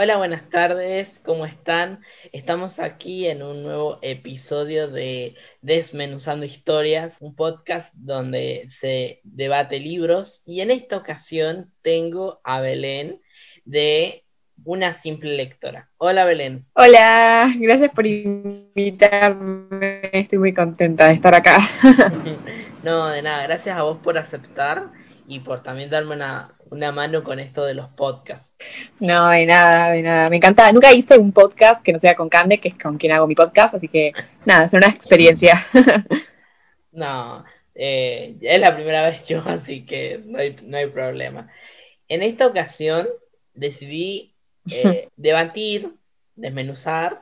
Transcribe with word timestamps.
Hola, 0.00 0.16
buenas 0.16 0.48
tardes, 0.48 1.18
¿cómo 1.18 1.44
están? 1.44 2.02
Estamos 2.32 2.78
aquí 2.78 3.26
en 3.26 3.42
un 3.42 3.64
nuevo 3.64 3.98
episodio 4.00 4.86
de 4.86 5.34
Desmenuzando 5.60 6.46
Historias, 6.46 7.16
un 7.20 7.34
podcast 7.34 7.92
donde 7.96 8.66
se 8.68 9.18
debate 9.24 9.80
libros 9.80 10.44
y 10.46 10.60
en 10.60 10.70
esta 10.70 10.96
ocasión 10.96 11.72
tengo 11.82 12.40
a 12.44 12.60
Belén 12.60 13.20
de 13.64 14.24
Una 14.62 14.92
Simple 14.92 15.34
Lectora. 15.34 15.90
Hola 15.96 16.24
Belén. 16.24 16.64
Hola, 16.74 17.52
gracias 17.58 17.90
por 17.90 18.06
invitarme, 18.06 20.10
estoy 20.12 20.38
muy 20.38 20.54
contenta 20.54 21.08
de 21.08 21.14
estar 21.14 21.34
acá. 21.34 21.58
no, 22.84 23.08
de 23.08 23.20
nada, 23.20 23.42
gracias 23.48 23.76
a 23.76 23.82
vos 23.82 23.98
por 23.98 24.16
aceptar 24.16 24.92
y 25.28 25.40
por 25.40 25.62
también 25.62 25.90
darme 25.90 26.16
una, 26.16 26.54
una 26.70 26.90
mano 26.90 27.22
con 27.22 27.38
esto 27.38 27.62
de 27.64 27.74
los 27.74 27.88
podcasts. 27.90 28.54
No, 28.98 29.28
de 29.28 29.44
nada, 29.44 29.90
de 29.90 30.02
nada. 30.02 30.30
Me 30.30 30.36
encanta. 30.36 30.72
Nunca 30.72 30.90
hice 30.94 31.18
un 31.18 31.32
podcast 31.32 31.84
que 31.84 31.92
no 31.92 31.98
sea 31.98 32.16
con 32.16 32.30
Cande, 32.30 32.58
que 32.58 32.68
es 32.68 32.78
con 32.78 32.96
quien 32.96 33.12
hago 33.12 33.26
mi 33.26 33.34
podcast, 33.34 33.74
así 33.74 33.88
que 33.88 34.14
nada, 34.46 34.64
es 34.64 34.72
una 34.72 34.88
experiencia. 34.88 35.62
no, 36.92 37.44
eh, 37.74 38.36
es 38.40 38.58
la 38.58 38.74
primera 38.74 39.06
vez 39.10 39.28
yo, 39.28 39.42
así 39.44 39.84
que 39.84 40.22
no 40.24 40.38
hay, 40.38 40.56
no 40.62 40.78
hay 40.78 40.86
problema. 40.86 41.50
En 42.08 42.22
esta 42.22 42.46
ocasión 42.46 43.06
decidí 43.52 44.34
eh, 44.72 45.10
debatir, 45.16 45.92
desmenuzar, 46.36 47.20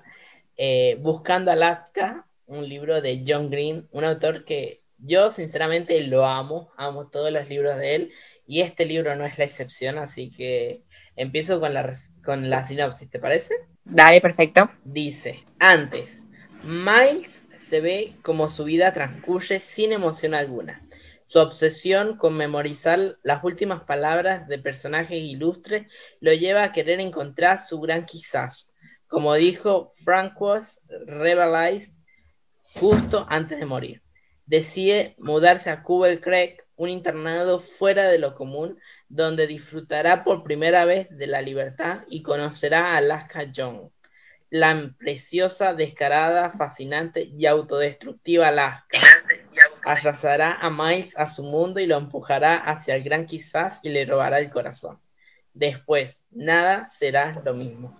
eh, 0.56 0.96
Buscando 1.00 1.50
Alaska, 1.50 2.24
un 2.46 2.68
libro 2.68 3.00
de 3.00 3.24
John 3.26 3.50
Green, 3.50 3.88
un 3.90 4.04
autor 4.04 4.44
que 4.44 4.85
yo 4.98 5.30
sinceramente 5.30 6.00
lo 6.02 6.26
amo, 6.26 6.72
amo 6.76 7.08
todos 7.08 7.32
los 7.32 7.48
libros 7.48 7.76
de 7.76 7.94
él 7.94 8.12
y 8.46 8.60
este 8.60 8.84
libro 8.86 9.14
no 9.16 9.24
es 9.24 9.38
la 9.38 9.44
excepción, 9.44 9.98
así 9.98 10.30
que 10.30 10.82
empiezo 11.16 11.60
con 11.60 11.74
la, 11.74 11.92
con 12.24 12.48
la 12.48 12.66
sinopsis, 12.66 13.10
¿te 13.10 13.18
parece? 13.18 13.54
Dale, 13.84 14.20
perfecto. 14.20 14.70
Dice, 14.84 15.44
antes, 15.58 16.22
Miles 16.62 17.46
se 17.58 17.80
ve 17.80 18.14
como 18.22 18.48
su 18.48 18.64
vida 18.64 18.92
transcurre 18.92 19.60
sin 19.60 19.92
emoción 19.92 20.34
alguna. 20.34 20.82
Su 21.28 21.40
obsesión 21.40 22.16
con 22.16 22.36
memorizar 22.36 23.18
las 23.24 23.42
últimas 23.42 23.82
palabras 23.82 24.46
de 24.46 24.58
personajes 24.58 25.18
ilustres 25.18 25.90
lo 26.20 26.32
lleva 26.32 26.62
a 26.62 26.72
querer 26.72 27.00
encontrar 27.00 27.60
su 27.60 27.80
gran 27.80 28.06
quizás, 28.06 28.72
como 29.08 29.34
dijo 29.34 29.90
Francois 30.04 30.80
Revelais 31.06 32.00
justo 32.74 33.26
antes 33.28 33.58
de 33.58 33.66
morir. 33.66 34.02
Decide 34.46 35.16
mudarse 35.18 35.70
a 35.70 35.82
Cooper 35.82 36.20
Creek 36.20 36.64
un 36.76 36.88
internado 36.88 37.58
fuera 37.58 38.08
de 38.08 38.18
lo 38.18 38.34
común, 38.34 38.78
donde 39.08 39.46
disfrutará 39.46 40.24
por 40.24 40.44
primera 40.44 40.84
vez 40.84 41.08
de 41.10 41.26
la 41.26 41.42
libertad 41.42 42.02
y 42.08 42.22
conocerá 42.22 42.92
a 42.92 42.98
Alaska 42.98 43.44
Young, 43.44 43.90
la 44.50 44.94
preciosa, 44.98 45.74
descarada, 45.74 46.50
fascinante 46.50 47.22
y 47.22 47.46
autodestructiva 47.46 48.48
Alaska. 48.48 48.98
Arrasará 49.84 50.58
a 50.60 50.70
Miles 50.70 51.16
a 51.18 51.28
su 51.28 51.42
mundo 51.42 51.80
y 51.80 51.86
lo 51.86 51.96
empujará 51.96 52.56
hacia 52.56 52.94
el 52.94 53.02
gran 53.02 53.26
quizás 53.26 53.80
y 53.82 53.88
le 53.88 54.04
robará 54.04 54.38
el 54.38 54.50
corazón. 54.50 55.00
Después, 55.54 56.24
nada 56.30 56.86
será 56.86 57.40
lo 57.44 57.54
mismo. 57.54 57.98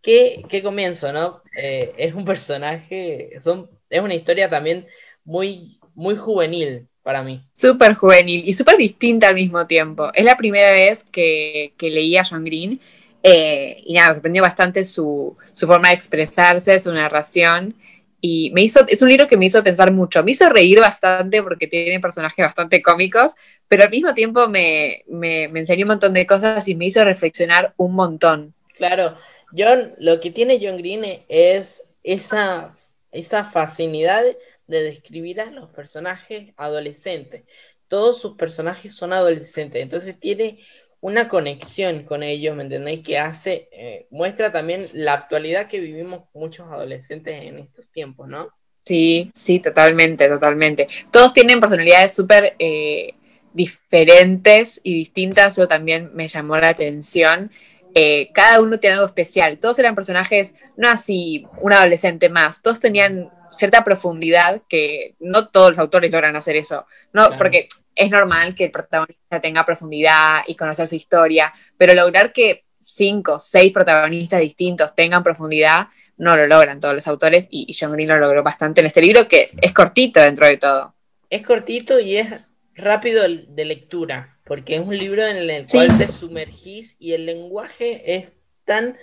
¿Qué, 0.00 0.44
qué 0.48 0.62
comienzo, 0.62 1.12
no? 1.12 1.42
Eh, 1.56 1.94
es 1.98 2.14
un 2.14 2.24
personaje, 2.24 3.32
son, 3.40 3.70
es 3.88 4.00
una 4.00 4.14
historia 4.14 4.50
también 4.50 4.86
muy, 5.24 5.78
muy 5.94 6.16
juvenil, 6.16 6.86
para 7.02 7.22
mí. 7.22 7.42
Súper 7.52 7.94
juvenil 7.94 8.42
y 8.46 8.54
súper 8.54 8.76
distinta 8.76 9.28
al 9.28 9.34
mismo 9.34 9.66
tiempo. 9.66 10.10
Es 10.14 10.24
la 10.24 10.36
primera 10.36 10.72
vez 10.72 11.04
que, 11.04 11.74
que 11.76 11.90
leí 11.90 12.16
a 12.16 12.24
John 12.24 12.44
Green 12.44 12.80
eh, 13.26 13.82
y 13.86 13.94
nada, 13.94 14.08
me 14.08 14.14
sorprendió 14.14 14.42
bastante 14.42 14.84
su, 14.84 15.34
su, 15.54 15.66
forma 15.66 15.88
de 15.88 15.94
expresarse, 15.94 16.78
su 16.78 16.92
narración. 16.92 17.74
Y 18.20 18.50
me 18.52 18.62
hizo, 18.62 18.86
es 18.86 19.00
un 19.00 19.08
libro 19.08 19.26
que 19.26 19.38
me 19.38 19.46
hizo 19.46 19.64
pensar 19.64 19.92
mucho, 19.92 20.22
me 20.22 20.32
hizo 20.32 20.48
reír 20.48 20.80
bastante 20.80 21.42
porque 21.42 21.66
tiene 21.66 22.00
personajes 22.00 22.44
bastante 22.44 22.82
cómicos, 22.82 23.34
pero 23.68 23.84
al 23.84 23.90
mismo 23.90 24.14
tiempo 24.14 24.48
me, 24.48 25.04
me, 25.08 25.48
me 25.48 25.60
enseñó 25.60 25.84
un 25.84 25.88
montón 25.88 26.14
de 26.14 26.26
cosas 26.26 26.66
y 26.68 26.74
me 26.74 26.86
hizo 26.86 27.04
reflexionar 27.04 27.74
un 27.76 27.94
montón. 27.94 28.54
Claro, 28.76 29.16
John, 29.56 29.92
lo 29.98 30.20
que 30.20 30.30
tiene 30.30 30.58
John 30.60 30.76
Green 30.76 31.04
es 31.28 31.82
esa, 32.02 32.72
esa 33.12 33.44
facilidad 33.44 34.24
de 34.66 34.82
describir 34.82 35.40
a 35.40 35.50
los 35.50 35.70
personajes 35.70 36.52
adolescentes. 36.56 37.44
Todos 37.88 38.20
sus 38.20 38.36
personajes 38.36 38.94
son 38.94 39.12
adolescentes, 39.12 39.82
entonces 39.82 40.18
tiene 40.18 40.60
una 41.00 41.28
conexión 41.28 42.04
con 42.04 42.22
ellos, 42.22 42.56
¿me 42.56 42.62
entendéis? 42.62 43.02
Que 43.02 43.18
hace, 43.18 43.68
eh, 43.72 44.06
muestra 44.10 44.50
también 44.50 44.88
la 44.94 45.12
actualidad 45.12 45.68
que 45.68 45.78
vivimos 45.78 46.22
muchos 46.32 46.66
adolescentes 46.68 47.42
en 47.42 47.58
estos 47.58 47.88
tiempos, 47.88 48.26
¿no? 48.26 48.48
Sí, 48.86 49.30
sí, 49.34 49.60
totalmente, 49.60 50.28
totalmente. 50.28 50.86
Todos 51.10 51.34
tienen 51.34 51.60
personalidades 51.60 52.14
súper 52.14 52.54
eh, 52.58 53.14
diferentes 53.52 54.80
y 54.82 54.94
distintas, 54.94 55.58
eso 55.58 55.68
también 55.68 56.10
me 56.14 56.28
llamó 56.28 56.56
la 56.56 56.70
atención. 56.70 57.50
Eh, 57.94 58.30
cada 58.32 58.60
uno 58.60 58.78
tiene 58.78 58.94
algo 58.94 59.06
especial. 59.06 59.58
Todos 59.58 59.78
eran 59.78 59.94
personajes, 59.94 60.54
no 60.76 60.88
así 60.88 61.46
un 61.60 61.72
adolescente 61.72 62.28
más, 62.28 62.60
todos 62.60 62.80
tenían 62.80 63.30
cierta 63.50 63.84
profundidad 63.84 64.62
que 64.68 65.14
no 65.20 65.48
todos 65.48 65.70
los 65.70 65.78
autores 65.78 66.10
logran 66.10 66.34
hacer 66.36 66.56
eso. 66.56 66.86
No, 67.12 67.36
porque 67.38 67.68
es 67.94 68.10
normal 68.10 68.54
que 68.54 68.64
el 68.64 68.70
protagonista 68.70 69.40
tenga 69.40 69.64
profundidad 69.64 70.42
y 70.46 70.56
conocer 70.56 70.88
su 70.88 70.96
historia, 70.96 71.52
pero 71.76 71.94
lograr 71.94 72.32
que 72.32 72.64
cinco, 72.80 73.38
seis 73.38 73.72
protagonistas 73.72 74.40
distintos 74.40 74.94
tengan 74.94 75.22
profundidad, 75.22 75.88
no 76.16 76.36
lo 76.36 76.46
logran 76.46 76.80
todos 76.80 76.94
los 76.94 77.06
autores 77.06 77.46
y, 77.50 77.74
John 77.78 77.92
Green 77.92 78.08
lo 78.08 78.18
logró 78.18 78.42
bastante 78.42 78.80
en 78.80 78.86
este 78.86 79.00
libro 79.00 79.26
que 79.26 79.50
es 79.60 79.72
cortito 79.72 80.20
dentro 80.20 80.46
de 80.46 80.58
todo. 80.58 80.94
Es 81.30 81.42
cortito 81.42 81.98
y 81.98 82.16
es 82.18 82.28
rápido 82.74 83.22
de 83.22 83.64
lectura, 83.64 84.33
porque 84.44 84.76
es 84.76 84.80
un 84.80 84.96
libro 84.96 85.26
en 85.26 85.36
el 85.50 85.66
cual 85.66 85.96
te 85.98 86.08
sumergís 86.08 86.96
y 86.98 87.12
el 87.12 87.26
lenguaje 87.26 88.14
es 88.14 88.28
tan, 88.64 88.96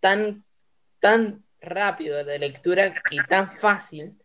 tan, 0.00 0.44
tan 1.00 1.44
rápido 1.60 2.24
de 2.24 2.38
lectura 2.38 2.94
y 3.10 3.18
tan 3.28 3.50
fácil 3.50 4.16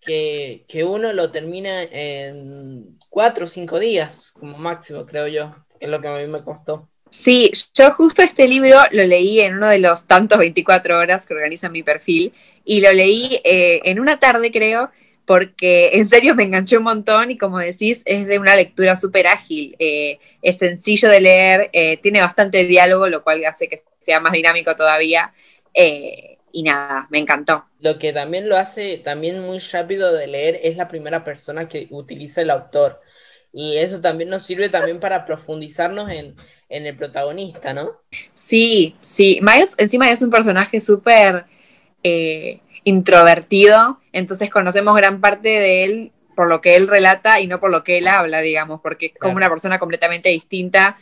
que, 0.00 0.84
uno 0.84 1.12
lo 1.12 1.30
termina 1.30 1.82
en 1.82 2.96
cuatro 3.10 3.46
o 3.46 3.48
cinco 3.48 3.78
días 3.78 4.32
como 4.32 4.56
máximo, 4.56 5.04
creo 5.04 5.26
yo, 5.26 5.54
es 5.80 5.88
lo 5.88 6.00
que 6.00 6.08
a 6.08 6.16
mí 6.16 6.26
me 6.26 6.42
costó. 6.42 6.88
Sí, 7.10 7.50
yo 7.74 7.92
justo 7.92 8.22
este 8.22 8.48
libro 8.48 8.78
lo 8.90 9.04
leí 9.04 9.40
en 9.40 9.54
uno 9.54 9.68
de 9.68 9.78
los 9.78 10.06
tantos 10.06 10.38
24 10.38 10.98
horas 10.98 11.26
que 11.26 11.34
organiza 11.34 11.68
mi 11.68 11.82
perfil 11.82 12.32
y 12.64 12.80
lo 12.80 12.92
leí 12.92 13.40
eh, 13.44 13.80
en 13.84 14.00
una 14.00 14.18
tarde, 14.18 14.50
creo, 14.50 14.90
porque 15.26 15.90
en 15.94 16.08
serio 16.08 16.34
me 16.34 16.44
enganchó 16.44 16.78
un 16.78 16.84
montón 16.84 17.30
y 17.30 17.36
como 17.38 17.58
decís, 17.58 18.02
es 18.04 18.26
de 18.26 18.38
una 18.38 18.56
lectura 18.56 18.96
súper 18.96 19.26
ágil, 19.26 19.76
eh, 19.78 20.18
es 20.40 20.58
sencillo 20.58 21.08
de 21.08 21.20
leer, 21.20 21.70
eh, 21.72 21.98
tiene 21.98 22.20
bastante 22.20 22.64
diálogo, 22.64 23.08
lo 23.08 23.22
cual 23.22 23.44
hace 23.44 23.68
que 23.68 23.82
sea 24.00 24.20
más 24.20 24.32
dinámico 24.32 24.74
todavía 24.76 25.32
y 26.56 26.62
nada, 26.62 27.06
me 27.10 27.18
encantó. 27.18 27.66
Lo 27.80 27.98
que 27.98 28.14
también 28.14 28.48
lo 28.48 28.56
hace 28.56 28.96
también 28.96 29.40
muy 29.40 29.58
rápido 29.58 30.10
de 30.14 30.26
leer 30.26 30.58
es 30.62 30.78
la 30.78 30.88
primera 30.88 31.22
persona 31.22 31.68
que 31.68 31.86
utiliza 31.90 32.40
el 32.40 32.48
autor. 32.48 33.02
Y 33.52 33.76
eso 33.76 34.00
también 34.00 34.30
nos 34.30 34.44
sirve 34.44 34.70
también 34.70 34.98
para 34.98 35.26
profundizarnos 35.26 36.10
en, 36.10 36.34
el 36.70 36.96
protagonista, 36.96 37.74
¿no? 37.74 38.00
Sí, 38.34 38.96
sí. 39.02 39.38
Miles 39.42 39.74
encima 39.76 40.10
es 40.10 40.22
un 40.22 40.30
personaje 40.30 40.80
súper 40.80 41.44
eh, 42.02 42.60
introvertido, 42.84 44.00
entonces 44.18 44.50
conocemos 44.50 44.96
gran 44.96 45.20
parte 45.20 45.48
de 45.48 45.84
él 45.84 46.12
por 46.34 46.48
lo 46.48 46.60
que 46.60 46.76
él 46.76 46.88
relata 46.88 47.40
y 47.40 47.46
no 47.46 47.60
por 47.60 47.70
lo 47.70 47.84
que 47.84 47.98
él 47.98 48.08
habla, 48.08 48.40
digamos, 48.40 48.80
porque 48.80 49.06
es 49.06 49.12
como 49.18 49.36
una 49.36 49.48
persona 49.48 49.78
completamente 49.78 50.28
distinta 50.28 50.98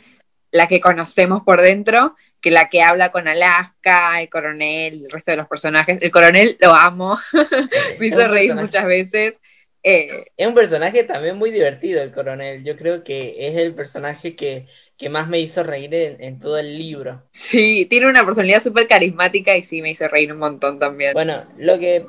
la 0.51 0.67
que 0.67 0.79
conocemos 0.79 1.43
por 1.43 1.61
dentro 1.61 2.15
que 2.41 2.51
la 2.51 2.69
que 2.69 2.83
habla 2.83 3.11
con 3.11 3.27
Alaska, 3.27 4.21
el 4.21 4.29
coronel, 4.29 5.05
el 5.05 5.09
resto 5.09 5.31
de 5.31 5.37
los 5.37 5.47
personajes. 5.47 5.99
El 6.01 6.11
coronel 6.11 6.57
lo 6.61 6.75
amo, 6.75 7.17
me 7.99 8.07
hizo 8.07 8.27
reír 8.27 8.53
muchas 8.53 8.85
veces. 8.85 9.39
Eh, 9.81 10.25
es 10.37 10.47
un 10.47 10.53
personaje 10.53 11.03
también 11.03 11.37
muy 11.37 11.51
divertido, 11.51 12.01
el 12.01 12.11
coronel. 12.11 12.63
Yo 12.63 12.77
creo 12.77 13.03
que 13.03 13.35
es 13.39 13.55
el 13.57 13.73
personaje 13.73 14.35
que, 14.35 14.67
más 15.09 15.27
me 15.27 15.39
hizo 15.39 15.63
reír 15.63 15.93
en, 15.93 16.39
todo 16.39 16.57
el 16.57 16.77
libro. 16.77 17.23
Sí, 17.31 17.87
tiene 17.89 18.07
una 18.07 18.23
personalidad 18.23 18.61
súper 18.61 18.87
carismática 18.87 19.57
y 19.57 19.63
sí 19.63 19.81
me 19.81 19.89
hizo 19.89 20.07
reír 20.07 20.31
un 20.31 20.39
montón 20.39 20.79
también. 20.79 21.13
Bueno, 21.13 21.45
lo 21.57 21.79
que 21.79 22.05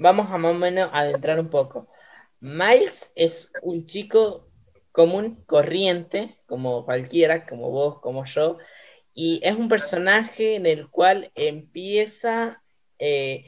vamos 0.00 0.30
a 0.30 0.38
más 0.38 0.52
o 0.52 0.58
menos 0.58 0.90
adentrar 0.92 1.38
un 1.38 1.50
poco. 1.50 1.86
Miles 2.40 3.12
es 3.14 3.52
un 3.62 3.84
chico 3.84 4.48
común, 4.92 5.44
corriente, 5.46 6.38
como 6.46 6.84
cualquiera, 6.84 7.46
como 7.46 7.70
vos, 7.70 8.00
como 8.00 8.24
yo, 8.24 8.56
y 9.12 9.40
es 9.44 9.54
un 9.54 9.68
personaje 9.68 10.56
en 10.56 10.66
el 10.66 10.88
cual 10.88 11.30
empieza 11.34 12.62
eh, 12.98 13.44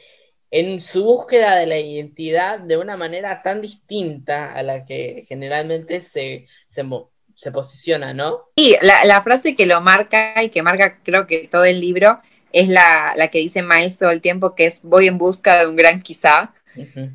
en 0.51 0.81
su 0.81 1.05
búsqueda 1.05 1.57
de 1.57 1.67
la 1.67 1.79
identidad 1.79 2.59
de 2.59 2.77
una 2.77 2.99
manera 2.99 3.41
tan 3.43 3.63
distinta 3.63 4.53
a 4.53 4.63
la 4.63 4.85
que 4.85 5.25
generalmente 5.27 6.03
se, 6.03 6.47
se, 6.69 7.51
posiciona, 7.51 8.13
¿no? 8.13 8.51
Sí, 8.57 8.77
la, 8.83 9.23
frase 9.23 9.57
que 9.57 9.65
lo 9.65 9.81
marca 9.81 10.43
y 10.43 10.51
que 10.51 10.63
marca 10.63 11.01
creo 11.03 11.27
que 11.27 11.49
todo 11.49 11.65
el 11.65 11.81
libro 11.81 12.21
es 12.53 12.69
la, 12.69 13.15
la 13.17 13.29
que 13.29 13.39
dice 13.39 13.63
Miles 13.63 13.99
todo 13.99 14.11
el 14.11 14.21
tiempo, 14.21 14.55
que 14.55 14.67
es 14.67 14.83
voy 14.83 15.07
en 15.07 15.19
busca 15.19 15.59
de 15.59 15.67
un 15.67 15.77
gran 15.77 16.01
quizá. 16.01 16.53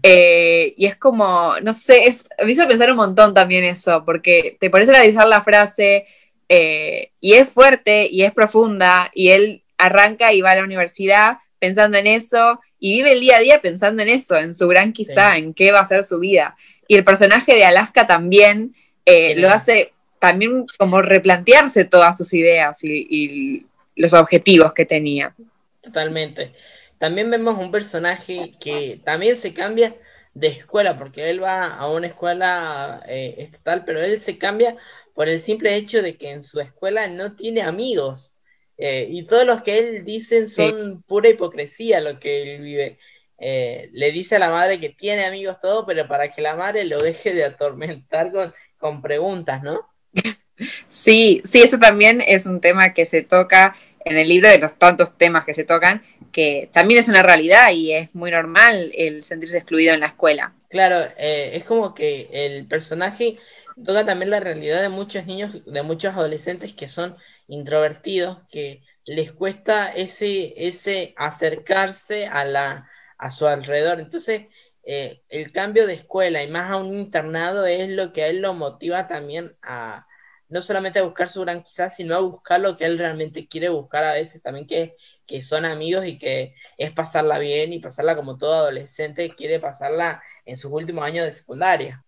Eh, 0.04 0.76
y 0.78 0.86
es 0.86 0.96
como, 0.96 1.60
no 1.62 1.74
sé, 1.74 2.06
es, 2.06 2.30
me 2.44 2.52
hizo 2.52 2.68
pensar 2.68 2.92
un 2.92 2.98
montón 2.98 3.34
también 3.34 3.64
eso, 3.64 4.04
porque 4.06 4.58
te 4.60 4.70
pones 4.70 4.90
a 4.90 4.92
analizar 4.92 5.28
la 5.28 5.42
frase 5.42 6.06
eh, 6.48 7.12
y 7.20 7.34
es 7.34 7.50
fuerte 7.50 8.08
y 8.08 8.24
es 8.24 8.34
profunda 8.34 9.10
y 9.14 9.30
él 9.30 9.64
arranca 9.78 10.32
y 10.32 10.42
va 10.42 10.52
a 10.52 10.58
la 10.58 10.64
universidad 10.64 11.38
pensando 11.60 11.98
en 11.98 12.06
eso 12.06 12.60
y 12.80 12.98
vive 12.98 13.14
el 13.14 13.20
día 13.20 13.38
a 13.38 13.40
día 13.40 13.62
pensando 13.62 14.04
en 14.04 14.10
eso, 14.10 14.38
en 14.38 14.54
su 14.54 14.68
gran 14.68 14.94
quizá, 14.94 15.38
en 15.38 15.56
qué 15.56 15.72
va 15.72 15.80
a 15.80 15.86
ser 15.86 16.04
su 16.04 16.20
vida. 16.20 16.56
Y 16.88 16.96
el 16.96 17.04
personaje 17.04 17.56
de 17.56 17.66
Alaska 17.66 18.06
también 18.06 18.76
eh, 19.06 19.36
lo 19.36 19.50
hace 19.50 19.94
también 20.20 20.66
como 20.78 21.02
replantearse 21.02 21.86
todas 21.86 22.18
sus 22.18 22.34
ideas 22.34 22.84
y 22.84 23.67
los 23.98 24.14
objetivos 24.14 24.74
que 24.74 24.86
tenía. 24.86 25.36
Totalmente. 25.82 26.54
También 26.98 27.30
vemos 27.30 27.60
un 27.60 27.72
personaje 27.72 28.54
que 28.60 29.00
también 29.04 29.38
se 29.38 29.54
cambia 29.54 29.96
de 30.34 30.48
escuela, 30.48 30.98
porque 30.98 31.30
él 31.30 31.44
va 31.44 31.66
a 31.66 31.90
una 31.90 32.08
escuela 32.08 33.04
eh, 33.08 33.36
estatal, 33.40 33.84
pero 33.86 34.04
él 34.04 34.20
se 34.20 34.38
cambia 34.38 34.78
por 35.14 35.30
el 35.30 35.40
simple 35.40 35.76
hecho 35.76 36.02
de 36.02 36.16
que 36.16 36.30
en 36.30 36.44
su 36.44 36.60
escuela 36.60 37.08
no 37.08 37.36
tiene 37.36 37.62
amigos. 37.62 38.36
Eh, 38.78 39.08
y 39.10 39.26
todos 39.26 39.46
los 39.46 39.64
que 39.64 39.80
él 39.80 40.06
dicen 40.06 40.48
son 40.48 41.02
pura 41.04 41.30
hipocresía 41.30 42.00
lo 42.02 42.20
que 42.20 42.56
él 42.56 42.62
vive. 42.62 43.00
Eh, 43.40 43.90
le 43.92 44.12
dice 44.12 44.36
a 44.36 44.40
la 44.40 44.50
madre 44.50 44.80
que 44.80 44.90
tiene 44.90 45.26
amigos 45.26 45.60
todo, 45.60 45.86
pero 45.86 46.08
para 46.08 46.30
que 46.30 46.42
la 46.42 46.56
madre 46.56 46.86
lo 46.86 47.02
deje 47.02 47.34
de 47.34 47.44
atormentar 47.44 48.32
con, 48.32 48.54
con 48.78 49.02
preguntas, 49.02 49.64
¿no? 49.64 49.88
Sí, 50.88 51.44
sí, 51.46 51.62
eso 51.62 51.78
también 51.78 52.20
es 52.26 52.48
un 52.48 52.62
tema 52.62 52.92
que 52.94 53.06
se 53.06 53.22
toca 53.22 53.76
en 54.10 54.18
el 54.18 54.28
libro 54.28 54.50
de 54.50 54.60
los 54.60 54.78
tantos 54.78 55.18
temas 55.18 55.46
que 55.46 55.54
se 55.54 55.64
tocan, 55.64 56.04
que 56.32 56.70
también 56.72 57.00
es 57.00 57.08
una 57.08 57.24
realidad 57.24 57.72
y 57.72 57.94
es 57.94 58.14
muy 58.16 58.32
normal 58.32 58.92
el 58.96 59.24
sentirse 59.24 59.58
excluido 59.58 59.94
en 59.94 60.02
la 60.02 60.08
escuela. 60.08 60.54
Claro, 60.70 61.10
eh, 61.18 61.52
es 61.54 61.64
como 61.64 61.94
que 61.94 62.30
el 62.32 62.68
personaje 62.68 63.38
toca 63.86 64.06
también 64.06 64.32
la 64.32 64.40
realidad 64.40 64.82
de 64.82 64.90
muchos 64.90 65.26
niños, 65.26 65.64
de 65.66 65.84
muchos 65.84 66.14
adolescentes 66.14 66.74
que 66.74 66.88
son 66.88 67.16
introvertidos, 67.48 68.40
que 68.52 68.82
les 69.06 69.32
cuesta 69.32 69.90
ese, 69.90 70.54
ese 70.58 71.14
acercarse 71.18 72.28
a 72.28 72.44
la 72.44 72.88
a 73.18 73.32
su 73.32 73.48
alrededor. 73.48 74.00
Entonces, 74.00 74.44
eh, 74.84 75.22
el 75.30 75.52
cambio 75.52 75.88
de 75.88 75.94
escuela 75.94 76.44
y 76.44 76.50
más 76.50 76.72
a 76.72 76.78
un 76.78 76.94
internado 76.94 77.66
es 77.66 77.90
lo 77.90 78.14
que 78.14 78.24
a 78.24 78.28
él 78.28 78.42
lo 78.42 78.54
motiva 78.54 79.08
también 79.08 79.56
a, 79.62 80.07
no 80.50 80.62
solamente 80.62 81.00
a 81.00 81.04
buscar 81.04 81.30
su 81.30 81.42
gran 81.42 81.64
quizás, 81.64 81.96
sino 81.96 82.16
a 82.16 82.20
buscar 82.20 82.60
lo 82.60 82.78
que 82.78 82.86
él 82.86 82.98
realmente 82.98 83.48
quiere 83.48 83.70
buscar 83.70 84.04
a 84.04 84.14
veces 84.14 84.42
también, 84.42 84.68
que, 84.68 84.96
que 85.26 85.42
son 85.42 85.66
amigos 85.66 86.06
y 86.06 86.18
que 86.18 86.54
es 86.78 86.92
pasarla 86.92 87.38
bien 87.40 87.74
y 87.74 87.80
pasarla 87.80 88.16
como 88.16 88.38
todo 88.38 88.54
adolescente 88.54 89.36
quiere 89.36 89.60
pasarla 89.60 90.22
en 90.46 90.56
sus 90.56 90.72
últimos 90.72 91.04
años 91.04 91.26
de 91.26 91.32
secundaria. 91.32 92.04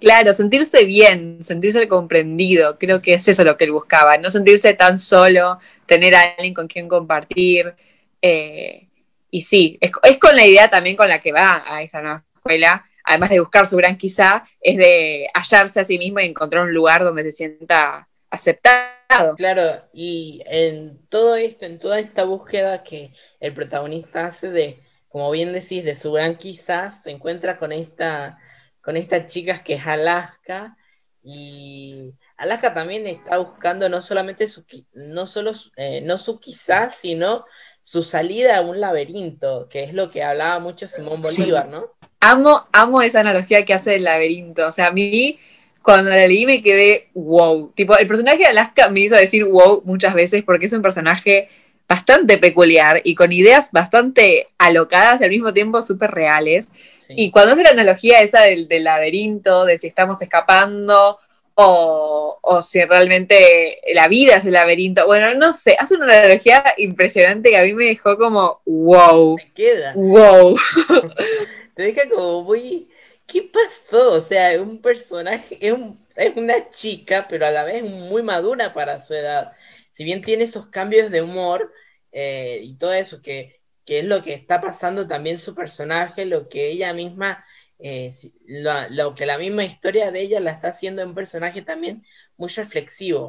Claro, 0.00 0.34
sentirse 0.34 0.84
bien, 0.84 1.42
sentirse 1.42 1.88
comprendido, 1.88 2.78
creo 2.78 3.00
que 3.00 3.14
es 3.14 3.26
eso 3.28 3.44
lo 3.44 3.56
que 3.56 3.64
él 3.64 3.72
buscaba, 3.72 4.18
no 4.18 4.30
sentirse 4.30 4.74
tan 4.74 4.98
solo, 4.98 5.58
tener 5.86 6.14
a 6.14 6.20
alguien 6.36 6.52
con 6.52 6.66
quien 6.66 6.88
compartir. 6.88 7.74
Eh, 8.20 8.88
y 9.30 9.42
sí, 9.42 9.78
es, 9.80 9.92
es 10.02 10.18
con 10.18 10.36
la 10.36 10.44
idea 10.44 10.68
también 10.68 10.96
con 10.96 11.08
la 11.08 11.20
que 11.20 11.32
va 11.32 11.62
a 11.66 11.82
esa 11.82 12.02
nueva 12.02 12.24
escuela, 12.36 12.84
además 13.04 13.30
de 13.30 13.40
buscar 13.40 13.66
su 13.66 13.76
gran 13.76 13.96
quizá, 13.96 14.44
es 14.60 14.76
de 14.76 15.28
hallarse 15.34 15.80
a 15.80 15.84
sí 15.84 15.98
mismo 15.98 16.20
y 16.20 16.26
encontrar 16.26 16.64
un 16.64 16.74
lugar 16.74 17.04
donde 17.04 17.22
se 17.24 17.32
sienta 17.32 18.08
aceptado. 18.30 19.36
Claro, 19.36 19.84
y 19.92 20.42
en 20.46 21.06
todo 21.08 21.36
esto, 21.36 21.66
en 21.66 21.78
toda 21.78 22.00
esta 22.00 22.24
búsqueda 22.24 22.82
que 22.82 23.12
el 23.38 23.54
protagonista 23.54 24.26
hace 24.26 24.50
de, 24.50 24.80
como 25.08 25.30
bien 25.30 25.52
decís, 25.52 25.84
de 25.84 25.94
su 25.94 26.12
gran 26.12 26.36
quizá, 26.36 26.90
se 26.90 27.10
encuentra 27.10 27.58
con 27.58 27.70
esta, 27.70 28.38
con 28.80 28.96
esta 28.96 29.26
chica 29.26 29.62
que 29.62 29.74
es 29.74 29.86
Alaska, 29.86 30.76
y 31.26 32.12
Alaska 32.36 32.74
también 32.74 33.06
está 33.06 33.38
buscando 33.38 33.88
no 33.88 34.02
solamente 34.02 34.46
su, 34.46 34.64
no 34.92 35.26
solo, 35.26 35.52
eh, 35.76 36.02
no 36.02 36.18
su 36.18 36.38
quizá, 36.38 36.90
sino 36.90 37.46
su 37.80 38.02
salida 38.02 38.58
a 38.58 38.60
un 38.60 38.78
laberinto, 38.78 39.66
que 39.70 39.84
es 39.84 39.94
lo 39.94 40.10
que 40.10 40.22
hablaba 40.22 40.58
mucho 40.58 40.86
Simón 40.86 41.22
Bolívar, 41.22 41.68
¿no? 41.68 41.92
Amo, 42.26 42.66
amo 42.72 43.02
esa 43.02 43.20
analogía 43.20 43.66
que 43.66 43.74
hace 43.74 43.96
el 43.96 44.04
laberinto. 44.04 44.66
O 44.66 44.72
sea, 44.72 44.86
a 44.86 44.92
mí 44.92 45.38
cuando 45.82 46.08
la 46.08 46.26
leí 46.26 46.46
me 46.46 46.62
quedé 46.62 47.08
wow. 47.12 47.70
Tipo, 47.74 47.98
el 47.98 48.06
personaje 48.06 48.38
de 48.38 48.46
Alaska 48.46 48.88
me 48.88 49.00
hizo 49.00 49.14
decir 49.14 49.44
wow 49.44 49.82
muchas 49.84 50.14
veces 50.14 50.42
porque 50.42 50.64
es 50.64 50.72
un 50.72 50.80
personaje 50.80 51.50
bastante 51.86 52.38
peculiar 52.38 53.02
y 53.04 53.14
con 53.14 53.30
ideas 53.30 53.68
bastante 53.70 54.46
alocadas 54.56 55.20
y 55.20 55.24
al 55.24 55.30
mismo 55.30 55.52
tiempo 55.52 55.82
súper 55.82 56.12
reales. 56.12 56.70
Y 57.10 57.30
cuando 57.30 57.52
hace 57.52 57.62
la 57.62 57.70
analogía 57.70 58.22
esa 58.22 58.40
del, 58.40 58.68
laberinto, 58.82 59.66
de 59.66 59.76
si 59.76 59.86
estamos 59.86 60.22
escapando 60.22 61.18
o, 61.56 62.38
o, 62.40 62.62
si 62.62 62.82
realmente 62.82 63.80
la 63.92 64.08
vida 64.08 64.36
es 64.36 64.46
el 64.46 64.54
laberinto. 64.54 65.04
Bueno, 65.04 65.34
no 65.34 65.52
sé, 65.52 65.76
hace 65.78 65.96
una 65.96 66.06
analogía 66.06 66.64
impresionante 66.78 67.50
que 67.50 67.58
a 67.58 67.64
mí 67.64 67.74
me 67.74 67.84
dejó 67.84 68.16
como 68.16 68.62
wow. 68.64 69.36
Me 69.36 69.52
queda. 69.52 69.92
Wow. 69.94 70.56
te 71.74 71.82
deja 71.82 72.08
como 72.08 72.42
muy... 72.44 72.90
¿Qué 73.26 73.42
pasó? 73.42 74.12
O 74.12 74.20
sea, 74.20 74.52
es 74.52 74.60
un 74.60 74.82
personaje, 74.82 75.56
es, 75.60 75.74
es 76.16 76.36
una 76.36 76.68
chica, 76.70 77.26
pero 77.28 77.46
a 77.46 77.50
la 77.50 77.64
vez 77.64 77.82
muy 77.82 78.22
madura 78.22 78.74
para 78.74 79.00
su 79.00 79.14
edad. 79.14 79.52
Si 79.90 80.04
bien 80.04 80.22
tiene 80.22 80.44
esos 80.44 80.68
cambios 80.68 81.10
de 81.10 81.22
humor 81.22 81.72
eh, 82.12 82.60
y 82.62 82.76
todo 82.76 82.92
eso, 82.92 83.22
que, 83.22 83.60
que, 83.86 84.00
es 84.00 84.04
lo 84.04 84.22
que 84.22 84.34
está 84.34 84.60
pasando 84.60 85.06
también 85.06 85.38
su 85.38 85.54
personaje, 85.54 86.26
lo 86.26 86.48
que 86.48 86.68
ella 86.68 86.92
misma, 86.92 87.44
eh, 87.78 88.12
lo, 88.46 88.88
lo, 88.90 89.14
que 89.14 89.24
la 89.26 89.38
misma 89.38 89.64
historia 89.64 90.10
de 90.10 90.20
ella 90.20 90.40
la 90.40 90.52
está 90.52 90.68
haciendo 90.68 91.02
un 91.04 91.14
personaje 91.14 91.62
también 91.62 92.04
muy 92.36 92.50
reflexivo. 92.50 93.28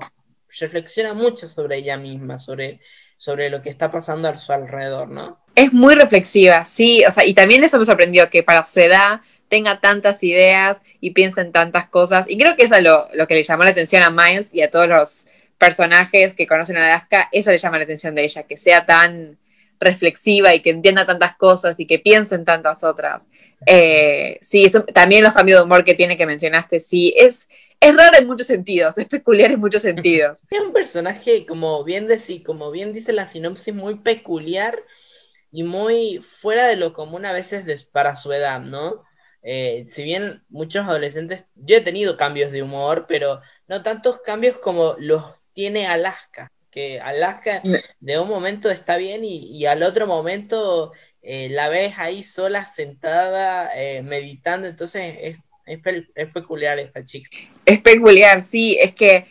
Reflexiona 0.59 1.13
mucho 1.13 1.47
sobre 1.47 1.77
ella 1.77 1.97
misma, 1.97 2.37
sobre 2.37 2.81
sobre 3.17 3.49
lo 3.49 3.61
que 3.61 3.69
está 3.69 3.91
pasando 3.91 4.27
a 4.27 4.37
su 4.37 4.51
alrededor, 4.51 5.09
¿no? 5.09 5.39
Es 5.55 5.73
muy 5.73 5.95
reflexiva, 5.95 6.65
sí, 6.65 7.03
o 7.05 7.11
sea, 7.11 7.25
y 7.25 7.33
también 7.33 7.63
eso 7.63 7.79
me 7.79 7.85
sorprendió, 7.85 8.29
que 8.29 8.43
para 8.43 8.63
su 8.63 8.79
edad 8.79 9.21
tenga 9.47 9.79
tantas 9.79 10.21
ideas 10.23 10.81
y 10.99 11.11
piensa 11.11 11.41
en 11.41 11.51
tantas 11.51 11.87
cosas, 11.87 12.25
y 12.29 12.37
creo 12.37 12.55
que 12.55 12.65
eso 12.65 12.75
es 12.75 12.83
lo, 12.83 13.07
que 13.27 13.35
le 13.35 13.43
llamó 13.43 13.63
la 13.63 13.69
atención 13.69 14.03
a 14.03 14.09
Miles 14.09 14.53
y 14.53 14.61
a 14.61 14.69
todos 14.69 14.87
los 14.87 15.27
personajes 15.57 16.33
que 16.33 16.47
conocen 16.47 16.77
a 16.77 16.85
Alaska, 16.85 17.29
eso 17.31 17.51
le 17.51 17.57
llama 17.57 17.77
la 17.77 17.85
atención 17.85 18.15
de 18.15 18.23
ella, 18.25 18.43
que 18.43 18.57
sea 18.57 18.85
tan 18.85 19.37
reflexiva 19.79 20.53
y 20.53 20.61
que 20.61 20.69
entienda 20.69 21.05
tantas 21.05 21.35
cosas 21.35 21.79
y 21.79 21.85
que 21.85 21.99
piense 21.99 22.35
en 22.35 22.45
tantas 22.45 22.83
otras. 22.83 23.27
Eh, 23.65 24.37
sí, 24.41 24.65
eso, 24.65 24.83
también 24.83 25.23
los 25.23 25.33
cambios 25.33 25.59
de 25.59 25.65
humor 25.65 25.83
que 25.83 25.93
tiene 25.93 26.17
que 26.17 26.25
mencionaste, 26.25 26.79
sí, 26.79 27.13
es, 27.17 27.47
es 27.79 27.95
raro 27.95 28.17
en 28.17 28.27
muchos 28.27 28.47
sentidos, 28.47 28.97
es 28.97 29.07
peculiar 29.07 29.51
en 29.51 29.59
muchos 29.59 29.81
sentidos. 29.81 30.37
Es 30.49 30.59
un 30.59 30.73
personaje, 30.73 31.45
como 31.45 31.83
bien, 31.83 32.07
decí, 32.07 32.43
como 32.43 32.71
bien 32.71 32.93
dice 32.93 33.13
la 33.13 33.27
sinopsis, 33.27 33.73
muy 33.73 33.99
peculiar 33.99 34.83
y 35.51 35.63
muy 35.63 36.19
fuera 36.19 36.67
de 36.67 36.75
lo 36.75 36.93
común 36.93 37.25
a 37.25 37.33
veces 37.33 37.85
para 37.85 38.15
su 38.15 38.33
edad, 38.33 38.59
¿no? 38.59 39.03
Eh, 39.41 39.85
si 39.87 40.03
bien 40.03 40.43
muchos 40.49 40.85
adolescentes, 40.85 41.45
yo 41.53 41.77
he 41.77 41.81
tenido 41.81 42.17
cambios 42.17 42.51
de 42.51 42.63
humor, 42.63 43.05
pero 43.07 43.41
no 43.67 43.83
tantos 43.83 44.19
cambios 44.21 44.57
como 44.57 44.95
los 44.97 45.23
tiene 45.53 45.87
Alaska, 45.87 46.51
que 46.71 46.99
Alaska 46.99 47.61
de 47.99 48.19
un 48.19 48.27
momento 48.27 48.71
está 48.71 48.97
bien 48.97 49.23
y, 49.23 49.65
al 49.67 49.83
otro 49.83 50.07
momento 50.07 50.93
eh, 51.21 51.47
la 51.49 51.69
ves 51.69 51.93
ahí 51.99 52.23
sola, 52.23 52.65
sentada, 52.65 53.69
eh, 53.75 54.01
meditando, 54.01 54.67
entonces 54.67 55.15
es 55.21 55.37
es, 55.65 56.29
peculiar 56.33 56.79
esta 56.79 57.03
chica. 57.03 57.29
Es 57.65 57.79
peculiar, 57.79 58.41
sí, 58.41 58.77
es 58.79 58.93
que 58.93 59.25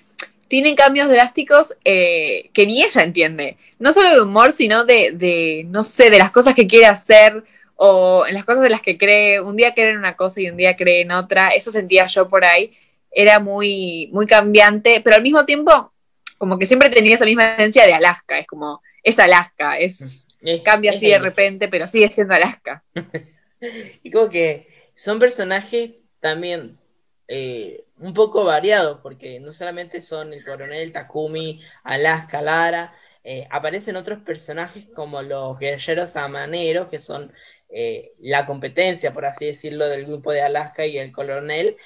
tienen 0.48 0.74
cambios 0.74 1.08
drásticos 1.08 1.74
eh, 1.84 2.50
que 2.52 2.66
ni 2.66 2.82
ella 2.82 3.02
entiende. 3.02 3.56
No 3.78 3.92
solo 3.92 4.14
de 4.14 4.20
humor, 4.20 4.52
sino 4.52 4.84
de, 4.84 5.12
de, 5.12 5.64
no 5.68 5.84
sé, 5.84 6.10
de 6.10 6.18
las 6.18 6.30
cosas 6.30 6.54
que 6.54 6.66
quiere 6.66 6.86
hacer 6.86 7.42
o 7.76 8.26
en 8.26 8.34
las 8.34 8.44
cosas 8.44 8.62
de 8.62 8.70
las 8.70 8.82
que 8.82 8.98
cree. 8.98 9.40
Un 9.40 9.56
día 9.56 9.74
cree 9.74 9.90
en 9.90 9.98
una 9.98 10.16
cosa 10.16 10.40
y 10.40 10.50
un 10.50 10.56
día 10.56 10.76
cree 10.76 11.02
en 11.02 11.12
otra. 11.12 11.50
Eso 11.50 11.70
sentía 11.70 12.06
yo 12.06 12.28
por 12.28 12.44
ahí. 12.44 12.76
Era 13.10 13.38
muy, 13.40 14.10
muy 14.12 14.26
cambiante, 14.26 15.00
pero 15.02 15.16
al 15.16 15.22
mismo 15.22 15.44
tiempo, 15.44 15.92
como 16.38 16.58
que 16.58 16.66
siempre 16.66 16.90
tenía 16.90 17.14
esa 17.14 17.24
misma 17.24 17.54
esencia 17.54 17.86
de 17.86 17.94
Alaska. 17.94 18.38
Es 18.38 18.46
como, 18.46 18.82
es 19.02 19.18
Alaska, 19.18 19.78
es, 19.78 20.26
cambia 20.64 20.90
así 20.90 21.08
de 21.08 21.18
repente, 21.18 21.68
pero 21.68 21.86
sigue 21.86 22.10
siendo 22.10 22.34
Alaska. 22.34 22.84
y 24.02 24.10
como 24.10 24.30
que 24.30 24.68
son 24.94 25.18
personajes 25.18 25.92
también 26.24 26.80
eh, 27.28 27.86
un 27.98 28.14
poco 28.14 28.44
variado, 28.44 29.02
porque 29.02 29.40
no 29.40 29.52
solamente 29.52 30.02
son 30.02 30.32
el 30.32 30.42
coronel 30.44 30.92
Takumi, 30.92 31.60
Alaska, 31.84 32.40
Lara, 32.42 32.94
eh, 33.24 33.46
aparecen 33.50 33.96
otros 33.96 34.22
personajes 34.22 34.86
como 34.94 35.22
los 35.22 35.58
guerreros 35.58 36.16
amaneros, 36.16 36.88
que 36.88 37.00
son 37.00 37.32
eh, 37.68 38.12
la 38.20 38.46
competencia, 38.46 39.12
por 39.12 39.26
así 39.26 39.46
decirlo, 39.46 39.86
del 39.88 40.06
grupo 40.06 40.32
de 40.32 40.42
Alaska 40.42 40.86
y 40.86 40.98
el 40.98 41.12
coronel, 41.12 41.76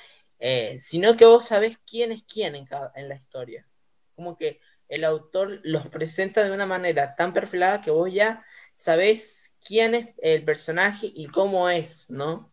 sino 0.78 1.16
que 1.16 1.24
vos 1.26 1.46
sabés 1.46 1.78
quién 1.86 2.12
es 2.12 2.22
quién 2.24 2.54
en, 2.54 2.66
en 2.94 3.08
la 3.08 3.16
historia. 3.16 3.66
como 4.14 4.36
que 4.36 4.60
el 4.88 5.04
autor 5.04 5.60
los 5.64 5.88
presenta 5.88 6.44
de 6.44 6.52
una 6.52 6.66
manera 6.66 7.14
tan 7.16 7.32
perfilada 7.32 7.80
que 7.82 7.90
vos 7.90 8.12
ya 8.12 8.44
sabés 8.74 9.54
quién 9.66 9.94
es 9.94 10.08
el 10.22 10.44
personaje 10.44 11.10
y 11.14 11.26
cómo 11.28 11.68
es, 11.70 12.08
¿no? 12.10 12.52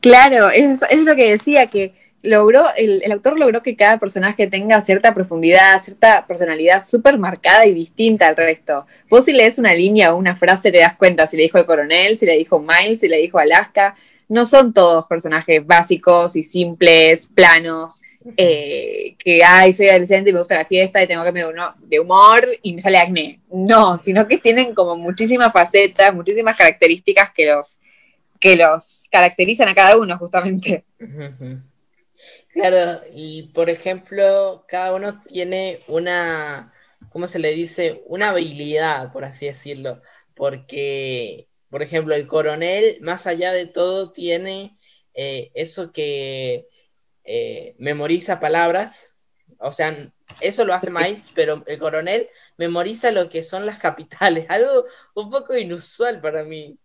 Claro, 0.00 0.50
eso 0.50 0.86
es 0.88 0.98
lo 1.00 1.16
que 1.16 1.30
decía, 1.30 1.66
que 1.66 1.92
logró, 2.22 2.64
el, 2.76 3.02
el, 3.02 3.12
autor 3.12 3.38
logró 3.38 3.62
que 3.62 3.76
cada 3.76 3.98
personaje 3.98 4.46
tenga 4.46 4.80
cierta 4.80 5.14
profundidad, 5.14 5.82
cierta 5.82 6.26
personalidad 6.26 6.84
súper 6.84 7.18
marcada 7.18 7.66
y 7.66 7.74
distinta 7.74 8.28
al 8.28 8.36
resto. 8.36 8.86
Vos 9.08 9.24
si 9.24 9.32
lees 9.32 9.58
una 9.58 9.74
línea 9.74 10.14
o 10.14 10.18
una 10.18 10.36
frase 10.36 10.70
te 10.70 10.78
das 10.78 10.96
cuenta 10.96 11.26
si 11.26 11.36
le 11.36 11.44
dijo 11.44 11.58
el 11.58 11.66
coronel, 11.66 12.18
si 12.18 12.26
le 12.26 12.36
dijo 12.36 12.60
Miles, 12.60 13.00
si 13.00 13.08
le 13.08 13.18
dijo 13.18 13.38
Alaska. 13.38 13.94
No 14.28 14.44
son 14.44 14.74
todos 14.74 15.06
personajes 15.06 15.66
básicos 15.66 16.36
y 16.36 16.42
simples, 16.42 17.26
planos, 17.26 18.02
eh, 18.36 19.14
que, 19.18 19.42
ay, 19.42 19.72
soy 19.72 19.88
adolescente 19.88 20.30
y 20.30 20.32
me 20.32 20.40
gusta 20.40 20.56
la 20.56 20.66
fiesta 20.66 21.02
y 21.02 21.06
tengo 21.06 21.24
que 21.24 21.44
uno 21.44 21.74
de 21.78 22.00
humor 22.00 22.46
y 22.62 22.74
me 22.74 22.80
sale 22.80 22.98
acné. 22.98 23.40
No, 23.50 23.96
sino 23.96 24.26
que 24.26 24.38
tienen 24.38 24.74
como 24.74 24.96
muchísimas 24.96 25.52
facetas, 25.52 26.14
muchísimas 26.14 26.56
características 26.56 27.30
que 27.32 27.46
los, 27.46 27.78
que 28.40 28.56
los 28.56 29.08
caracterizan 29.10 29.68
a 29.68 29.74
cada 29.74 29.96
uno 29.96 30.16
justamente. 30.18 30.84
Claro, 32.48 33.02
y 33.14 33.44
por 33.54 33.70
ejemplo, 33.70 34.64
cada 34.66 34.94
uno 34.94 35.22
tiene 35.22 35.80
una, 35.86 36.72
¿cómo 37.10 37.26
se 37.26 37.38
le 37.38 37.52
dice? 37.52 38.02
Una 38.06 38.30
habilidad, 38.30 39.12
por 39.12 39.24
así 39.24 39.46
decirlo, 39.46 40.02
porque, 40.34 41.48
por 41.70 41.82
ejemplo, 41.82 42.14
el 42.14 42.26
coronel, 42.26 42.98
más 43.00 43.26
allá 43.26 43.52
de 43.52 43.66
todo, 43.66 44.12
tiene 44.12 44.76
eh, 45.14 45.50
eso 45.54 45.92
que 45.92 46.66
eh, 47.24 47.74
memoriza 47.78 48.40
palabras, 48.40 49.14
o 49.58 49.72
sea, 49.72 50.12
eso 50.40 50.64
lo 50.64 50.74
hace 50.74 50.90
Miles, 50.90 51.32
pero 51.34 51.62
el 51.66 51.78
coronel 51.78 52.28
memoriza 52.56 53.10
lo 53.10 53.28
que 53.28 53.42
son 53.42 53.66
las 53.66 53.78
capitales, 53.78 54.46
algo 54.48 54.84
un 55.14 55.30
poco 55.30 55.56
inusual 55.56 56.20
para 56.20 56.44
mí. 56.44 56.78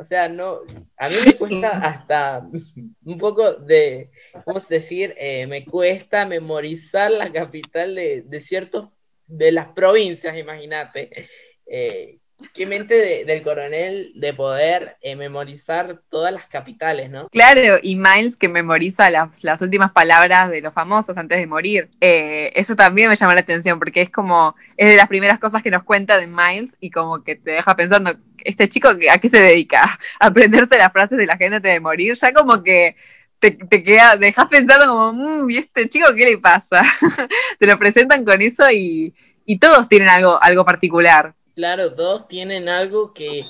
O 0.00 0.04
sea, 0.04 0.30
no, 0.30 0.60
a 0.96 1.08
mí 1.08 1.14
me 1.26 1.34
cuesta 1.34 1.68
hasta 1.68 2.48
un 3.04 3.18
poco 3.18 3.52
de, 3.52 4.10
¿cómo 4.46 4.58
decir? 4.58 5.14
Eh, 5.18 5.46
me 5.46 5.66
cuesta 5.66 6.24
memorizar 6.24 7.10
la 7.10 7.30
capital 7.30 7.94
de, 7.94 8.22
de 8.22 8.40
ciertos, 8.40 8.88
de 9.26 9.52
las 9.52 9.68
provincias, 9.68 10.38
imagínate. 10.38 11.28
Eh, 11.66 12.16
qué 12.54 12.64
mente 12.64 13.26
del 13.26 13.42
coronel 13.42 14.12
de 14.14 14.32
poder 14.32 14.96
eh, 15.02 15.16
memorizar 15.16 16.00
todas 16.08 16.32
las 16.32 16.46
capitales, 16.46 17.10
¿no? 17.10 17.28
Claro, 17.28 17.78
y 17.82 17.96
Miles 17.96 18.38
que 18.38 18.48
memoriza 18.48 19.10
las, 19.10 19.44
las 19.44 19.60
últimas 19.60 19.92
palabras 19.92 20.50
de 20.50 20.62
los 20.62 20.72
famosos 20.72 21.14
antes 21.18 21.38
de 21.38 21.46
morir. 21.46 21.90
eso 22.00 22.74
también 22.74 23.10
me 23.10 23.16
llama 23.16 23.34
la 23.34 23.40
atención 23.40 23.78
porque 23.78 24.00
es 24.00 24.08
como, 24.08 24.56
es 24.78 24.88
de 24.88 24.96
las 24.96 25.08
primeras 25.08 25.38
cosas 25.38 25.62
que 25.62 25.70
nos 25.70 25.82
cuenta 25.82 26.16
de 26.16 26.26
Miles 26.26 26.78
y 26.80 26.90
como 26.90 27.22
que 27.22 27.36
te 27.36 27.50
deja 27.50 27.76
pensando, 27.76 28.16
este 28.44 28.68
chico 28.68 28.88
a 28.88 29.18
qué 29.18 29.28
se 29.28 29.40
dedica, 29.40 29.98
a 30.18 30.26
aprenderse 30.26 30.78
las 30.78 30.92
frases 30.92 31.18
de 31.18 31.26
la 31.26 31.36
gente 31.36 31.56
antes 31.56 31.72
de 31.72 31.80
morir, 31.80 32.14
ya 32.14 32.32
como 32.32 32.62
que 32.62 32.96
te, 33.40 33.52
te 33.52 33.82
queda, 33.82 34.16
dejas 34.16 34.46
pensando 34.48 34.86
como, 34.86 35.12
mmm, 35.12 35.50
¿y 35.50 35.56
este 35.56 35.88
chico 35.88 36.14
qué 36.14 36.26
le 36.26 36.38
pasa? 36.38 36.82
te 37.58 37.66
lo 37.66 37.78
presentan 37.78 38.24
con 38.24 38.40
eso 38.42 38.70
y, 38.70 39.14
y, 39.46 39.58
todos 39.58 39.88
tienen 39.88 40.08
algo, 40.08 40.40
algo 40.42 40.64
particular. 40.64 41.34
Claro, 41.54 41.94
todos 41.94 42.28
tienen 42.28 42.68
algo 42.68 43.12
que, 43.12 43.44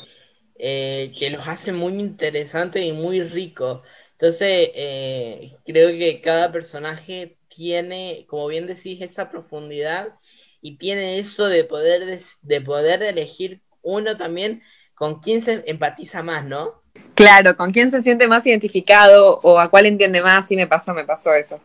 eh, 0.59 1.13
que 1.19 1.31
los 1.31 1.47
hace 1.47 1.73
muy 1.73 1.95
interesantes 1.95 2.85
y 2.85 2.93
muy 2.93 3.23
ricos. 3.23 3.83
Entonces, 4.13 4.71
eh, 4.75 5.57
creo 5.67 5.91
que 5.91 6.21
cada 6.21 6.53
personaje 6.53 7.37
tiene, 7.49 8.27
como 8.29 8.47
bien 8.47 8.67
decís, 8.67 9.01
esa 9.03 9.31
profundidad 9.31 10.15
y 10.63 10.77
tiene 10.77 11.19
eso 11.19 11.47
de 11.47 11.65
poder, 11.65 12.05
de, 12.07 12.21
de 12.43 12.61
poder 12.61 13.03
elegir 13.03 13.61
uno 13.83 14.17
también 14.17 14.63
con 15.01 15.19
quién 15.21 15.41
se 15.41 15.65
empatiza 15.67 16.23
más, 16.23 16.45
¿no? 16.45 16.83
Claro, 17.15 17.57
con 17.57 17.71
quién 17.71 17.91
se 17.91 18.03
siente 18.03 18.29
más 18.29 18.47
identificado 18.47 19.41
o 19.43 19.59
a 19.59 19.71
cuál 19.71 19.87
entiende 19.87 20.21
más, 20.21 20.47
sí 20.47 20.57
me 20.57 20.67
pasó, 20.67 20.93
me 20.93 21.07
pasó 21.07 21.33
eso. 21.33 21.59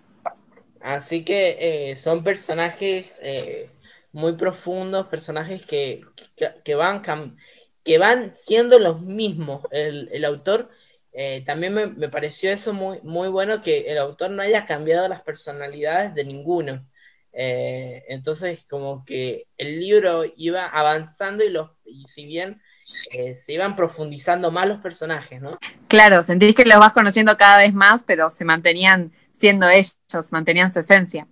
Así 0.79 1.25
que 1.25 1.57
eh, 1.59 1.95
son 1.97 2.23
personajes 2.23 3.19
eh, 3.21 3.69
muy 4.13 4.37
profundos, 4.37 5.07
personajes 5.07 5.65
que, 5.65 6.05
que, 6.63 6.75
van 6.75 7.03
que 7.83 7.97
van 7.97 8.31
siendo 8.31 8.79
los 8.79 9.01
mismos. 9.01 9.63
El, 9.69 10.07
el 10.13 10.23
autor 10.23 10.69
eh, 11.11 11.43
también 11.45 11.73
me, 11.73 11.87
me, 11.87 12.07
pareció 12.07 12.53
eso 12.53 12.73
muy, 12.73 13.01
muy 13.01 13.27
bueno 13.27 13.61
que 13.61 13.91
el 13.91 13.97
autor 13.97 14.31
no 14.31 14.43
haya 14.43 14.65
cambiado 14.65 15.09
las 15.09 15.23
personalidades 15.23 16.15
de 16.15 16.23
ninguno. 16.23 16.87
entonces, 17.33 18.63
como 18.63 19.03
que 19.03 19.47
el 19.57 19.77
libro 19.81 20.23
iba 20.37 20.67
avanzando 20.67 21.43
y, 21.43 21.49
los, 21.49 21.71
y 21.83 22.05
si 22.05 22.25
bien 22.25 22.61
eh, 23.11 23.35
se 23.35 23.53
iban 23.53 23.75
profundizando 23.75 24.51
más 24.51 24.67
los 24.67 24.79
personajes, 24.79 25.41
¿no? 25.41 25.57
Claro, 25.87 26.21
sentís 26.21 26.53
que 26.53 26.65
los 26.65 26.77
vas 26.77 26.93
conociendo 26.93 27.35
cada 27.35 27.57
vez 27.57 27.73
más, 27.73 28.03
pero 28.03 28.29
se 28.29 28.45
mantenían 28.45 29.11
siendo 29.31 29.67
ellos, 29.69 29.97
mantenían 30.31 30.71
su 30.71 30.79
esencia. 30.79 31.27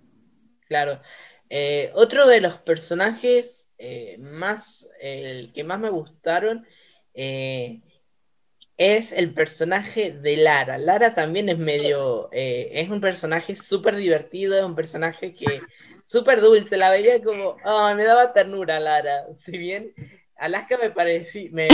Claro. 0.66 1.00
Eh, 1.48 1.92
otro 1.94 2.26
de 2.26 2.40
los 2.40 2.56
personajes 2.58 3.68
eh, 3.78 4.16
más, 4.18 4.88
el 5.00 5.52
que 5.52 5.62
más 5.62 5.78
me 5.78 5.90
gustaron 5.90 6.66
es 8.76 9.12
el 9.12 9.32
personaje 9.32 10.10
de 10.10 10.36
Lara. 10.36 10.78
Lara 10.78 11.14
también 11.14 11.48
es 11.48 11.58
medio, 11.58 12.28
es 12.32 12.88
un 12.88 13.00
personaje 13.00 13.54
súper 13.54 13.94
divertido, 13.94 14.58
es 14.58 14.64
un 14.64 14.74
personaje 14.74 15.32
que 15.32 15.60
súper 16.04 16.40
dulce, 16.40 16.76
la 16.76 16.90
veía 16.90 17.22
como, 17.22 17.56
oh, 17.64 17.94
me 17.94 18.04
daba 18.04 18.32
ternura 18.32 18.80
Lara, 18.80 19.26
si 19.36 19.56
bien 19.56 19.94
Alaska 20.36 20.78
me 20.78 20.90
parecía, 20.90 21.48
me, 21.52 21.68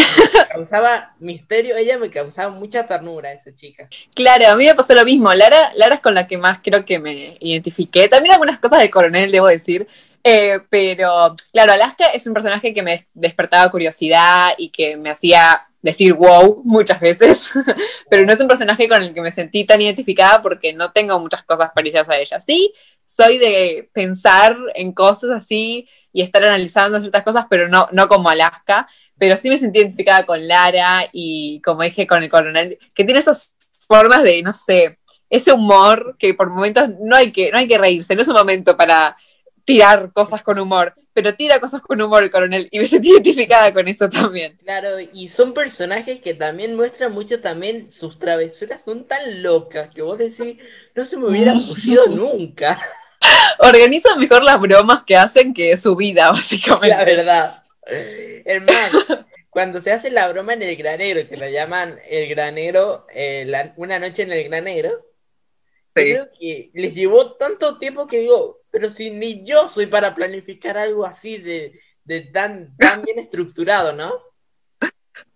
causaba 0.50 1.14
misterio, 1.19 1.76
ella 1.76 1.99
me 1.99 2.11
causaba 2.11 2.52
mucha 2.52 2.87
ternura, 2.87 3.33
esa 3.33 3.55
chica. 3.55 3.88
Claro, 4.14 4.49
a 4.49 4.57
mí 4.57 4.67
me 4.67 4.75
pasó 4.75 4.95
lo 4.95 5.05
mismo. 5.05 5.33
Lara, 5.33 5.73
Lara 5.75 5.97
es 5.97 6.00
con 6.00 6.14
la 6.14 6.26
que 6.26 6.38
más 6.38 6.61
creo 6.62 6.85
que 6.85 6.99
me 6.99 7.37
identifiqué. 7.40 8.09
También 8.09 8.35
algunas 8.35 8.59
cosas 8.59 8.81
de 8.81 8.90
coronel, 8.90 9.33
debo 9.33 9.47
decir. 9.47 9.87
Eh, 10.23 10.61
pero, 10.69 11.35
claro, 11.52 11.73
Alaska 11.73 12.07
es 12.09 12.26
un 12.26 12.35
personaje 12.35 12.75
que 12.75 12.83
me 12.83 13.07
despertaba 13.14 13.71
curiosidad 13.71 14.50
y 14.59 14.71
que 14.71 14.97
me 14.97 15.11
hacía 15.11 15.67
decir 15.83 16.12
wow 16.12 16.62
muchas 16.64 17.00
veces, 17.00 17.50
pero 18.11 18.25
no 18.25 18.33
es 18.33 18.40
un 18.40 18.49
personaje 18.49 18.88
con 18.88 19.02
el 19.02 19.14
que 19.14 19.23
me 19.23 19.31
sentí 19.31 19.64
tan 19.64 19.81
identificada 19.81 20.43
porque 20.43 20.73
no 20.73 20.93
tengo 20.93 21.19
muchas 21.19 21.43
cosas 21.45 21.71
parecidas 21.75 22.09
a 22.09 22.19
ella. 22.19 22.40
Sí, 22.40 22.75
soy 23.05 23.38
de 23.38 23.88
pensar 23.93 24.57
en 24.75 24.93
cosas 24.93 25.31
así 25.31 25.88
y 26.12 26.23
estar 26.23 26.45
analizando 26.45 27.00
ciertas 27.00 27.23
cosas, 27.23 27.47
pero 27.49 27.69
no, 27.69 27.88
no 27.93 28.09
como 28.09 28.29
Alaska. 28.29 28.88
Pero 29.19 29.37
sí 29.37 29.50
me 29.50 29.59
sentí 29.59 29.81
identificada 29.81 30.25
con 30.25 30.47
Lara 30.49 31.09
y 31.12 31.61
como 31.62 31.83
dije 31.83 32.07
con 32.07 32.23
el 32.23 32.31
coronel, 32.31 32.79
que 32.95 33.05
tiene 33.05 33.21
esas 33.21 33.55
formas 33.87 34.23
de, 34.23 34.43
no 34.43 34.52
sé, 34.52 34.99
ese 35.29 35.52
humor 35.52 36.17
que 36.19 36.35
por 36.35 36.50
momentos 36.50 36.88
no 37.00 37.17
hay 37.17 37.33
que, 37.33 37.50
no 37.50 37.59
hay 37.59 37.69
que 37.69 37.79
reírse, 37.79 38.14
no 38.17 38.23
es 38.23 38.29
un 38.29 38.35
momento 38.35 38.76
para 38.76 39.17
tirar 39.64 40.12
cosas 40.12 40.43
con 40.43 40.59
humor, 40.59 40.95
pero 41.12 41.35
tira 41.35 41.61
cosas 41.61 41.81
con 41.81 42.00
humor 42.00 42.25
el 42.25 42.31
coronel 42.31 42.69
y 42.71 42.81
me 42.81 42.88
sentí 42.88 43.11
identificada 43.11 43.73
con 43.73 43.87
eso 43.87 44.09
también. 44.09 44.59
Claro, 44.64 44.99
y 45.00 45.29
son 45.29 45.55
personajes 45.55 46.21
que 46.21 46.35
también 46.35 46.76
muestran 46.76 47.12
mucho 47.12 47.40
también 47.40 47.90
sus 47.90 48.19
travesuras 48.19 48.83
son 48.83 49.05
tan 49.05 49.43
locas 49.43 49.95
que 49.95 50.02
vos 50.02 50.19
decís, 50.19 50.59
no 50.95 51.05
se 51.05 51.17
me 51.17 51.26
hubiera 51.26 51.57
ocurrido 51.57 52.07
nunca. 52.07 52.81
Organizan 53.59 54.19
mejor 54.19 54.43
las 54.43 54.61
bromas 54.61 55.05
que 55.05 55.17
hacen 55.17 55.53
que 55.55 55.77
su 55.77 55.97
vida, 55.97 56.31
básicamente. 56.31 56.89
La 56.89 57.05
verdad. 57.05 57.62
Hermano, 58.45 59.27
cuando 59.50 59.81
se 59.81 59.93
hace 59.93 60.11
la 60.11 60.29
broma 60.29 60.55
en 60.55 60.62
el 60.62 60.77
granero, 60.77 61.29
que 61.29 61.37
la 61.37 61.50
llaman 61.50 61.99
el 62.09 62.29
granero, 62.29 63.07
eh, 63.12 63.73
una 63.77 63.99
noche 63.99 64.23
en 64.23 64.33
el 64.33 64.45
granero, 64.45 65.07
creo 65.93 66.29
que 66.39 66.71
les 66.75 66.95
llevó 66.95 67.33
tanto 67.33 67.77
tiempo 67.77 68.07
que 68.07 68.21
digo, 68.21 68.61
pero 68.71 68.89
si 68.89 69.11
ni 69.11 69.45
yo 69.45 69.69
soy 69.69 69.87
para 69.87 70.15
planificar 70.15 70.79
algo 70.79 71.05
así 71.05 71.39
de, 71.39 71.79
de 72.05 72.21
tan, 72.21 72.77
tan 72.77 73.03
bien 73.03 73.19
estructurado, 73.19 73.93
¿no? 73.93 74.12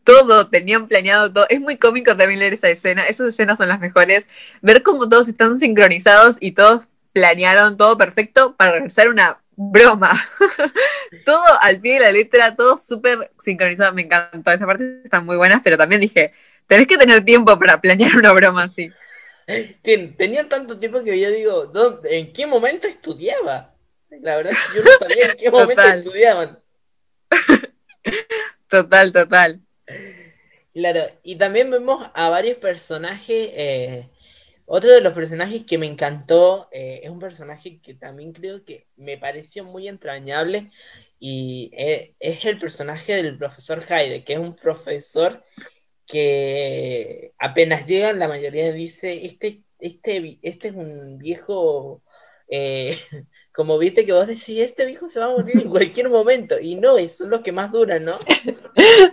todo, 0.05 0.49
tenían 0.49 0.87
planeado 0.87 1.33
todo. 1.33 1.47
Es 1.49 1.61
muy 1.61 1.76
cómico 1.76 2.17
también 2.17 2.38
leer 2.38 2.53
esa 2.53 2.69
escena. 2.69 3.07
Esas 3.07 3.29
escenas 3.29 3.59
son 3.59 3.69
las 3.69 3.81
mejores. 3.81 4.26
Ver 4.61 4.83
cómo 4.83 5.09
todos 5.09 5.29
están 5.29 5.59
sincronizados 5.59 6.37
y 6.41 6.53
todos 6.53 6.83
planearon 7.14 7.78
todo 7.78 7.97
perfecto 7.97 8.54
para 8.56 8.73
realizar 8.73 9.09
una 9.09 9.40
broma. 9.56 10.11
todo 11.25 11.42
al 11.62 11.80
pie 11.80 11.94
de 11.94 12.00
la 12.00 12.12
letra, 12.12 12.54
todo 12.54 12.76
súper 12.76 13.30
sincronizado. 13.38 13.94
Me 13.94 14.02
encantó. 14.02 14.50
Esa 14.50 14.66
parte 14.66 15.00
están 15.02 15.25
muy 15.25 15.37
buenas, 15.37 15.62
pero 15.64 15.78
también 15.78 16.02
dije, 16.02 16.35
tenés 16.66 16.87
que 16.87 16.99
tener 16.99 17.25
tiempo 17.25 17.59
para 17.59 17.80
planear 17.80 18.16
una 18.16 18.33
broma 18.33 18.64
así. 18.64 18.90
Tenían 19.83 20.49
tanto 20.49 20.78
tiempo 20.78 21.02
que 21.02 21.18
yo 21.18 21.30
digo, 21.30 21.73
¿en 22.04 22.33
qué 22.33 22.47
momento 22.47 22.88
estudiaba? 22.88 23.75
La 24.23 24.37
verdad 24.37 24.52
es 24.52 24.59
que 24.59 24.78
yo 24.78 24.85
no 24.85 24.90
sabía 24.99 25.26
en 25.26 25.37
qué 25.37 25.50
momento 25.52 25.83
estudiaban. 25.83 26.59
Total, 28.68 29.12
total. 29.12 29.61
Claro, 30.73 31.09
y 31.23 31.37
también 31.37 31.71
vemos 31.71 32.11
a 32.12 32.28
varios 32.28 32.59
personajes 32.59 33.50
eh, 33.52 34.09
Otro 34.66 34.92
de 34.92 35.00
los 35.00 35.12
personajes 35.12 35.64
que 35.64 35.78
me 35.78 35.87
encantó 35.87 36.68
eh, 36.73 37.00
es 37.02 37.11
un 37.11 37.18
personaje 37.18 37.80
que 37.80 37.94
también 37.94 38.33
creo 38.33 38.64
que 38.64 38.87
me 38.97 39.18
pareció 39.18 39.64
muy 39.64 39.88
entrañable 39.88 40.71
y 41.18 41.71
eh, 41.76 42.14
es 42.18 42.44
el 42.44 42.59
personaje 42.59 43.14
del 43.14 43.37
profesor 43.37 43.83
Hyde, 43.83 44.25
que 44.25 44.35
es 44.35 44.38
un 44.38 44.56
profesor 44.56 45.44
que 46.06 47.33
apenas 47.38 47.87
llega, 47.87 48.12
la 48.12 48.28
mayoría 48.28 48.73
dice, 48.73 49.25
este, 49.25 49.62
este, 49.78 50.38
este 50.42 50.68
es 50.68 50.75
un 50.75 51.18
viejo, 51.18 52.02
eh, 52.49 52.99
como 53.52 53.78
viste 53.78 54.04
que 54.06 54.12
vos 54.12 54.26
decís, 54.26 54.61
este 54.61 54.87
viejo 54.87 55.09
se 55.09 55.21
va 55.21 55.26
a 55.26 55.37
morir 55.37 55.59
en 55.62 55.71
cualquier 55.71 56.09
momento, 56.09 56.59
y 56.61 56.75
no, 56.76 56.97
son 57.09 57.30
los 57.30 57.42
que 57.42 57.52
más 57.52 57.71
duran, 57.73 58.04
¿no? 58.04 58.18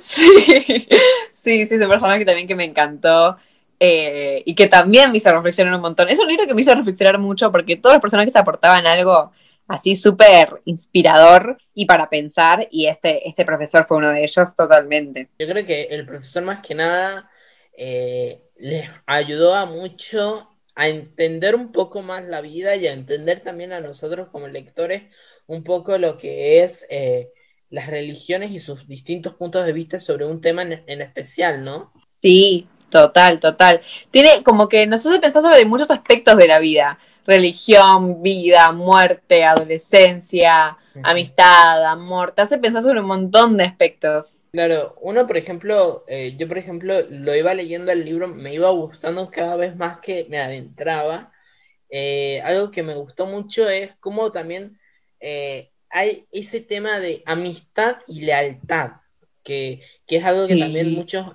Sí, 0.02 0.24
sí, 1.34 1.66
sí, 1.66 1.76
es 1.76 1.82
un 1.82 1.90
personaje 1.90 2.26
también 2.26 2.48
que 2.48 2.56
me 2.56 2.66
encantó. 2.66 3.38
Eh, 3.84 4.44
y 4.46 4.54
que 4.54 4.68
también 4.68 5.12
me 5.12 5.18
hizo 5.18 5.32
reflexionar 5.32 5.74
un 5.74 5.82
montón. 5.82 6.08
Es 6.08 6.20
un 6.20 6.28
libro 6.28 6.46
que 6.46 6.54
me 6.54 6.62
hizo 6.62 6.76
reflexionar 6.76 7.18
mucho 7.18 7.52
porque 7.52 7.78
todos 7.78 7.96
los 7.96 8.02
personajes 8.02 8.36
aportaban 8.36 8.86
algo 8.86 9.32
así 9.68 9.96
súper 9.96 10.62
inspirador 10.66 11.58
y 11.74 11.88
para 11.88 12.08
pensar, 12.08 12.68
y 12.70 12.86
este, 12.86 13.28
este 13.28 13.44
profesor 13.44 13.88
fue 13.88 13.98
uno 13.98 14.12
de 14.12 14.24
ellos 14.24 14.56
totalmente. 14.56 15.30
Yo 15.40 15.48
creo 15.48 15.66
que 15.66 15.84
el 15.86 16.06
profesor 16.06 16.44
más 16.44 16.60
que 16.60 16.76
nada 16.76 17.32
eh, 17.76 18.44
les 18.58 18.88
ayudó 19.08 19.56
a 19.56 19.66
mucho 19.66 20.48
a 20.76 20.88
entender 20.88 21.56
un 21.56 21.72
poco 21.72 22.04
más 22.04 22.24
la 22.26 22.42
vida 22.42 22.76
y 22.76 22.86
a 22.86 22.94
entender 22.94 23.40
también 23.40 23.74
a 23.74 23.82
nosotros 23.82 24.30
como 24.32 24.48
lectores 24.48 25.06
un 25.48 25.64
poco 25.64 25.98
lo 25.98 26.20
que 26.20 26.64
es 26.64 26.86
eh, 26.92 27.32
las 27.72 27.88
religiones 27.88 28.52
y 28.52 28.60
sus 28.60 28.88
distintos 28.88 29.34
puntos 29.34 29.66
de 29.66 29.74
vista 29.74 30.00
sobre 30.00 30.26
un 30.28 30.40
tema 30.40 30.62
en, 30.62 30.84
en 30.86 31.02
especial, 31.02 31.64
¿no? 31.64 31.92
Sí, 32.22 32.68
total, 32.92 33.40
total. 33.40 33.82
Tiene 34.12 34.44
como 34.44 34.70
que 34.70 34.86
nosotros 34.86 35.20
pensamos 35.20 35.52
sobre 35.52 35.66
muchos 35.66 35.90
aspectos 35.90 36.38
de 36.38 36.48
la 36.48 36.60
vida 36.60 37.00
religión, 37.26 38.22
vida, 38.22 38.72
muerte, 38.72 39.44
adolescencia, 39.44 40.78
amistad, 41.04 41.86
amor, 41.86 42.34
te 42.36 42.42
hace 42.42 42.58
pensar 42.58 42.84
sobre 42.84 43.00
un 43.00 43.08
montón 43.08 43.58
de 43.58 43.64
aspectos. 43.64 44.42
Claro, 44.52 44.96
uno, 45.02 45.28
por 45.28 45.38
ejemplo, 45.38 46.04
eh, 46.08 46.36
yo, 46.38 46.48
por 46.48 46.58
ejemplo, 46.58 47.02
lo 47.10 47.36
iba 47.36 47.54
leyendo 47.54 47.92
el 47.92 48.04
libro, 48.04 48.28
me 48.28 48.54
iba 48.54 48.70
gustando 48.72 49.30
cada 49.30 49.56
vez 49.56 49.76
más 49.76 50.00
que 50.00 50.26
me 50.30 50.40
adentraba. 50.40 51.32
Eh, 51.90 52.42
algo 52.44 52.72
que 52.72 52.84
me 52.84 52.96
gustó 52.96 53.26
mucho 53.26 53.70
es 53.70 53.92
cómo 54.00 54.32
también 54.32 54.80
eh, 55.20 55.72
hay 55.90 56.26
ese 56.32 56.62
tema 56.62 57.00
de 57.00 57.22
amistad 57.26 57.98
y 58.08 58.22
lealtad, 58.22 58.92
que, 59.44 59.82
que 60.08 60.18
es 60.18 60.26
algo 60.26 60.48
que 60.48 60.58
también 60.58 60.94
muchos 60.94 61.28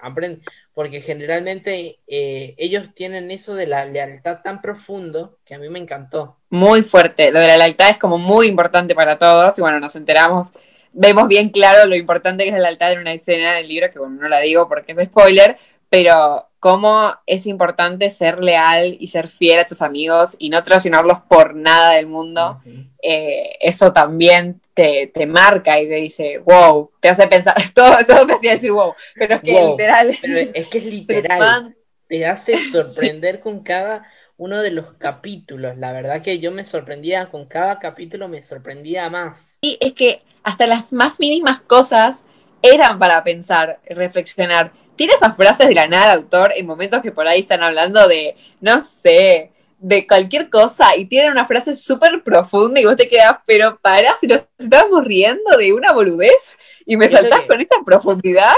aprenden 0.00 0.42
porque 0.74 1.00
generalmente 1.00 2.00
eh, 2.08 2.54
ellos 2.58 2.92
tienen 2.94 3.30
eso 3.30 3.54
de 3.54 3.68
la 3.68 3.84
lealtad 3.84 4.40
tan 4.42 4.60
profundo 4.60 5.38
que 5.44 5.54
a 5.54 5.58
mí 5.58 5.68
me 5.68 5.78
encantó. 5.78 6.36
Muy 6.50 6.82
fuerte, 6.82 7.30
lo 7.30 7.38
de 7.38 7.46
la 7.46 7.56
lealtad 7.56 7.90
es 7.90 7.98
como 7.98 8.18
muy 8.18 8.48
importante 8.48 8.94
para 8.94 9.16
todos 9.16 9.56
y 9.56 9.60
bueno, 9.60 9.78
nos 9.78 9.94
enteramos, 9.94 10.48
vemos 10.92 11.28
bien 11.28 11.50
claro 11.50 11.86
lo 11.86 11.94
importante 11.94 12.42
que 12.42 12.50
es 12.50 12.56
la 12.56 12.62
lealtad 12.62 12.92
en 12.92 12.98
una 12.98 13.12
escena 13.12 13.54
del 13.54 13.68
libro, 13.68 13.90
que 13.92 14.00
bueno, 14.00 14.16
no 14.20 14.28
la 14.28 14.40
digo 14.40 14.68
porque 14.68 14.92
es 14.92 15.08
spoiler, 15.08 15.56
pero 15.88 16.48
cómo 16.64 17.14
es 17.26 17.46
importante 17.46 18.08
ser 18.08 18.42
leal 18.42 18.96
y 18.98 19.08
ser 19.08 19.28
fiel 19.28 19.58
a 19.58 19.66
tus 19.66 19.82
amigos 19.82 20.34
y 20.38 20.48
no 20.48 20.62
traicionarlos 20.62 21.18
por 21.28 21.54
nada 21.54 21.92
del 21.92 22.06
mundo, 22.06 22.62
eh, 23.02 23.54
eso 23.60 23.92
también 23.92 24.62
te, 24.72 25.12
marca 25.28 25.78
y 25.78 25.86
te 25.86 25.96
dice, 25.96 26.38
wow, 26.38 26.90
te 27.00 27.10
hace 27.10 27.28
pensar, 27.28 27.54
todo, 27.74 27.94
todo 28.06 28.24
me 28.24 28.32
hacía 28.32 28.52
decir 28.52 28.72
wow, 28.72 28.94
pero 29.14 29.34
es 29.34 29.40
que 29.42 29.62
literal. 29.62 30.08
es 30.54 30.66
que 30.68 30.78
es 30.78 30.84
literal, 30.86 31.76
te 32.08 32.24
hace 32.24 32.56
sorprender 32.72 33.40
con 33.40 33.62
cada 33.62 34.08
uno 34.38 34.62
de 34.62 34.70
los 34.70 34.94
capítulos, 34.94 35.76
la 35.76 35.92
verdad 35.92 36.22
que 36.22 36.38
yo 36.38 36.50
me 36.50 36.64
sorprendía, 36.64 37.26
con 37.26 37.44
cada 37.44 37.78
capítulo 37.78 38.26
me 38.26 38.40
sorprendía 38.40 39.10
más. 39.10 39.58
Sí, 39.60 39.76
es 39.82 39.92
que 39.92 40.22
hasta 40.42 40.66
las 40.66 40.90
más 40.92 41.20
mínimas 41.20 41.60
cosas 41.60 42.24
eran 42.62 42.98
para 42.98 43.22
pensar, 43.22 43.80
reflexionar 43.86 44.72
tiene 44.96 45.14
esas 45.14 45.36
frases 45.36 45.68
de 45.68 45.74
la 45.74 45.88
nada 45.88 46.14
autor 46.14 46.52
en 46.56 46.66
momentos 46.66 47.02
que 47.02 47.12
por 47.12 47.26
ahí 47.26 47.40
están 47.40 47.62
hablando 47.62 48.06
de, 48.08 48.36
no 48.60 48.84
sé, 48.84 49.50
de 49.78 50.06
cualquier 50.06 50.48
cosa 50.48 50.96
y 50.96 51.04
tiene 51.04 51.30
una 51.30 51.46
frase 51.46 51.76
súper 51.76 52.22
profunda 52.22 52.80
y 52.80 52.84
vos 52.84 52.96
te 52.96 53.08
quedas, 53.08 53.38
pero 53.46 53.78
para, 53.80 54.16
si 54.20 54.26
nos 54.26 54.46
estamos 54.58 55.04
riendo 55.04 55.56
de 55.58 55.72
una 55.72 55.92
boludez 55.92 56.58
y 56.86 56.96
me 56.96 57.08
saltás 57.08 57.42
con 57.42 57.60
esta 57.60 57.76
profundidad 57.84 58.54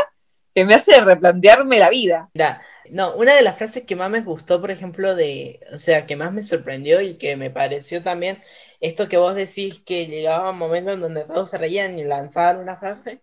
que 0.55 0.64
me 0.64 0.75
hace 0.75 1.01
replantearme 1.01 1.79
la 1.79 1.90
vida. 1.90 2.31
Mira, 2.33 2.62
no, 2.90 3.14
una 3.16 3.35
de 3.35 3.42
las 3.42 3.59
frases 3.59 3.85
que 3.85 3.96
más 3.96 4.11
me 4.11 4.20
gustó, 4.20 4.61
por 4.61 4.70
ejemplo, 4.70 5.14
de, 5.14 5.61
o 5.72 5.77
sea, 5.77 6.07
que 6.07 6.16
más 6.16 6.33
me 6.33 6.42
sorprendió 6.42 7.01
y 7.01 7.14
que 7.14 7.37
me 7.37 7.51
pareció 7.51 8.03
también 8.03 8.42
esto 8.81 9.09
que 9.09 9.16
vos 9.16 9.35
decís 9.35 9.81
que 9.81 10.07
llegaba 10.07 10.51
un 10.51 10.59
momento 10.59 10.92
en 10.92 11.01
donde 11.01 11.25
todos 11.25 11.51
se 11.51 11.59
reían 11.59 11.99
y 11.99 12.05
lanzaban 12.05 12.59
una 12.59 12.77
frase, 12.77 13.20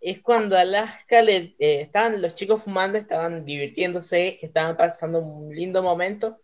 es 0.00 0.20
cuando 0.20 0.56
Alaska 0.56 1.22
le 1.22 1.56
eh, 1.58 1.80
estaban 1.82 2.20
los 2.22 2.34
chicos 2.34 2.62
fumando, 2.62 2.98
estaban 2.98 3.44
divirtiéndose, 3.44 4.38
estaban 4.42 4.76
pasando 4.76 5.18
un 5.20 5.54
lindo 5.54 5.82
momento. 5.82 6.40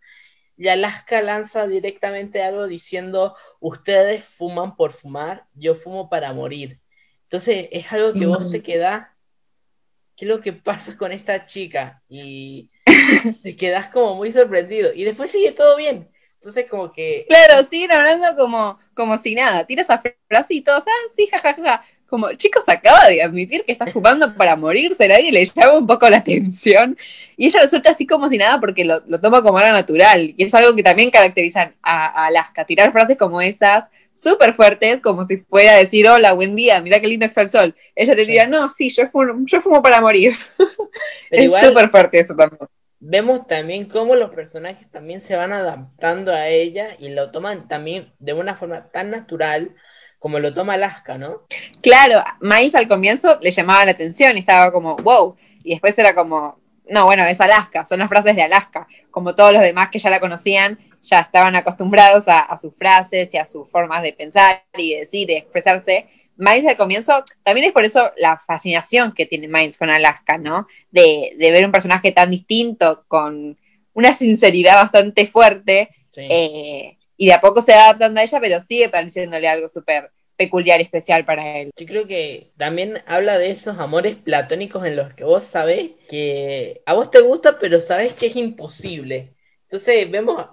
Y 0.57 0.67
Alaska 0.69 1.21
lanza 1.21 1.67
directamente 1.67 2.41
algo 2.43 2.67
diciendo, 2.67 3.35
ustedes 3.59 4.23
fuman 4.23 4.75
por 4.75 4.93
fumar, 4.93 5.45
yo 5.53 5.75
fumo 5.75 6.09
para 6.09 6.31
morir. 6.33 6.79
Entonces 7.23 7.67
es 7.71 7.91
algo 7.91 8.13
que 8.13 8.25
vos 8.25 8.51
te 8.51 8.61
queda, 8.61 9.15
¿qué 10.15 10.25
es 10.25 10.29
lo 10.29 10.39
que 10.39 10.53
pasa 10.53 10.95
con 10.97 11.11
esta 11.11 11.45
chica? 11.45 12.01
Y 12.07 12.71
te 13.43 13.55
quedas 13.55 13.89
como 13.89 14.15
muy 14.15 14.31
sorprendido. 14.31 14.93
Y 14.93 15.03
después 15.03 15.31
sigue 15.31 15.51
todo 15.51 15.75
bien. 15.75 16.09
Entonces 16.35 16.67
como 16.69 16.91
que... 16.91 17.25
Claro, 17.27 17.67
siguen 17.69 17.91
hablando 17.91 18.35
como, 18.35 18.79
como 18.93 19.17
si 19.17 19.35
nada. 19.35 19.65
Tira 19.65 19.81
esa 19.81 20.01
frase 20.27 20.53
y 20.53 20.61
todos, 20.61 20.83
ah, 20.87 21.11
sí, 21.17 21.27
jajaja 21.27 21.83
como, 22.07 22.31
chicos, 22.33 22.63
acaba 22.67 23.09
de 23.09 23.21
admitir 23.21 23.63
que 23.65 23.71
está 23.71 23.87
fumando 23.87 24.35
para 24.35 24.55
morirse, 24.55 25.07
nadie 25.07 25.31
le 25.31 25.45
llama 25.45 25.77
un 25.77 25.87
poco 25.87 26.09
la 26.09 26.17
atención. 26.17 26.97
Y 27.35 27.47
ella 27.47 27.61
resulta 27.61 27.91
así 27.91 28.05
como 28.05 28.29
si 28.29 28.37
nada 28.37 28.59
porque 28.59 28.85
lo, 28.85 29.01
toma 29.19 29.41
como 29.41 29.57
algo 29.57 29.71
natural. 29.71 30.33
Y 30.37 30.43
es 30.43 30.53
algo 30.53 30.75
que 30.75 30.83
también 30.83 31.09
caracteriza 31.09 31.71
a, 31.81 32.25
Alaska, 32.27 32.65
tirar 32.65 32.91
frases 32.91 33.17
como 33.17 33.41
esas, 33.41 33.85
súper 34.13 34.53
fuertes, 34.53 35.01
como 35.01 35.25
si 35.25 35.37
fuera 35.37 35.73
a 35.73 35.77
decir, 35.77 36.07
hola, 36.07 36.33
buen 36.33 36.55
día, 36.55 36.81
mira 36.81 36.99
qué 36.99 37.07
lindo 37.07 37.25
está 37.25 37.41
el 37.41 37.49
sol. 37.49 37.75
Ella 37.95 38.15
te 38.15 38.21
diría, 38.21 38.47
no, 38.47 38.69
sí, 38.69 38.89
yo 38.89 39.07
fumo, 39.07 39.33
yo 39.45 39.61
fumo 39.61 39.81
para 39.81 39.99
morir. 39.99 40.33
es 41.31 41.51
súper 41.51 41.89
fuerte 41.89 42.19
eso 42.19 42.35
también. 42.35 42.67
Vemos 42.99 43.45
también 43.45 43.85
cómo 43.85 44.15
los 44.15 44.33
personajes 44.33 44.89
también 44.89 45.21
se 45.21 45.35
van 45.35 45.53
adaptando 45.53 46.33
a 46.33 46.47
ella 46.47 46.95
y 46.97 47.09
lo 47.09 47.29
toman 47.31 47.67
también 47.67 48.13
de 48.19 48.33
una 48.33 48.55
forma 48.55 48.89
tan 48.91 49.11
natural 49.11 49.75
como 50.25 50.39
lo 50.39 50.55
toma 50.55 50.73
Alaska, 50.73 51.19
¿no? 51.19 51.43
Claro, 51.83 52.23
Miles 52.41 52.73
al 52.73 52.87
comienzo 52.87 53.37
le 53.43 53.51
llamaba 53.51 53.85
la 53.85 53.91
atención 53.91 54.35
y 54.35 54.39
estaba 54.39 54.71
como, 54.71 54.95
wow, 54.95 55.35
y 55.63 55.69
después 55.69 55.95
era 55.99 56.15
como, 56.15 56.57
no, 56.89 57.05
bueno, 57.05 57.23
es 57.25 57.39
Alaska, 57.39 57.85
son 57.85 57.99
las 57.99 58.09
frases 58.09 58.35
de 58.35 58.41
Alaska, 58.41 58.87
como 59.11 59.35
todos 59.35 59.53
los 59.53 59.61
demás 59.61 59.91
que 59.91 59.99
ya 59.99 60.09
la 60.09 60.19
conocían, 60.19 60.79
ya 61.03 61.19
estaban 61.19 61.55
acostumbrados 61.55 62.23
a, 62.27 62.57
sus 62.57 62.73
frases 62.75 63.35
y 63.35 63.37
a 63.37 63.45
sus 63.45 63.69
formas 63.69 64.01
de 64.01 64.13
pensar 64.13 64.63
y 64.75 64.95
decir, 64.95 65.27
de 65.27 65.37
expresarse. 65.37 66.07
Miles 66.37 66.65
al 66.65 66.77
comienzo, 66.77 67.23
también 67.43 67.67
es 67.67 67.71
por 67.71 67.85
eso 67.85 68.11
la 68.17 68.39
fascinación 68.39 69.13
que 69.13 69.27
tiene 69.27 69.47
Miles 69.47 69.77
con 69.77 69.91
Alaska, 69.91 70.39
¿no? 70.39 70.65
De, 70.89 71.35
ver 71.37 71.63
un 71.63 71.71
personaje 71.71 72.11
tan 72.11 72.31
distinto, 72.31 73.05
con 73.07 73.59
una 73.93 74.11
sinceridad 74.11 74.81
bastante 74.81 75.27
fuerte, 75.27 75.89
eh, 76.17 76.97
y 77.15 77.27
de 77.27 77.33
a 77.33 77.41
poco 77.41 77.61
se 77.61 77.73
va 77.73 77.83
adaptando 77.83 78.19
a 78.19 78.23
ella, 78.23 78.39
pero 78.39 78.59
sigue 78.59 78.89
pareciéndole 78.89 79.47
algo 79.47 79.69
súper 79.69 80.09
peculiar 80.35 80.79
y 80.79 80.83
especial 80.83 81.25
para 81.25 81.57
él. 81.57 81.71
Yo 81.75 81.85
creo 81.85 82.07
que 82.07 82.51
también 82.57 83.01
habla 83.05 83.37
de 83.37 83.51
esos 83.51 83.79
amores 83.79 84.15
platónicos 84.15 84.85
en 84.85 84.95
los 84.95 85.13
que 85.13 85.23
vos 85.23 85.43
sabés 85.43 85.91
que 86.07 86.81
a 86.85 86.93
vos 86.93 87.11
te 87.11 87.21
gusta, 87.21 87.59
pero 87.59 87.81
sabés 87.81 88.13
que 88.13 88.27
es 88.27 88.35
imposible. 88.35 89.35
Entonces 89.63 90.09
vemos 90.11 90.45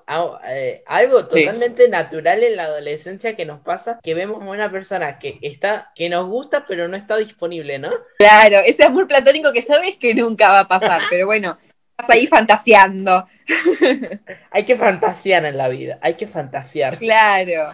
eh, 0.49 0.83
algo 0.87 1.27
totalmente 1.27 1.89
natural 1.89 2.43
en 2.43 2.57
la 2.57 2.65
adolescencia 2.65 3.37
que 3.37 3.45
nos 3.45 3.61
pasa, 3.61 4.01
que 4.03 4.15
vemos 4.15 4.43
a 4.43 4.51
una 4.51 4.71
persona 4.71 5.19
que 5.19 5.39
está, 5.43 5.93
que 5.95 6.09
nos 6.09 6.29
gusta, 6.29 6.65
pero 6.67 6.89
no 6.89 6.97
está 6.97 7.19
disponible, 7.19 7.79
¿no? 7.79 7.91
Claro, 8.19 8.61
ese 8.65 8.85
amor 8.85 9.07
platónico 9.07 9.53
que 9.53 9.61
sabes 9.61 9.99
que 9.99 10.15
nunca 10.15 10.51
va 10.51 10.61
a 10.61 10.69
pasar, 10.69 11.03
pero 11.11 11.27
bueno, 11.27 11.59
estás 11.91 12.17
ahí 12.17 12.27
fantaseando. 12.27 13.29
hay 14.51 14.65
que 14.65 14.77
fantasear 14.77 15.45
en 15.45 15.59
la 15.59 15.69
vida, 15.69 15.99
hay 16.01 16.15
que 16.15 16.27
fantasear. 16.27 16.97
Claro. 16.97 17.73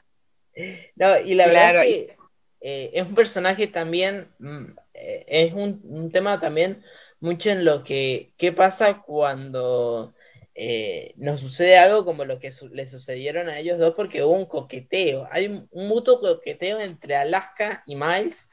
No, 0.96 1.18
y 1.18 1.34
la 1.34 1.46
verdad 1.46 1.84
es 1.84 2.06
que 2.06 2.16
eh, 2.60 2.90
es 2.94 3.06
un 3.06 3.14
personaje 3.14 3.66
también, 3.68 4.28
mm, 4.38 4.64
eh, 4.94 5.24
es 5.28 5.52
un, 5.52 6.10
tema 6.12 6.40
también 6.40 6.82
mucho 7.20 7.50
en 7.50 7.64
lo 7.64 7.82
que, 7.82 8.32
¿qué 8.36 8.52
pasa 8.52 9.02
cuando 9.02 10.14
eh, 10.54 11.12
nos 11.16 11.40
sucede 11.40 11.78
algo 11.78 12.04
como 12.04 12.24
lo 12.24 12.40
que 12.40 12.52
le 12.72 12.86
sucedieron 12.88 13.48
a 13.48 13.58
ellos 13.60 13.78
dos? 13.78 13.94
Porque 13.94 14.24
hubo 14.24 14.34
un 14.34 14.46
coqueteo, 14.46 15.28
hay 15.30 15.46
un, 15.46 15.68
mutuo 15.72 16.20
coqueteo 16.20 16.80
entre 16.80 17.16
Alaska 17.16 17.82
y 17.86 17.94
Miles 17.94 18.48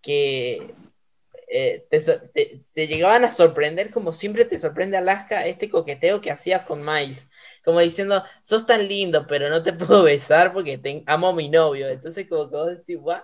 que 0.00 0.74
eh, 1.50 1.86
te, 1.90 2.86
llegaban 2.86 3.24
a 3.24 3.32
sorprender 3.32 3.90
como 3.90 4.12
siempre 4.12 4.44
te 4.44 4.58
sorprende 4.58 4.98
Alaska 4.98 5.46
este 5.46 5.70
coqueteo 5.70 6.20
que 6.20 6.30
hacías 6.30 6.66
con 6.66 6.84
Miles, 6.84 7.30
como 7.68 7.80
diciendo, 7.80 8.24
sos 8.40 8.64
tan 8.64 8.88
lindo, 8.88 9.26
pero 9.26 9.50
no 9.50 9.62
te 9.62 9.72
puedo 9.74 10.02
besar 10.02 10.54
porque 10.54 10.78
te 10.78 11.02
amo 11.04 11.28
a 11.28 11.34
mi 11.34 11.50
novio. 11.50 11.86
Entonces 11.86 12.26
como 12.26 12.48
que 12.48 12.56
vos 12.56 12.68
decís, 12.68 12.96
¿what? 12.98 13.20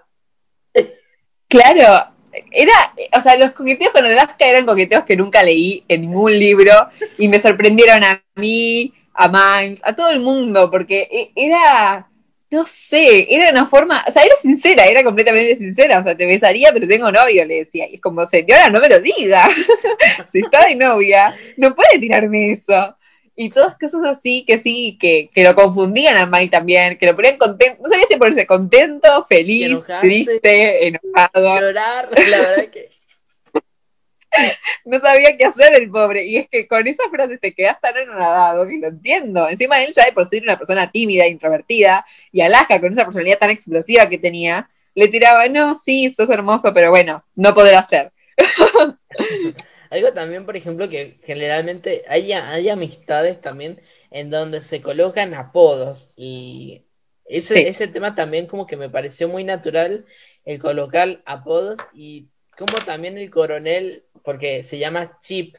Claro, 1.48 2.12
era, 2.50 2.92
o 3.16 3.20
sea, 3.22 3.38
los 3.38 3.52
coqueteos 3.52 3.92
con 3.92 4.04
Alaska 4.04 4.46
eran 4.46 4.66
coqueteos 4.66 5.04
que 5.04 5.16
nunca 5.16 5.42
leí 5.42 5.82
en 5.88 6.02
ningún 6.02 6.38
libro 6.38 6.72
y 7.16 7.28
me 7.28 7.38
sorprendieron 7.38 8.04
a 8.04 8.22
mí, 8.34 8.92
a 9.14 9.28
Miles, 9.28 9.80
a 9.82 9.96
todo 9.96 10.10
el 10.10 10.20
mundo, 10.20 10.70
porque 10.70 11.08
e, 11.10 11.32
era 11.34 12.06
no 12.50 12.66
sé, 12.66 13.26
era 13.34 13.50
una 13.50 13.64
forma, 13.64 14.04
o 14.06 14.12
sea, 14.12 14.24
era 14.24 14.36
sincera, 14.36 14.84
era 14.84 15.02
completamente 15.02 15.56
sincera, 15.56 16.00
o 16.00 16.02
sea, 16.02 16.16
te 16.16 16.26
besaría, 16.26 16.70
pero 16.70 16.86
tengo 16.86 17.10
novio, 17.10 17.46
le 17.46 17.60
decía. 17.60 17.88
Y 17.90 17.94
es 17.94 18.00
como, 18.02 18.26
señora, 18.26 18.68
no 18.68 18.78
me 18.78 18.90
lo 18.90 19.00
diga. 19.00 19.48
si 20.32 20.40
está 20.40 20.66
de 20.66 20.76
novia, 20.76 21.34
no 21.56 21.74
puede 21.74 21.98
tirarme 21.98 22.52
eso. 22.52 22.94
Y 23.36 23.50
todas 23.50 23.76
cosas 23.76 24.02
así 24.04 24.44
que 24.46 24.58
sí, 24.58 24.96
que, 25.00 25.28
que 25.34 25.42
lo 25.42 25.54
confundían 25.54 26.16
a 26.16 26.26
Mike 26.26 26.50
también, 26.50 26.96
que 26.98 27.06
lo 27.06 27.16
ponían 27.16 27.36
contento, 27.36 27.82
no 27.82 27.88
sabía 27.88 28.06
si 28.06 28.16
ponerse 28.16 28.46
contento, 28.46 29.26
feliz, 29.28 29.84
triste, 30.00 30.86
enojado. 30.86 31.60
Llorar, 31.60 32.08
la 32.30 32.38
verdad 32.38 32.68
que 32.70 32.94
no 34.84 34.98
sabía 35.00 35.36
qué 35.36 35.44
hacer 35.44 35.74
el 35.74 35.90
pobre. 35.90 36.24
Y 36.24 36.36
es 36.36 36.48
que 36.48 36.66
con 36.66 36.86
esa 36.86 37.08
frase 37.10 37.38
te 37.38 37.54
quedas 37.54 37.80
tan 37.80 37.96
enredado 37.96 38.66
que 38.66 38.78
lo 38.78 38.88
entiendo. 38.88 39.48
Encima 39.48 39.82
él 39.82 39.92
ya 39.92 40.04
de 40.04 40.12
por 40.12 40.28
ser 40.28 40.42
una 40.42 40.56
persona 40.56 40.90
tímida, 40.90 41.26
introvertida, 41.26 42.04
y 42.32 42.40
Alaska 42.40 42.80
con 42.80 42.92
esa 42.92 43.04
personalidad 43.04 43.38
tan 43.38 43.50
explosiva 43.50 44.08
que 44.08 44.18
tenía, 44.18 44.68
le 44.94 45.08
tiraba, 45.08 45.48
no, 45.48 45.74
sí, 45.74 46.10
sos 46.10 46.30
hermoso, 46.30 46.72
pero 46.72 46.90
bueno, 46.90 47.24
no 47.34 47.54
poder 47.54 47.76
hacer. 47.76 48.12
Algo 49.94 50.12
también, 50.12 50.44
por 50.44 50.56
ejemplo, 50.56 50.88
que 50.88 51.18
generalmente 51.22 52.02
hay, 52.08 52.32
hay 52.32 52.68
amistades 52.68 53.40
también 53.40 53.80
en 54.10 54.28
donde 54.28 54.60
se 54.60 54.82
colocan 54.82 55.34
apodos 55.34 56.10
y 56.16 56.82
ese, 57.26 57.68
ese 57.68 57.86
tema 57.86 58.16
también 58.16 58.48
como 58.48 58.66
que 58.66 58.76
me 58.76 58.90
pareció 58.90 59.28
muy 59.28 59.44
natural 59.44 60.04
el 60.44 60.58
colocar 60.58 61.22
apodos 61.26 61.78
y 61.94 62.26
como 62.58 62.76
también 62.78 63.18
el 63.18 63.30
coronel, 63.30 64.02
porque 64.24 64.64
se 64.64 64.78
llama 64.78 65.16
Chip, 65.20 65.54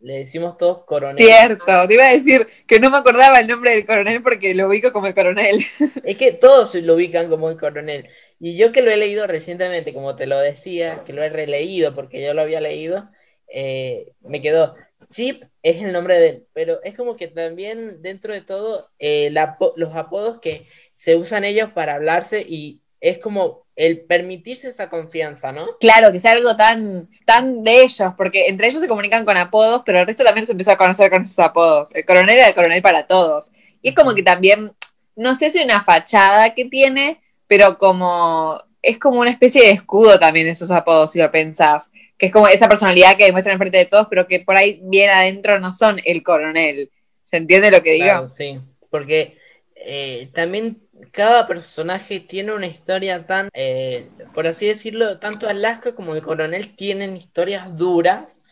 le 0.00 0.18
decimos 0.18 0.58
todos 0.58 0.84
coronel. 0.84 1.24
Cierto, 1.24 1.88
te 1.88 1.94
iba 1.94 2.08
a 2.08 2.12
decir 2.12 2.46
que 2.66 2.80
no 2.80 2.90
me 2.90 2.98
acordaba 2.98 3.40
el 3.40 3.48
nombre 3.48 3.70
del 3.70 3.86
coronel 3.86 4.22
porque 4.22 4.54
lo 4.54 4.68
ubico 4.68 4.92
como 4.92 5.06
el 5.06 5.14
coronel. 5.14 5.64
Es 6.04 6.18
que 6.18 6.32
todos 6.32 6.74
lo 6.74 6.94
ubican 6.94 7.30
como 7.30 7.48
el 7.48 7.58
coronel. 7.58 8.06
Y 8.38 8.58
yo 8.58 8.70
que 8.70 8.82
lo 8.82 8.90
he 8.90 8.98
leído 8.98 9.26
recientemente, 9.26 9.94
como 9.94 10.14
te 10.14 10.26
lo 10.26 10.38
decía, 10.38 11.04
que 11.06 11.14
lo 11.14 11.22
he 11.22 11.30
releído 11.30 11.94
porque 11.94 12.22
yo 12.22 12.34
lo 12.34 12.42
había 12.42 12.60
leído, 12.60 13.08
eh, 13.52 14.12
me 14.20 14.40
quedó. 14.40 14.74
Chip 15.10 15.42
es 15.62 15.82
el 15.82 15.92
nombre 15.92 16.18
de 16.18 16.28
él, 16.28 16.46
pero 16.52 16.82
es 16.82 16.96
como 16.96 17.16
que 17.16 17.28
también 17.28 18.02
dentro 18.02 18.32
de 18.32 18.42
todo 18.42 18.90
eh, 18.98 19.32
los 19.76 19.94
apodos 19.94 20.40
que 20.40 20.66
se 20.92 21.16
usan 21.16 21.44
ellos 21.44 21.70
para 21.72 21.94
hablarse 21.94 22.44
y 22.46 22.82
es 23.00 23.18
como 23.18 23.66
el 23.76 24.00
permitirse 24.00 24.68
esa 24.68 24.90
confianza, 24.90 25.52
¿no? 25.52 25.78
Claro, 25.78 26.10
que 26.10 26.18
sea 26.18 26.32
algo 26.32 26.56
tan, 26.56 27.08
tan 27.24 27.62
de 27.62 27.82
ellos, 27.82 28.12
porque 28.16 28.48
entre 28.48 28.66
ellos 28.66 28.82
se 28.82 28.88
comunican 28.88 29.24
con 29.24 29.36
apodos, 29.36 29.82
pero 29.86 30.00
el 30.00 30.06
resto 30.06 30.24
también 30.24 30.46
se 30.46 30.52
empezó 30.52 30.72
a 30.72 30.76
conocer 30.76 31.10
con 31.10 31.22
esos 31.22 31.38
apodos. 31.38 31.94
El 31.94 32.04
coronel 32.04 32.36
era 32.36 32.48
el 32.48 32.54
coronel 32.54 32.82
para 32.82 33.06
todos. 33.06 33.52
Y 33.80 33.90
es 33.90 33.94
como 33.94 34.14
que 34.14 34.24
también, 34.24 34.72
no 35.14 35.34
sé 35.36 35.50
si 35.50 35.62
una 35.62 35.84
fachada 35.84 36.54
que 36.54 36.64
tiene, 36.64 37.22
pero 37.46 37.78
como 37.78 38.60
es 38.82 38.98
como 38.98 39.20
una 39.20 39.30
especie 39.30 39.62
de 39.62 39.70
escudo 39.70 40.18
también 40.18 40.46
esos 40.46 40.70
apodos, 40.70 41.12
si 41.12 41.18
lo 41.18 41.30
pensás. 41.30 41.90
Que 42.16 42.26
es 42.26 42.32
como 42.32 42.48
esa 42.48 42.68
personalidad 42.68 43.16
que 43.16 43.24
demuestran 43.24 43.58
frente 43.58 43.78
de 43.78 43.86
todos, 43.86 44.08
pero 44.10 44.26
que 44.26 44.40
por 44.40 44.56
ahí 44.56 44.80
bien 44.82 45.10
adentro 45.10 45.60
no 45.60 45.70
son 45.70 46.00
el 46.04 46.22
coronel. 46.22 46.90
¿Se 47.22 47.36
entiende 47.36 47.70
lo 47.70 47.82
que 47.82 47.92
digo? 47.92 48.28
sí, 48.28 48.58
porque 48.90 49.38
eh, 49.76 50.28
también 50.34 50.82
cada 51.12 51.46
personaje 51.46 52.18
tiene 52.20 52.52
una 52.52 52.66
historia 52.66 53.26
tan, 53.26 53.48
eh, 53.52 54.08
por 54.34 54.46
así 54.46 54.66
decirlo, 54.66 55.18
tanto 55.18 55.48
Alaska 55.48 55.94
como 55.94 56.14
el 56.14 56.22
coronel 56.22 56.74
tienen 56.74 57.16
historias 57.16 57.76
duras 57.76 58.42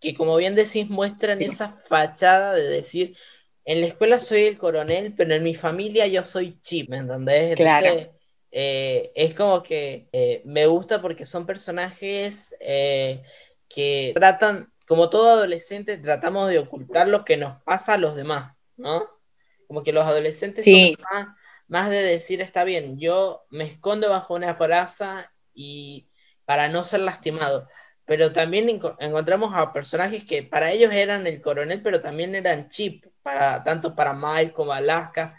que 0.00 0.14
como 0.14 0.36
bien 0.36 0.54
decís 0.54 0.88
muestran 0.88 1.40
esa 1.42 1.68
fachada 1.68 2.54
de 2.54 2.64
decir, 2.64 3.16
en 3.64 3.80
la 3.80 3.86
escuela 3.86 4.20
soy 4.20 4.42
el 4.42 4.58
coronel, 4.58 5.14
pero 5.16 5.34
en 5.34 5.42
mi 5.42 5.54
familia 5.54 6.06
yo 6.06 6.24
soy 6.24 6.58
Chip, 6.60 6.90
¿me 6.90 6.98
entendés? 6.98 7.56
claro. 7.56 8.15
Eh, 8.58 9.12
es 9.14 9.34
como 9.34 9.62
que 9.62 10.08
eh, 10.12 10.40
me 10.46 10.66
gusta 10.66 11.02
porque 11.02 11.26
son 11.26 11.44
personajes 11.44 12.54
que 12.58 14.12
tratan, 14.14 14.72
como 14.86 15.10
todo 15.10 15.30
adolescente, 15.30 15.98
tratamos 15.98 16.48
de 16.48 16.60
ocultar 16.60 17.08
lo 17.08 17.24
que 17.24 17.36
nos 17.36 17.60
pasa 17.64 17.94
a 17.94 17.98
los 17.98 18.16
demás, 18.16 18.56
¿no? 18.76 19.10
Como 19.66 19.82
que 19.82 19.92
los 19.92 20.04
adolescentes 20.04 20.64
son 20.64 21.04
más 21.12 21.28
más 21.68 21.90
de 21.90 22.02
decir, 22.02 22.40
está 22.40 22.64
bien, 22.64 22.98
yo 22.98 23.44
me 23.50 23.64
escondo 23.64 24.08
bajo 24.08 24.34
una 24.34 24.56
coraza 24.56 25.32
y 25.52 26.08
para 26.44 26.68
no 26.68 26.84
ser 26.84 27.00
lastimado. 27.00 27.68
Pero 28.04 28.32
también 28.32 28.68
encontramos 28.68 29.52
a 29.54 29.72
personajes 29.72 30.24
que 30.24 30.44
para 30.44 30.70
ellos 30.70 30.92
eran 30.92 31.26
el 31.26 31.40
coronel, 31.40 31.82
pero 31.82 32.00
también 32.00 32.36
eran 32.36 32.68
chip, 32.68 33.04
para, 33.22 33.64
tanto 33.64 33.96
para 33.96 34.12
Mike 34.12 34.52
como 34.52 34.72
Alaska, 34.72 35.36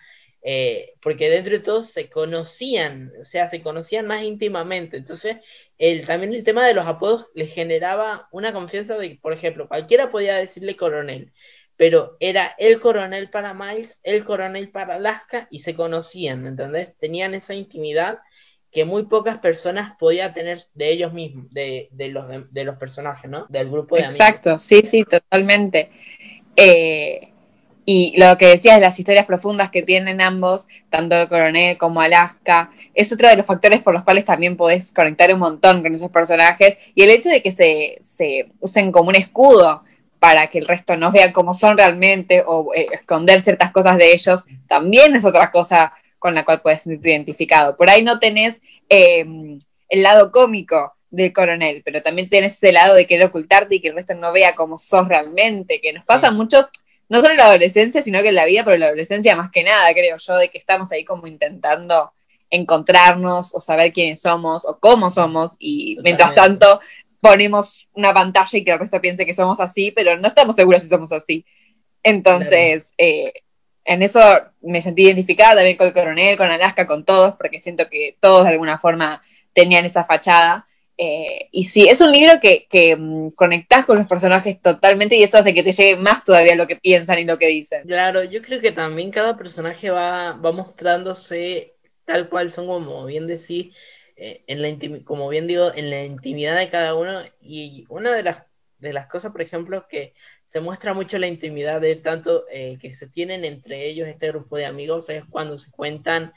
eh, 0.49 0.93
porque 1.01 1.29
dentro 1.29 1.51
de 1.51 1.59
todo 1.59 1.83
se 1.83 2.07
conocían, 2.09 3.11
o 3.19 3.25
sea, 3.25 3.49
se 3.49 3.61
conocían 3.61 4.07
más 4.07 4.23
íntimamente. 4.23 4.95
Entonces, 4.95 5.35
el, 5.77 6.07
también 6.07 6.33
el 6.33 6.45
tema 6.45 6.65
de 6.65 6.73
los 6.73 6.85
apodos 6.85 7.25
les 7.35 7.53
generaba 7.53 8.29
una 8.31 8.53
confianza 8.53 8.97
de, 8.97 9.19
por 9.21 9.33
ejemplo, 9.33 9.67
cualquiera 9.67 10.09
podía 10.09 10.37
decirle 10.37 10.77
coronel, 10.77 11.33
pero 11.75 12.15
era 12.21 12.55
el 12.59 12.79
coronel 12.79 13.29
para 13.29 13.53
Miles, 13.53 13.99
el 14.03 14.23
coronel 14.23 14.71
para 14.71 14.95
Alaska 14.95 15.49
y 15.51 15.59
se 15.59 15.75
conocían, 15.75 16.43
¿me 16.43 16.47
entendés? 16.47 16.97
Tenían 16.97 17.33
esa 17.33 17.53
intimidad 17.53 18.19
que 18.71 18.85
muy 18.85 19.03
pocas 19.07 19.39
personas 19.39 19.97
podían 19.99 20.33
tener 20.33 20.59
de 20.75 20.91
ellos 20.93 21.11
mismos, 21.11 21.49
de, 21.49 21.89
los, 21.91 22.25
de, 22.53 22.63
los 22.63 22.77
personajes, 22.77 23.29
¿no? 23.29 23.47
Del 23.49 23.69
grupo 23.69 23.97
de 23.97 24.03
Exacto, 24.03 24.57
sí, 24.57 24.81
sí, 24.85 25.03
totalmente. 25.03 25.91
Eh, 26.55 27.33
y 27.89 28.13
lo 28.17 28.37
que 28.37 28.47
decías 28.47 28.75
de 28.75 28.81
las 28.81 28.99
historias 28.99 29.25
profundas 29.25 29.69
que 29.69 29.81
tienen 29.81 30.19
ambos, 30.19 30.67
tanto 30.89 31.15
el 31.15 31.29
coronel 31.29 31.77
como 31.77 32.01
Alaska, 32.01 32.69
es 32.93 33.13
otro 33.13 33.29
de 33.29 33.37
los 33.37 33.45
factores 33.45 33.81
por 33.81 33.93
los 33.93 34.03
cuales 34.03 34.25
también 34.25 34.57
podés 34.57 34.91
conectar 34.91 35.33
un 35.33 35.39
montón 35.39 35.81
con 35.81 35.95
esos 35.95 36.09
personajes. 36.09 36.77
Y 36.95 37.03
el 37.03 37.11
hecho 37.11 37.29
de 37.29 37.41
que 37.41 37.53
se, 37.53 37.97
se 38.01 38.49
usen 38.59 38.91
como 38.91 39.07
un 39.07 39.15
escudo 39.15 39.85
para 40.19 40.47
que 40.47 40.57
el 40.57 40.67
resto 40.67 40.97
no 40.97 41.13
vea 41.13 41.31
cómo 41.31 41.53
son 41.53 41.77
realmente 41.77 42.43
o 42.45 42.73
eh, 42.73 42.87
esconder 42.91 43.41
ciertas 43.41 43.71
cosas 43.71 43.97
de 43.97 44.11
ellos, 44.11 44.43
también 44.67 45.15
es 45.15 45.23
otra 45.23 45.49
cosa 45.49 45.93
con 46.19 46.35
la 46.35 46.43
cual 46.43 46.59
puedes 46.59 46.81
sentirte 46.81 47.11
identificado. 47.11 47.77
Por 47.77 47.89
ahí 47.89 48.03
no 48.03 48.19
tenés 48.19 48.59
em, 48.89 49.59
el 49.87 50.03
lado 50.03 50.33
cómico 50.33 50.97
del 51.09 51.31
coronel, 51.31 51.83
pero 51.85 52.01
también 52.01 52.27
tenés 52.27 52.55
ese 52.55 52.73
lado 52.73 52.95
de 52.95 53.07
querer 53.07 53.27
ocultarte 53.27 53.75
y 53.75 53.79
que 53.79 53.87
el 53.87 53.95
resto 53.95 54.13
no 54.13 54.33
vea 54.33 54.55
cómo 54.55 54.77
sos 54.77 55.07
realmente, 55.07 55.79
que 55.79 55.93
nos 55.93 56.03
pasa 56.03 56.27
a 56.27 56.31
muchos, 56.31 56.67
no 57.09 57.21
solo 57.21 57.31
en 57.31 57.37
la 57.37 57.45
adolescencia, 57.45 58.01
sino 58.01 58.21
que 58.21 58.29
en 58.29 58.35
la 58.35 58.45
vida, 58.45 58.63
pero 58.63 58.75
en 58.75 58.81
la 58.81 58.85
adolescencia 58.87 59.35
más 59.35 59.51
que 59.51 59.63
nada, 59.63 59.93
creo 59.93 60.17
yo, 60.17 60.37
de 60.37 60.49
que 60.49 60.57
estamos 60.57 60.91
ahí 60.91 61.05
como 61.05 61.27
intentando 61.27 62.13
encontrarnos 62.49 63.53
o 63.53 63.61
saber 63.61 63.93
quiénes 63.93 64.21
somos 64.21 64.65
o 64.65 64.79
cómo 64.79 65.09
somos 65.09 65.55
y 65.59 65.97
mientras 66.01 66.33
tanto 66.33 66.79
ponemos 67.19 67.89
una 67.93 68.13
pantalla 68.13 68.57
y 68.57 68.63
que 68.63 68.71
el 68.71 68.79
resto 68.79 69.01
piense 69.01 69.25
que 69.25 69.33
somos 69.33 69.59
así, 69.59 69.91
pero 69.91 70.17
no 70.17 70.27
estamos 70.27 70.55
seguros 70.55 70.83
si 70.83 70.89
somos 70.89 71.11
así. 71.11 71.45
Entonces, 72.03 72.93
eh, 72.97 73.33
en 73.83 74.03
eso 74.03 74.19
me 74.61 74.81
sentí 74.81 75.03
identificada 75.03 75.55
también 75.55 75.77
con 75.77 75.87
el 75.87 75.93
coronel, 75.93 76.37
con 76.37 76.49
Alaska, 76.49 76.87
con 76.87 77.05
todos, 77.05 77.35
porque 77.35 77.59
siento 77.59 77.89
que 77.89 78.17
todos 78.19 78.43
de 78.43 78.51
alguna 78.51 78.77
forma 78.77 79.21
tenían 79.53 79.85
esa 79.85 80.05
fachada. 80.05 80.66
Eh, 80.99 81.49
y 81.51 81.65
sí, 81.65 81.87
es 81.87 82.01
un 82.01 82.11
libro 82.11 82.39
que, 82.41 82.65
que 82.69 82.95
mm, 82.95 83.29
conectás 83.31 83.85
con 83.85 83.97
los 83.97 84.07
personajes 84.07 84.59
totalmente 84.59 85.15
y 85.15 85.23
eso 85.23 85.37
hace 85.37 85.53
que 85.53 85.61
te 85.61 85.71
llegue 85.71 85.95
más 85.95 86.23
todavía 86.23 86.55
lo 86.55 86.65
que 86.65 86.75
piensan 86.75 87.19
y 87.19 87.25
lo 87.25 87.37
que 87.37 87.47
dicen. 87.47 87.83
Claro, 87.83 88.23
yo 88.23 88.41
creo 88.41 88.59
que 88.59 88.71
también 88.71 89.11
cada 89.11 89.37
personaje 89.37 89.91
va, 89.91 90.33
va 90.33 90.51
mostrándose 90.51 91.75
tal 92.05 92.29
cual 92.29 92.49
son, 92.49 92.67
como 92.67 93.05
bien 93.05 93.27
decís, 93.27 93.75
eh, 94.15 94.43
en 94.47 94.61
la 94.61 95.03
como 95.03 95.29
bien 95.29 95.45
digo, 95.45 95.71
en 95.75 95.89
la 95.91 96.03
intimidad 96.03 96.57
de 96.57 96.69
cada 96.69 96.95
uno. 96.95 97.21
Y 97.41 97.85
una 97.89 98.13
de 98.13 98.23
las, 98.23 98.43
de 98.79 98.93
las 98.93 99.07
cosas, 99.07 99.31
por 99.31 99.41
ejemplo, 99.41 99.87
que 99.87 100.13
se 100.43 100.61
muestra 100.61 100.93
mucho 100.93 101.19
la 101.19 101.27
intimidad 101.27 101.81
de 101.81 101.97
tanto 101.97 102.45
eh, 102.51 102.77
que 102.81 102.93
se 102.93 103.07
tienen 103.07 103.45
entre 103.45 103.85
ellos 103.87 104.07
este 104.07 104.29
grupo 104.29 104.57
de 104.57 104.65
amigos 104.65 105.09
es 105.09 105.23
cuando 105.29 105.57
se 105.57 105.69
cuentan 105.69 106.33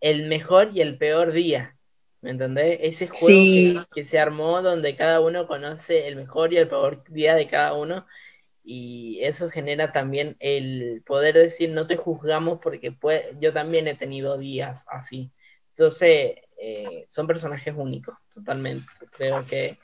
el 0.00 0.28
mejor 0.28 0.70
y 0.72 0.80
el 0.80 0.96
peor 0.96 1.32
día. 1.32 1.76
¿Me 2.20 2.30
entendés? 2.30 2.78
Ese 2.82 3.06
juego 3.06 3.84
que, 3.94 4.04
se 4.04 4.18
armó 4.18 4.60
donde 4.60 4.96
cada 4.96 5.20
uno 5.20 5.46
conoce 5.46 6.08
el 6.08 6.16
mejor 6.16 6.52
y 6.52 6.56
el 6.56 6.68
peor 6.68 7.04
día 7.08 7.34
de 7.34 7.46
cada 7.46 7.74
uno. 7.74 8.06
Y 8.64 9.20
eso 9.22 9.48
genera 9.48 9.92
también 9.92 10.36
el 10.40 11.02
poder 11.06 11.34
decir, 11.34 11.70
no 11.70 11.86
te 11.86 11.96
juzgamos 11.96 12.58
porque 12.60 12.94
yo 13.40 13.52
también 13.52 13.88
he 13.88 13.94
tenido 13.94 14.36
días 14.36 14.84
así. 14.90 15.30
Entonces, 15.70 16.34
eh, 16.60 17.06
son 17.08 17.26
personajes 17.26 17.72
únicos, 17.76 18.16
totalmente. 18.34 18.86
Creo 19.16 19.46
que 19.46 19.78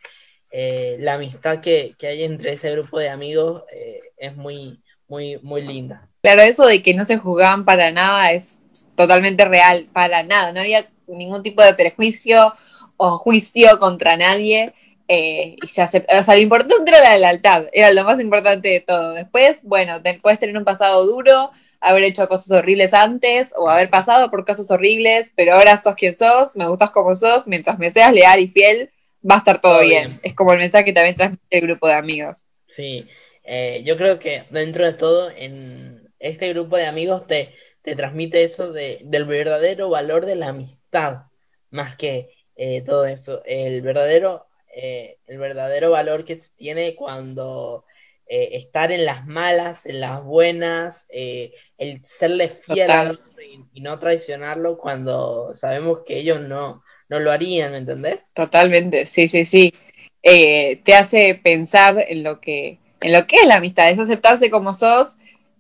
eh, 0.51 0.97
la 1.01 1.14
amistad 1.14 1.61
que, 1.61 1.94
que, 1.97 2.09
hay 2.09 2.25
entre 2.25 2.53
ese 2.53 2.70
grupo 2.73 2.99
de 2.99 3.09
amigos 3.09 3.62
eh, 3.73 4.01
es 4.16 4.37
muy, 4.37 4.83
muy, 5.07 5.38
muy 5.38 5.62
linda. 5.62 6.09
Claro, 6.20 6.42
eso 6.42 6.66
de 6.66 6.83
que 6.83 6.94
no 6.94 7.05
se 7.05 7.16
juzgaban 7.16 7.64
para 7.64 7.92
nada 7.92 8.33
es 8.33 8.61
totalmente 8.97 9.44
real, 9.44 9.88
para 9.92 10.23
nada, 10.23 10.53
no 10.53 10.61
había 10.61 10.90
ningún 11.07 11.43
tipo 11.43 11.62
de 11.62 11.75
prejuicio 11.75 12.55
o 12.97 13.19
juicio 13.19 13.79
contra 13.79 14.17
nadie. 14.17 14.75
Eh, 15.07 15.57
y 15.62 15.67
se 15.67 15.83
o 15.83 16.23
sea, 16.23 16.35
lo 16.35 16.40
importante 16.40 16.90
era 16.90 17.03
la 17.03 17.19
lealtad, 17.19 17.67
era 17.73 17.93
lo 17.93 18.05
más 18.05 18.21
importante 18.21 18.69
de 18.69 18.81
todo. 18.81 19.12
Después, 19.12 19.59
bueno, 19.62 20.01
puedes 20.23 20.38
tener 20.38 20.57
un 20.57 20.64
pasado 20.64 21.05
duro, 21.07 21.51
haber 21.81 22.05
hecho 22.05 22.27
cosas 22.27 22.51
horribles 22.51 22.95
antes 22.95 23.51
o 23.57 23.69
haber 23.69 23.90
pasado 23.90 24.31
por 24.31 24.47
cosas 24.47 24.71
horribles, 24.71 25.33
pero 25.37 25.55
ahora 25.55 25.77
sos 25.77 25.95
quien 25.95 26.14
sos, 26.14 26.57
me 26.57 26.69
gustas 26.69 26.90
como 26.90 27.14
sos, 27.17 27.47
mientras 27.47 27.79
me 27.79 27.90
seas 27.90 28.12
leal 28.12 28.40
y 28.40 28.49
fiel, 28.49 28.90
va 29.29 29.37
a 29.37 29.38
estar 29.38 29.61
todo, 29.61 29.81
bien. 29.81 30.21
Es 30.23 30.35
como 30.35 30.53
el 30.53 30.59
mensaje 30.59 30.87
que 30.87 30.93
también 30.93 31.17
transmite 31.17 31.45
el 31.51 31.67
grupo 31.67 31.87
de 31.87 31.95
amigos. 31.95 32.47
Sí, 32.69 33.07
eh, 33.45 33.83
yo 33.85 33.97
creo 33.97 34.19
que 34.19 34.45
dentro 34.51 34.85
de 34.85 34.95
todo, 34.95 35.31
en 35.31 36.11
este 36.19 36.49
grupo 36.49 36.77
de 36.77 36.87
amigos 36.87 37.27
te, 37.27 37.53
te 37.83 37.95
transmite 37.95 38.43
eso 38.43 38.73
de, 38.73 39.01
del 39.05 39.27
verdadero 39.27 39.90
valor 39.90 40.25
de 40.25 40.37
la 40.37 40.49
amistad, 40.49 40.79
más 41.70 41.96
que 41.96 42.30
eh, 42.57 42.83
todo 42.83 43.07
eso. 43.07 43.42
El 43.44 43.83
verdadero, 43.83 44.46
eh, 44.74 45.18
el 45.26 45.38
verdadero 45.38 45.90
valor 45.90 46.24
que 46.24 46.38
tiene 46.57 46.94
cuando 46.94 47.85
estar 48.26 48.90
en 48.90 49.04
las 49.04 49.26
malas, 49.26 49.85
en 49.85 50.00
las 50.00 50.24
buenas, 50.24 51.07
el 51.11 52.04
serle 52.04 52.48
fiel 52.48 53.18
y, 53.38 53.78
y, 53.78 53.80
no 53.83 53.98
traicionarlo 53.98 54.78
cuando 54.78 55.54
sabemos 55.54 56.00
que 56.07 56.16
ellos 56.16 56.40
no, 56.40 56.83
no 57.09 57.20
lo 57.20 57.30
harían, 57.30 57.72
¿me 57.72 57.78
entendés? 57.78 58.33
Totalmente, 58.35 59.07
sí, 59.07 59.28
sí, 59.28 59.44
sí. 59.44 59.74
Eh, 60.22 60.80
te 60.85 60.94
hace 60.94 61.38
pensar 61.42 62.02
en 62.09 62.22
lo 62.22 62.40
que, 62.40 62.78
en 63.00 63.12
lo 63.12 63.26
que 63.26 63.37
es 63.37 63.46
la 63.46 63.57
amistad, 63.57 63.90
es 63.90 63.98
aceptarse 63.98 64.50
como 64.50 64.72
sos 64.72 65.16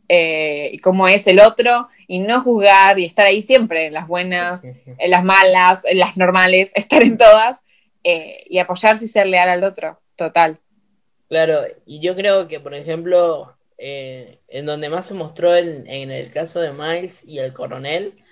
eh, 0.08 0.70
y 0.72 0.78
como 0.78 1.06
es 1.06 1.26
el 1.26 1.40
otro 1.40 1.88
y 2.06 2.18
no 2.20 2.42
juzgar 2.42 2.98
y 2.98 3.04
estar 3.04 3.26
ahí 3.26 3.42
siempre, 3.42 3.86
en 3.86 3.94
las 3.94 4.06
buenas, 4.08 4.64
en 4.64 5.10
las 5.10 5.24
malas, 5.24 5.84
en 5.84 5.98
las 5.98 6.16
normales, 6.16 6.72
estar 6.74 7.02
en 7.02 7.16
todas 7.16 7.62
eh, 8.02 8.44
y 8.48 8.58
apoyarse 8.58 9.04
y 9.04 9.08
ser 9.08 9.26
leal 9.26 9.48
al 9.48 9.64
otro, 9.64 10.00
total. 10.16 10.58
Claro, 11.28 11.62
y 11.86 12.00
yo 12.00 12.14
creo 12.14 12.48
que, 12.48 12.60
por 12.60 12.74
ejemplo, 12.74 13.56
en 13.78 14.66
donde 14.66 14.88
más 14.88 15.06
se 15.06 15.14
mostró 15.14 15.54
en, 15.56 15.86
en 15.88 16.10
el 16.10 16.32
caso 16.32 16.60
de 16.60 16.72
Miles 16.72 17.24
y 17.24 17.38
el 17.38 17.52
coronel, 17.52 18.22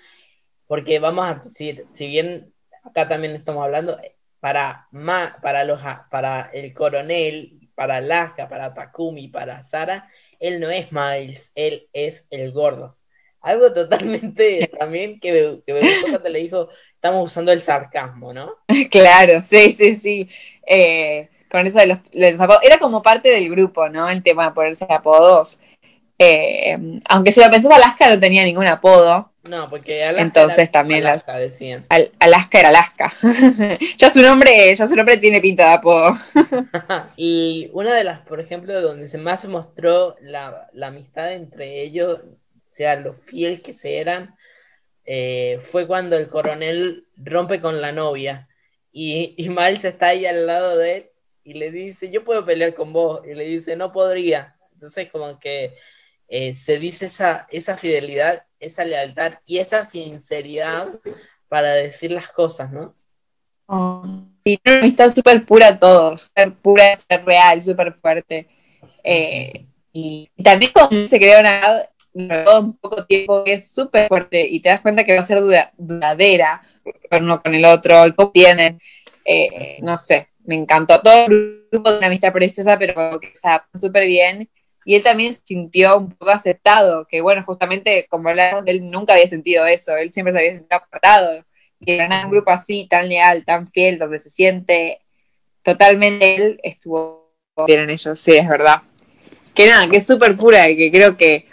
porque 0.67 0.99
vamos 0.99 1.25
a 1.25 1.35
decir, 1.35 1.85
si 1.93 2.07
bien 2.07 2.53
acá 2.83 3.07
también 3.07 3.35
estamos 3.35 3.63
hablando, 3.63 3.99
para, 4.39 4.89
para, 5.41 5.63
los, 5.63 5.79
para 6.11 6.49
el 6.53 6.73
coronel, 6.73 7.69
para 7.75 7.97
Alaska, 7.97 8.49
para 8.49 8.73
Takumi, 8.73 9.29
para 9.29 9.63
Sara, 9.63 10.09
él 10.37 10.59
no 10.59 10.69
es 10.69 10.91
Miles, 10.91 11.53
él 11.55 11.87
es 11.93 12.27
el 12.29 12.51
gordo. 12.51 12.97
Algo 13.43 13.73
totalmente 13.73 14.71
también 14.79 15.19
que 15.19 15.31
me, 15.31 15.61
que 15.63 15.73
me 15.73 15.81
gustó 15.81 16.09
cuando 16.09 16.29
le 16.29 16.39
dijo, 16.39 16.69
estamos 16.95 17.25
usando 17.25 17.51
el 17.51 17.61
sarcasmo, 17.61 18.33
¿no? 18.33 18.55
Claro, 18.89 19.41
sí, 19.41 19.73
sí, 19.73 19.95
sí. 19.95 20.29
Eh, 20.65 21.29
con 21.51 21.67
eso 21.67 21.79
de 21.79 21.99
los, 22.13 22.39
apodos. 22.39 22.61
Era 22.63 22.79
como 22.79 23.03
parte 23.03 23.29
del 23.29 23.49
grupo, 23.49 23.89
¿no? 23.89 24.09
El 24.09 24.23
tema 24.23 24.47
de 24.47 24.55
ponerse 24.55 24.87
apodos. 24.89 25.59
Eh, 26.17 26.77
aunque 27.09 27.31
si 27.31 27.41
lo 27.41 27.51
pensás, 27.51 27.71
Alaska 27.71 28.09
no 28.09 28.19
tenía 28.19 28.43
ningún 28.43 28.67
apodo. 28.67 29.33
No, 29.43 29.69
porque 29.69 30.03
Alaska 30.03 30.21
Entonces 30.21 30.71
también 30.71 31.05
Alaska, 31.05 31.37
decían. 31.37 31.85
Alaska 32.19 32.59
era 32.59 32.69
Alaska. 32.69 33.13
ya 33.97 34.09
su 34.09 34.21
nombre, 34.21 34.73
ya 34.73 34.87
su 34.87 34.95
nombre 34.95 35.17
tiene 35.17 35.41
pinta 35.41 35.67
de 35.67 35.73
apodo. 35.73 36.15
y 37.17 37.69
una 37.73 37.93
de 37.93 38.05
las, 38.05 38.21
por 38.21 38.39
ejemplo, 38.39 38.81
donde 38.81 39.09
se 39.09 39.17
más 39.17 39.41
se 39.41 39.49
mostró 39.49 40.15
la, 40.21 40.69
amistad 40.81 41.33
entre 41.33 41.81
ellos, 41.81 42.19
sea, 42.73 42.95
lo 42.95 43.13
fiel 43.13 43.61
que 43.61 43.73
se 43.73 43.97
eran, 43.97 44.35
eh, 45.05 45.59
fue 45.61 45.87
cuando 45.87 46.17
el 46.17 46.27
coronel 46.27 47.07
rompe 47.17 47.61
con 47.61 47.81
la 47.81 47.91
novia 47.91 48.47
y, 48.91 49.35
y 49.37 49.49
Miles 49.49 49.83
está 49.85 50.07
ahí 50.07 50.25
al 50.25 50.47
lado 50.47 50.77
de 50.77 50.95
él 50.95 51.09
y 51.43 51.55
le 51.55 51.71
dice, 51.71 52.09
yo 52.09 52.23
puedo 52.23 52.45
pelear 52.45 52.73
con 52.73 52.93
vos, 52.93 53.21
y 53.27 53.33
le 53.33 53.43
dice, 53.43 53.75
no 53.75 53.91
podría. 53.91 54.55
Entonces 54.73 55.11
como 55.11 55.39
que 55.39 55.75
eh, 56.27 56.53
se 56.53 56.79
dice 56.79 57.07
esa, 57.07 57.47
esa 57.51 57.77
fidelidad, 57.77 58.45
esa 58.59 58.85
lealtad 58.85 59.33
y 59.45 59.57
esa 59.59 59.85
sinceridad 59.85 60.87
para 61.49 61.73
decir 61.73 62.11
las 62.11 62.31
cosas, 62.31 62.71
¿no? 62.71 62.95
Oh, 63.67 64.05
sí, 64.45 64.59
una 64.65 64.75
amistad 64.75 65.13
súper 65.13 65.45
pura 65.45 65.77
todos, 65.77 66.21
súper 66.21 66.53
pura, 66.55 66.95
súper 66.95 67.25
real, 67.25 67.61
súper 67.61 67.93
fuerte. 67.93 68.47
Eh, 69.03 69.65
y, 69.91 70.29
también 70.43 70.71
se 71.07 71.19
crea 71.19 71.89
una 72.13 72.59
un 72.59 72.77
poco 72.77 73.05
tiempo 73.05 73.43
es 73.45 73.71
súper 73.71 74.07
fuerte 74.07 74.47
y 74.47 74.59
te 74.59 74.69
das 74.69 74.81
cuenta 74.81 75.03
que 75.03 75.15
va 75.15 75.21
a 75.21 75.25
ser 75.25 75.39
duradera 75.77 76.61
uno 77.11 77.41
con 77.41 77.53
el 77.53 77.65
otro, 77.65 78.05
y 78.07 78.13
cómo 78.13 78.31
tienen, 78.31 78.79
eh, 79.25 79.77
no 79.81 79.95
sé, 79.97 80.27
me 80.45 80.55
encantó. 80.55 81.01
Todo 81.01 81.25
el 81.25 81.67
grupo 81.71 81.91
de 81.91 81.97
una 81.99 82.07
amistad 82.07 82.33
preciosa, 82.33 82.77
pero 82.77 83.19
que 83.19 83.31
se 83.33 83.47
adaptan 83.47 83.79
súper 83.79 84.05
bien 84.05 84.49
y 84.85 84.95
él 84.95 85.03
también 85.03 85.33
sintió 85.33 85.97
un 85.97 86.11
poco 86.11 86.31
aceptado, 86.31 87.05
que 87.07 87.21
bueno, 87.21 87.43
justamente 87.43 88.05
como 88.09 88.29
hablaron, 88.29 88.67
él 88.67 88.89
nunca 88.89 89.13
había 89.13 89.27
sentido 89.27 89.65
eso, 89.65 89.95
él 89.95 90.11
siempre 90.11 90.33
se 90.33 90.39
había 90.39 90.51
sentido 90.53 90.77
apartado, 90.77 91.45
y 91.79 91.93
en 91.93 92.11
un 92.11 92.31
grupo 92.31 92.51
así, 92.51 92.87
tan 92.89 93.09
leal, 93.09 93.43
tan 93.45 93.69
fiel, 93.71 93.99
donde 93.99 94.19
se 94.19 94.29
siente 94.29 94.99
totalmente 95.63 96.35
él, 96.35 96.59
estuvo 96.63 97.33
bien 97.67 97.81
en 97.81 97.89
ellos, 97.91 98.19
sí, 98.19 98.35
es 98.35 98.47
verdad. 98.47 98.81
Que 99.53 99.67
nada, 99.67 99.87
que 99.89 99.97
es 99.97 100.07
súper 100.07 100.35
pura 100.35 100.69
y 100.69 100.75
que 100.75 100.91
creo 100.91 101.15
que 101.15 101.45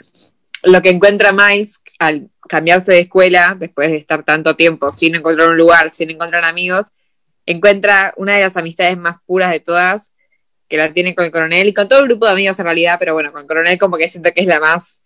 lo 0.62 0.82
que 0.82 0.90
encuentra 0.90 1.32
Miles 1.32 1.82
al 1.98 2.30
cambiarse 2.48 2.92
de 2.92 3.00
escuela, 3.00 3.56
después 3.58 3.90
de 3.90 3.96
estar 3.96 4.24
tanto 4.24 4.56
tiempo 4.56 4.90
sin 4.90 5.14
encontrar 5.14 5.48
un 5.48 5.56
lugar, 5.56 5.92
sin 5.92 6.10
encontrar 6.10 6.44
amigos, 6.44 6.86
encuentra 7.46 8.12
una 8.16 8.34
de 8.34 8.40
las 8.40 8.56
amistades 8.56 8.96
más 8.96 9.18
puras 9.26 9.50
de 9.50 9.60
todas, 9.60 10.12
que 10.68 10.76
la 10.76 10.92
tiene 10.92 11.14
con 11.14 11.24
el 11.24 11.30
coronel 11.30 11.68
y 11.68 11.74
con 11.74 11.88
todo 11.88 12.00
el 12.00 12.06
grupo 12.06 12.26
de 12.26 12.32
amigos 12.32 12.58
en 12.58 12.64
realidad, 12.64 12.96
pero 12.98 13.12
bueno, 13.14 13.32
con 13.32 13.42
el 13.42 13.48
coronel 13.48 13.78
como 13.78 13.96
que 13.96 14.08
siento 14.08 14.32
que 14.32 14.42
es 14.42 14.46
la 14.46 14.60
más, 14.60 15.00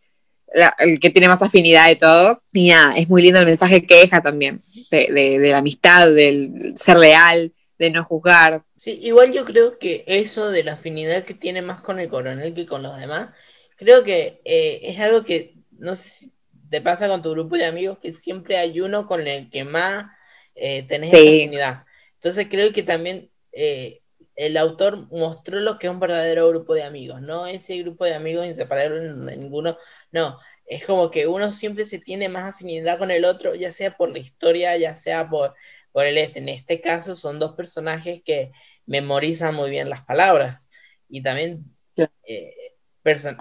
el 0.79 1.01
que 1.01 1.11
tiene 1.11 1.29
más 1.29 1.43
afinidad 1.43 1.89
de 1.89 1.97
todos. 1.97 2.41
Y 2.53 2.71
es 2.71 3.09
muy 3.09 3.23
lindo 3.23 3.41
el 3.41 3.47
mensaje 3.47 3.87
que 3.87 4.01
deja 4.01 4.21
también, 4.21 4.59
de, 4.91 5.09
de, 5.11 5.51
la 5.51 5.59
amistad, 5.59 6.09
del 6.13 6.75
ser 6.77 6.99
leal, 6.99 7.53
de 7.79 7.91
no 7.91 8.05
juzgar. 8.05 8.63
Sí, 8.77 8.99
igual 9.03 9.33
yo 9.33 9.45
creo 9.45 9.79
que 9.79 10.05
eso 10.07 10.51
de 10.51 10.65
la 10.65 10.75
afinidad 10.75 11.25
que 11.25 11.35
tiene 11.35 11.63
más 11.63 11.81
con 11.81 11.99
el 11.99 12.09
coronel 12.09 12.55
que 12.55 12.67
con 12.67 12.83
los 12.83 12.99
demás, 12.99 13.31
creo 13.77 14.05
que 14.05 14.41
eh, 14.45 14.81
es 14.83 14.99
algo 15.01 15.25
que, 15.25 15.55
no 15.73 15.95
sé 15.95 16.09
si 16.09 16.33
te 16.71 16.81
pasa 16.81 17.09
con 17.09 17.23
tu 17.23 17.31
grupo 17.31 17.57
de 17.57 17.67
amigos, 17.67 17.99
que 17.99 18.13
siempre 18.13 18.57
hay 18.57 18.81
uno 18.81 19.07
con 19.07 19.27
el 19.27 19.51
que 19.51 19.65
más 19.65 20.07
eh, 20.55 20.85
tenés 20.85 21.15
afinidad. 21.15 21.85
Entonces 22.15 22.47
creo 22.51 22.73
que 22.73 22.83
también 22.83 23.31
eh, 23.53 24.01
el 24.37 24.57
autor 24.57 25.09
mostró 25.13 25.61
lo 25.61 25.79
que 25.79 25.87
es 25.87 25.93
un 25.93 26.01
verdadero 26.01 26.49
grupo 26.49 26.75
de 26.75 26.83
amigos, 26.83 27.21
no 27.21 27.47
ese 27.47 27.79
grupo 27.79 28.05
de 28.05 28.15
amigos 28.15 28.47
inseparable 28.47 29.01
de 29.01 29.37
ninguno, 29.37 29.77
no, 30.11 30.39
es 30.67 30.87
como 30.87 31.11
que 31.11 31.27
uno 31.27 31.53
siempre 31.53 31.87
se 31.87 31.99
tiene 31.99 32.29
más 32.29 32.55
afinidad 32.55 32.99
con 32.99 33.11
el 33.11 33.25
otro, 33.25 33.55
ya 33.55 33.71
sea 33.71 33.97
por 33.97 34.11
la 34.11 34.19
historia, 34.19 34.77
ya 34.77 34.95
sea 34.95 35.29
por, 35.29 35.55
por 35.93 36.07
el 36.07 36.19
este. 36.19 36.39
En 36.39 36.49
este 36.49 36.81
caso 36.81 37.15
son 37.17 37.39
dos 37.39 37.55
personajes 37.55 38.23
que 38.25 38.53
memorizan 38.87 39.55
muy 39.55 39.71
bien 39.71 39.91
las 39.91 40.03
palabras. 40.03 40.69
Y 41.09 41.23
también 41.23 41.65
eh, 41.97 42.64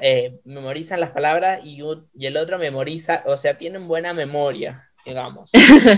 eh, 0.02 0.40
memorizan 0.46 1.00
las 1.00 1.12
palabras 1.12 1.62
y, 1.64 1.82
y 2.16 2.26
el 2.26 2.38
otro 2.38 2.58
memoriza, 2.58 3.24
o 3.26 3.38
sea, 3.38 3.58
tienen 3.58 3.88
buena 3.88 4.14
memoria 4.14 4.90
digamos. 5.06 5.52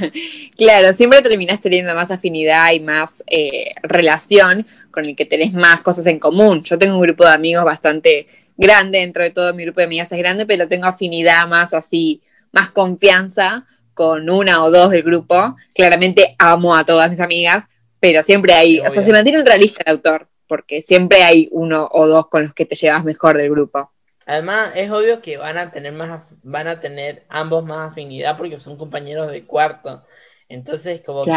claro, 0.57 0.93
siempre 0.93 1.21
terminás 1.21 1.61
teniendo 1.61 1.93
más 1.93 2.11
afinidad 2.11 2.71
y 2.71 2.79
más 2.79 3.23
eh, 3.27 3.71
relación 3.83 4.65
con 4.91 5.05
el 5.05 5.15
que 5.15 5.25
tenés 5.25 5.53
más 5.53 5.81
cosas 5.81 6.05
en 6.07 6.19
común. 6.19 6.63
Yo 6.63 6.77
tengo 6.77 6.95
un 6.95 7.01
grupo 7.01 7.25
de 7.25 7.33
amigos 7.33 7.63
bastante 7.65 8.27
grande, 8.57 8.99
dentro 8.99 9.23
de 9.23 9.31
todo 9.31 9.53
mi 9.53 9.63
grupo 9.63 9.81
de 9.81 9.85
amigas 9.85 10.11
es 10.11 10.17
grande, 10.17 10.45
pero 10.45 10.67
tengo 10.67 10.85
afinidad 10.85 11.47
más 11.47 11.73
así, 11.73 12.21
más 12.51 12.69
confianza 12.69 13.65
con 13.93 14.29
una 14.29 14.63
o 14.63 14.71
dos 14.71 14.91
del 14.91 15.03
grupo. 15.03 15.55
Claramente 15.73 16.35
amo 16.39 16.75
a 16.75 16.85
todas 16.85 17.09
mis 17.09 17.19
amigas, 17.19 17.65
pero 17.99 18.23
siempre 18.23 18.53
hay, 18.53 18.79
o 18.79 18.89
sea, 18.89 19.03
se 19.03 19.11
mantiene 19.11 19.43
realista 19.43 19.83
el 19.85 19.93
autor, 19.93 20.27
porque 20.47 20.81
siempre 20.81 21.23
hay 21.23 21.49
uno 21.51 21.87
o 21.91 22.07
dos 22.07 22.27
con 22.27 22.43
los 22.43 22.53
que 22.53 22.65
te 22.65 22.75
llevas 22.75 23.03
mejor 23.03 23.37
del 23.37 23.51
grupo. 23.51 23.91
Además, 24.25 24.71
es 24.75 24.89
obvio 24.89 25.21
que 25.21 25.37
van 25.37 25.57
a 25.57 25.71
tener 25.71 25.93
más, 25.93 26.35
van 26.41 26.67
a 26.67 26.79
tener 26.79 27.25
ambos 27.29 27.63
más 27.63 27.91
afinidad 27.91 28.37
porque 28.37 28.59
son 28.59 28.77
compañeros 28.77 29.31
de 29.31 29.45
cuarto. 29.45 30.03
Entonces, 30.49 31.01
como 31.05 31.23
que 31.23 31.31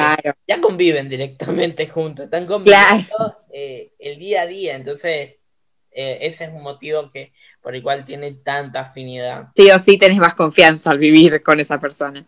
ya 0.47 0.61
conviven 0.61 1.09
directamente 1.09 1.87
juntos, 1.87 2.27
están 2.27 2.47
conviviendo 2.47 3.39
eh, 3.53 3.93
el 3.99 4.19
día 4.19 4.43
a 4.43 4.47
día. 4.47 4.77
Entonces, 4.77 5.37
eh, 5.91 6.19
ese 6.23 6.45
es 6.45 6.51
un 6.51 6.63
motivo 6.63 7.11
que 7.11 7.33
por 7.61 7.75
el 7.75 7.83
cual 7.83 8.05
tiene 8.05 8.33
tanta 8.33 8.81
afinidad. 8.81 9.49
Sí 9.55 9.71
o 9.71 9.79
sí 9.79 9.99
tenés 9.99 10.19
más 10.19 10.35
confianza 10.35 10.91
al 10.91 10.99
vivir 10.99 11.43
con 11.43 11.61
esa 11.61 11.81
persona. 11.81 12.25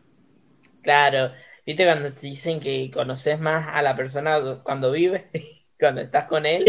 Claro, 0.83 1.33
viste 1.65 1.85
cuando 1.85 2.11
se 2.11 2.27
dicen 2.27 2.61
que 2.61 2.91
conoces 2.91 3.39
más 3.39 3.69
a 3.73 3.83
la 3.83 3.95
persona 3.95 4.61
cuando 4.63 4.91
vive. 4.91 5.31
Cuando 5.81 6.01
estás 6.03 6.27
con 6.27 6.47
él. 6.47 6.65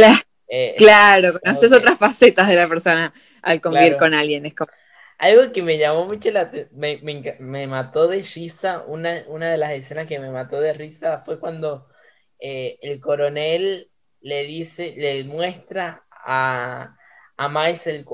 Eh, 0.47 0.75
claro, 0.77 1.39
conoces 1.39 1.71
otras 1.71 1.97
facetas 1.97 2.47
de 2.47 2.55
la 2.55 2.67
persona 2.67 3.13
al 3.41 3.61
convivir 3.61 3.97
con 3.97 4.13
alguien. 4.13 4.45
Es 4.45 4.55
como... 4.55 4.71
Algo 5.17 5.51
que 5.51 5.61
me 5.61 5.77
llamó 5.77 6.05
mucho 6.05 6.31
la 6.31 6.51
me, 6.71 6.99
me, 7.39 7.67
mató 7.67 8.07
de 8.07 8.23
risa, 8.23 8.83
una, 8.87 9.23
una 9.27 9.51
de 9.51 9.57
las 9.57 9.71
escenas 9.73 10.07
que 10.07 10.17
me 10.19 10.31
mató 10.31 10.59
de 10.59 10.73
risa 10.73 11.21
fue 11.23 11.39
cuando 11.39 11.87
eh, 12.39 12.79
el 12.81 12.99
coronel 12.99 13.91
le 14.19 14.43
dice, 14.45 14.95
le 14.97 15.23
muestra 15.23 16.03
a, 16.09 16.95
a 17.37 17.49
Miles 17.49 17.87
el, 17.87 18.05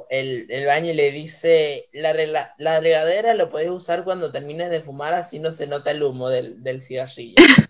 el, 0.50 0.66
baño 0.66 0.92
y 0.92 0.96
le 0.96 1.12
dice, 1.12 1.90
la, 1.94 2.14
la, 2.58 2.80
regadera 2.80 3.34
lo 3.34 3.50
puedes 3.50 3.70
usar 3.70 4.04
cuando 4.04 4.32
termines 4.32 4.70
de 4.70 4.82
fumar, 4.82 5.14
así 5.14 5.40
no 5.40 5.52
se 5.52 5.66
nota 5.66 5.92
el 5.92 6.04
humo 6.04 6.30
del, 6.30 6.62
del 6.62 6.82
cigarrillo. 6.82 7.36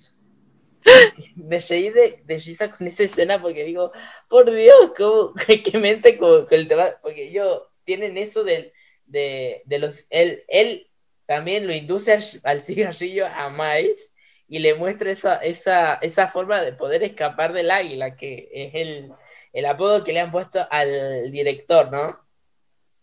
me 1.35 1.59
reí 1.59 1.89
de, 1.89 2.21
de 2.25 2.39
risa 2.39 2.69
con 2.69 2.87
esa 2.87 3.03
escena 3.03 3.41
porque 3.41 3.63
digo, 3.63 3.91
por 4.29 4.51
Dios, 4.51 4.91
¿cómo, 4.97 5.33
qué 5.47 5.77
mente 5.77 6.17
con, 6.17 6.45
el 6.49 6.67
tema, 6.67 6.91
porque 7.01 7.29
ellos 7.29 7.63
tienen 7.83 8.17
eso 8.17 8.43
del 8.43 8.71
de, 9.05 9.61
de 9.65 9.79
los, 9.79 10.05
él, 10.09 10.43
él 10.47 10.87
también 11.25 11.67
lo 11.67 11.73
induce 11.73 12.19
al, 12.43 12.61
cigarrillo 12.61 13.25
a 13.27 13.49
Miles 13.49 14.11
y 14.47 14.59
le 14.59 14.75
muestra 14.75 15.11
esa, 15.11 15.35
esa, 15.37 15.95
esa 15.95 16.27
forma 16.27 16.61
de 16.61 16.73
poder 16.73 17.03
escapar 17.03 17.53
del 17.53 17.71
águila, 17.71 18.15
que 18.15 18.49
es 18.51 18.75
el, 18.75 19.11
el 19.53 19.65
apodo 19.65 20.03
que 20.03 20.13
le 20.13 20.21
han 20.21 20.31
puesto 20.31 20.65
al 20.69 21.31
director, 21.31 21.91
¿no? 21.91 22.19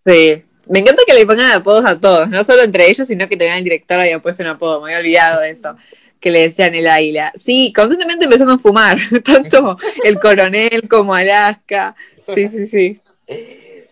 Sí, 0.06 0.44
me 0.70 0.78
encanta 0.78 1.02
que 1.06 1.14
le 1.14 1.26
pongan 1.26 1.52
apodos 1.52 1.84
a 1.84 2.00
todos, 2.00 2.28
no 2.28 2.42
solo 2.44 2.62
entre 2.62 2.88
ellos, 2.88 3.06
sino 3.06 3.28
que 3.28 3.36
también 3.36 3.58
el 3.58 3.64
director 3.64 4.00
había 4.00 4.20
puesto 4.20 4.42
un 4.42 4.48
apodo, 4.50 4.80
me 4.80 4.94
había 4.94 5.00
olvidado 5.00 5.40
de 5.42 5.50
eso, 5.50 5.76
que 6.24 6.30
le 6.30 6.40
decían 6.40 6.74
el 6.74 6.86
águila. 6.86 7.32
Sí, 7.36 7.70
constantemente 7.76 8.24
empezó 8.24 8.50
a 8.50 8.58
fumar, 8.58 8.96
tanto 9.24 9.76
el 10.04 10.18
coronel 10.18 10.88
como 10.88 11.14
Alaska. 11.14 11.94
Sí, 12.34 12.48
sí, 12.48 12.66
sí. 12.66 13.00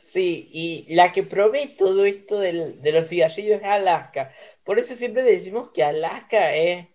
Sí, 0.01 0.49
y 0.51 0.95
la 0.95 1.12
que 1.12 1.25
provee 1.25 1.77
todo 1.77 2.07
esto 2.07 2.40
de 2.40 2.92
los 2.92 3.09
cigarrillos 3.09 3.61
es 3.61 3.66
Alaska. 3.66 4.33
Por 4.64 4.79
eso 4.79 4.95
siempre 4.95 5.23
decimos 5.23 5.73
que 5.75 5.85
Alaska 5.85 6.55
es, 6.55 6.87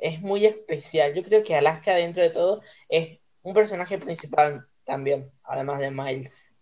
es 0.00 0.20
muy 0.20 0.46
especial. 0.46 1.12
Yo 1.12 1.24
creo 1.24 1.42
que 1.42 1.56
Alaska, 1.56 1.94
dentro 1.94 2.22
de 2.22 2.30
todo, 2.30 2.62
es 2.88 3.18
un 3.42 3.52
personaje 3.52 3.98
principal 3.98 4.64
también, 4.84 5.28
además 5.42 5.80
de 5.80 5.90
Miles. 5.90 6.52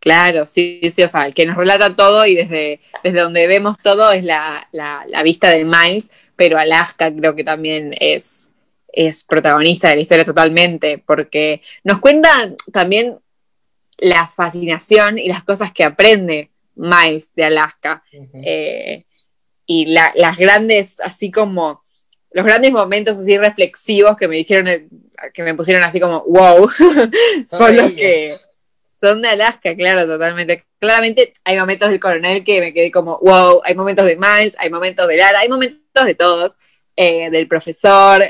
Claro, 0.00 0.46
sí, 0.46 0.80
sí, 0.94 1.02
o 1.02 1.08
sea, 1.08 1.26
el 1.26 1.34
que 1.34 1.44
nos 1.44 1.56
relata 1.56 1.94
todo 1.94 2.24
y 2.24 2.36
desde, 2.36 2.80
desde 3.02 3.20
donde 3.20 3.46
vemos 3.46 3.76
todo 3.82 4.12
es 4.12 4.24
la, 4.24 4.66
la, 4.72 5.04
la 5.08 5.22
vista 5.22 5.50
de 5.50 5.64
Miles, 5.64 6.10
pero 6.36 6.58
Alaska 6.58 7.12
creo 7.14 7.34
que 7.34 7.44
también 7.44 7.94
es, 7.98 8.50
es 8.92 9.24
protagonista 9.24 9.88
de 9.88 9.96
la 9.96 10.02
historia 10.02 10.24
totalmente, 10.24 11.02
porque 11.04 11.62
nos 11.82 11.98
cuenta 11.98 12.28
también 12.72 13.18
la 13.98 14.28
fascinación 14.28 15.18
y 15.18 15.28
las 15.28 15.42
cosas 15.42 15.72
que 15.72 15.84
aprende 15.84 16.50
Miles 16.74 17.34
de 17.34 17.44
Alaska. 17.44 18.04
Eh, 18.42 19.04
y 19.66 19.86
las 19.86 20.36
grandes, 20.36 21.00
así 21.00 21.30
como 21.30 21.82
los 22.30 22.44
grandes 22.44 22.70
momentos 22.70 23.18
así 23.18 23.38
reflexivos 23.38 24.16
que 24.16 24.28
me 24.28 24.36
dijeron, 24.36 24.90
que 25.32 25.42
me 25.42 25.54
pusieron 25.54 25.82
así 25.82 25.98
como, 25.98 26.22
wow, 26.24 26.68
son 27.46 27.76
los 27.76 27.92
que 27.92 28.34
son 29.00 29.22
de 29.22 29.28
Alaska, 29.28 29.74
claro, 29.74 30.06
totalmente. 30.06 30.64
Claramente 30.78 31.32
hay 31.44 31.58
momentos 31.58 31.90
del 31.90 32.00
coronel 32.00 32.44
que 32.44 32.60
me 32.60 32.72
quedé 32.72 32.90
como, 32.90 33.18
wow, 33.18 33.62
hay 33.64 33.74
momentos 33.74 34.04
de 34.04 34.16
Miles, 34.16 34.56
hay 34.58 34.70
momentos 34.70 35.08
de 35.08 35.16
Lara, 35.16 35.40
hay 35.40 35.48
momentos 35.48 36.04
de 36.04 36.14
todos, 36.14 36.58
eh, 36.96 37.30
del 37.30 37.48
profesor, 37.48 38.22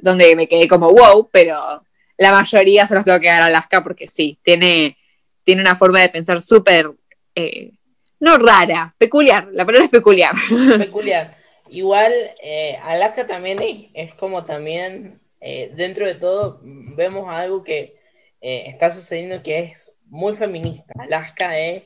donde 0.00 0.36
me 0.36 0.48
quedé 0.48 0.68
como, 0.68 0.90
wow, 0.92 1.28
pero 1.32 1.84
la 2.16 2.32
mayoría 2.32 2.86
se 2.86 2.94
los 2.94 3.04
tengo 3.04 3.18
que 3.20 3.26
dar 3.26 3.42
a 3.42 3.46
Alaska 3.46 3.82
porque 3.82 4.06
sí, 4.06 4.38
tiene 4.42 4.96
tiene 5.44 5.62
una 5.62 5.76
forma 5.76 6.00
de 6.00 6.08
pensar 6.08 6.40
súper, 6.40 6.92
eh, 7.34 7.72
no 8.20 8.36
rara, 8.38 8.94
peculiar, 8.98 9.48
la 9.52 9.64
palabra 9.64 9.86
es 9.86 9.90
peculiar. 9.90 10.32
Peculiar. 10.78 11.36
Igual, 11.70 12.12
eh, 12.42 12.78
Alaska 12.82 13.26
también 13.26 13.58
es, 13.94 14.14
como 14.14 14.44
también, 14.44 15.20
eh, 15.40 15.72
dentro 15.74 16.06
de 16.06 16.14
todo, 16.14 16.60
vemos 16.62 17.28
algo 17.28 17.62
que 17.62 17.98
está 18.40 18.90
sucediendo 18.90 19.42
que 19.42 19.58
es 19.58 19.96
muy 20.10 20.34
feminista. 20.36 20.92
Alaska 20.98 21.58
es 21.58 21.84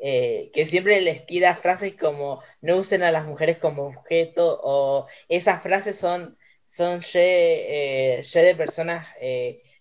que 0.00 0.66
siempre 0.66 1.00
les 1.00 1.26
tira 1.26 1.56
frases 1.56 1.94
como 1.96 2.42
no 2.60 2.76
usen 2.76 3.02
a 3.02 3.12
las 3.12 3.26
mujeres 3.26 3.58
como 3.58 3.86
objeto 3.86 4.60
o 4.62 5.06
esas 5.28 5.62
frases 5.62 5.98
son, 5.98 6.36
son 6.64 7.00
de 7.00 8.54
personas 8.56 9.06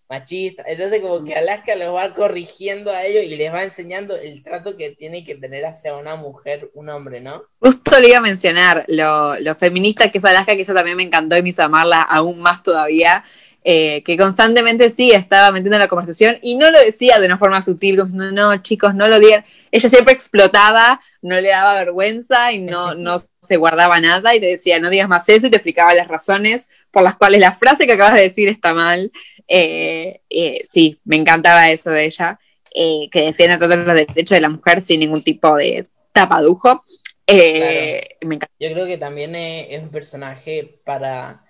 machista. 0.10 0.64
Entonces 0.66 1.02
como 1.02 1.24
que 1.24 1.36
Alaska 1.36 1.76
los 1.76 1.94
va 1.94 2.14
corrigiendo 2.14 2.92
a 2.92 3.06
ellos 3.06 3.24
y 3.24 3.36
les 3.36 3.54
va 3.54 3.64
enseñando 3.64 4.16
el 4.16 4.42
trato 4.44 4.78
que 4.78 4.92
tiene 4.92 5.26
que 5.26 5.36
tener 5.36 5.66
hacia 5.66 5.96
una 5.96 6.16
mujer, 6.16 6.72
un 6.74 6.90
hombre, 6.90 7.20
¿no? 7.20 7.44
Justo 7.60 8.00
le 8.00 8.10
iba 8.10 8.18
a 8.18 8.22
mencionar 8.22 8.86
lo, 8.88 9.40
lo 9.40 9.56
feminista 9.56 10.12
que 10.12 10.18
es 10.18 10.26
Alaska, 10.26 10.56
que 10.56 10.62
eso 10.62 10.74
también 10.74 10.98
me 10.98 11.04
encantó 11.04 11.38
y 11.38 11.44
me 11.44 11.50
hizo 11.50 11.64
amarla 11.64 12.02
aún 12.02 12.40
más 12.40 12.64
todavía. 12.64 13.24
Eh, 13.70 14.02
que 14.04 14.16
constantemente 14.16 14.90
sí 14.90 15.12
estaba 15.12 15.52
metiendo 15.52 15.76
en 15.76 15.82
la 15.82 15.90
conversación 15.90 16.40
y 16.42 16.56
no 16.56 16.72
lo 16.72 16.80
decía 16.80 17.20
de 17.20 17.26
una 17.26 17.38
forma 17.38 17.62
sutil, 17.62 17.98
como 17.98 18.14
no, 18.14 18.32
no, 18.32 18.64
chicos, 18.64 18.96
no 18.96 19.10
lo 19.10 19.20
digan. 19.20 19.44
Ella 19.74 19.90
siempre 19.90 20.14
explotaba, 20.14 21.02
no 21.22 21.42
le 21.42 21.50
daba 21.50 21.74
vergüenza 21.74 22.54
y 22.54 22.62
no, 22.62 22.96
no 22.96 23.18
se 23.42 23.58
guardaba 23.58 24.00
nada 24.00 24.34
y 24.34 24.40
te 24.40 24.46
decía, 24.46 24.80
no 24.80 24.90
digas 24.90 25.10
más 25.10 25.28
eso 25.28 25.48
y 25.48 25.50
te 25.50 25.58
explicaba 25.58 25.94
las 25.94 26.08
razones 26.08 26.70
por 26.92 27.04
las 27.04 27.16
cuales 27.16 27.42
la 27.42 27.52
frase 27.52 27.86
que 27.86 27.92
acabas 27.94 28.14
de 28.14 28.22
decir 28.22 28.48
está 28.48 28.74
mal. 28.74 29.12
Eh, 29.50 30.22
eh, 30.30 30.62
sí, 30.72 31.00
me 31.04 31.18
encantaba 31.18 31.70
eso 31.70 31.90
de 31.90 32.06
ella, 32.06 32.40
eh, 32.74 33.10
que 33.12 33.22
defiende 33.22 33.58
todos 33.58 33.76
los 33.76 33.96
derechos 33.96 34.30
de 34.38 34.42
la 34.42 34.50
mujer 34.50 34.82
sin 34.82 35.02
ningún 35.02 35.24
tipo 35.24 35.58
de 35.58 35.84
tapadujo. 36.14 36.86
Yo 37.28 38.72
creo 38.72 38.86
que 38.86 38.98
también 38.98 39.36
es, 39.36 39.84
un 39.84 39.90
personaje 39.90 40.80
para, 40.86 41.44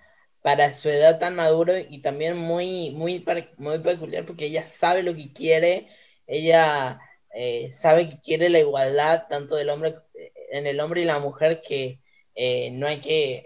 para 0.47 0.71
su 0.71 0.87
edad 0.87 1.19
tan 1.19 1.35
maduro 1.35 1.73
y 1.77 1.99
también 1.99 2.37
muy, 2.37 2.91
muy, 2.91 3.21
muy 3.57 3.79
peculiar 3.79 4.25
porque 4.25 4.45
ella 4.45 4.65
sabe 4.65 5.03
lo 5.03 5.13
que 5.13 5.33
quiere, 5.33 5.89
ella 6.25 7.01
sabe 7.69 8.07
que 8.07 8.21
quiere 8.21 8.47
la 8.47 8.59
igualdad 8.59 9.23
tanto 9.27 9.57
del 9.57 9.69
hombre 9.69 9.95
en 10.53 10.65
el 10.65 10.79
hombre 10.79 11.01
y 11.01 11.03
la 11.03 11.19
mujer 11.19 11.61
que 11.67 11.99
no 12.71 12.87
hay 12.87 13.01
que 13.01 13.43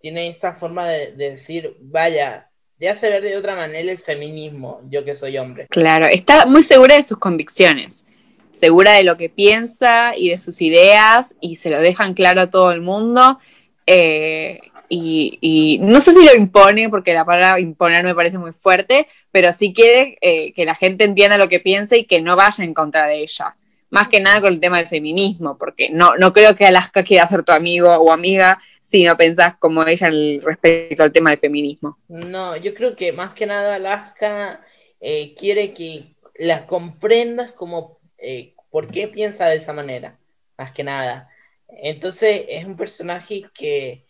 tiene 0.00 0.28
esa 0.28 0.54
forma 0.54 0.88
de, 0.88 1.12
decir 1.12 1.76
vaya 1.82 2.48
ya 2.78 2.92
hace 2.92 3.10
ver 3.10 3.22
de 3.22 3.36
otra 3.36 3.54
manera 3.54 3.92
el 3.92 3.98
feminismo, 3.98 4.80
yo 4.88 5.04
que 5.04 5.16
soy 5.16 5.36
hombre. 5.36 5.66
Claro, 5.68 6.06
está 6.06 6.46
muy 6.46 6.62
segura 6.62 6.96
de 6.96 7.02
sus 7.02 7.18
convicciones, 7.18 8.06
segura 8.52 8.92
de 8.92 9.04
lo 9.04 9.18
que 9.18 9.28
piensa 9.28 10.16
y 10.16 10.30
de 10.30 10.38
sus 10.38 10.62
ideas 10.62 11.36
y 11.42 11.56
se 11.56 11.68
lo 11.68 11.82
dejan 11.82 12.14
claro 12.14 12.40
a 12.40 12.48
todo 12.48 12.72
el 12.72 12.80
mundo. 12.80 13.38
Eh, 13.86 14.60
y, 14.88 15.78
no 15.82 16.00
sé 16.00 16.12
si 16.12 16.24
lo 16.24 16.34
impone, 16.34 16.88
porque 16.88 17.14
la 17.14 17.24
palabra 17.24 17.60
imponer 17.60 18.04
me 18.04 18.14
parece 18.14 18.38
muy 18.38 18.52
fuerte, 18.52 19.08
pero 19.30 19.52
sí 19.52 19.72
quiere 19.72 20.18
eh, 20.20 20.52
que 20.52 20.64
la 20.64 20.74
gente 20.74 21.04
entienda 21.04 21.38
lo 21.38 21.48
que 21.48 21.60
piensa 21.60 21.96
y 21.96 22.04
que 22.04 22.20
no 22.20 22.36
vaya 22.36 22.64
en 22.64 22.74
contra 22.74 23.06
de 23.06 23.22
ella. 23.22 23.56
Más 23.90 24.08
que 24.08 24.20
nada 24.20 24.40
con 24.40 24.52
el 24.52 24.60
tema 24.60 24.78
del 24.78 24.88
feminismo, 24.88 25.56
porque 25.56 25.90
no, 25.90 26.16
no 26.16 26.32
creo 26.32 26.56
que 26.56 26.66
Alaska 26.66 27.04
quiera 27.04 27.26
ser 27.26 27.44
tu 27.44 27.52
amigo 27.52 27.88
o 27.94 28.12
amiga 28.12 28.58
si 28.80 29.04
no 29.04 29.16
pensás 29.16 29.56
como 29.58 29.86
ella 29.86 30.10
respecto 30.42 31.02
al 31.02 31.12
tema 31.12 31.30
del 31.30 31.38
feminismo. 31.38 31.98
No, 32.08 32.56
yo 32.56 32.74
creo 32.74 32.94
que 32.94 33.12
más 33.12 33.34
que 33.34 33.46
nada 33.46 33.76
Alaska 33.76 34.60
eh, 35.00 35.34
quiere 35.34 35.72
que 35.72 36.14
la 36.36 36.66
comprendas 36.66 37.52
como 37.52 37.98
eh, 38.18 38.54
por 38.70 38.90
qué 38.90 39.08
piensa 39.08 39.46
de 39.46 39.56
esa 39.56 39.72
manera, 39.72 40.18
más 40.58 40.72
que 40.72 40.84
nada. 40.84 41.28
Entonces 41.68 42.44
es 42.48 42.64
un 42.64 42.76
personaje 42.76 43.44
que 43.54 44.03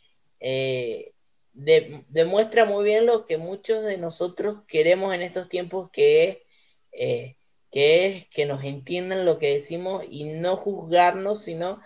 eh, 0.46 1.12
demuestra 1.54 2.64
muy 2.64 2.85
bien 2.85 3.07
lo 3.07 3.26
que 3.26 3.38
muchos 3.38 3.85
de 3.85 3.96
nosotros 3.96 4.59
queremos 4.68 5.14
en 5.14 5.22
estos 5.22 5.48
tiempos, 5.48 5.90
que 5.90 6.44
es, 6.92 7.37
que 7.70 8.07
es 8.07 8.26
que 8.28 8.44
nos 8.44 8.64
entiendan 8.64 9.24
lo 9.24 9.38
que 9.38 9.54
decimos 9.54 10.04
y 10.09 10.24
no 10.24 10.57
juzgarnos, 10.57 11.42
sino 11.42 11.81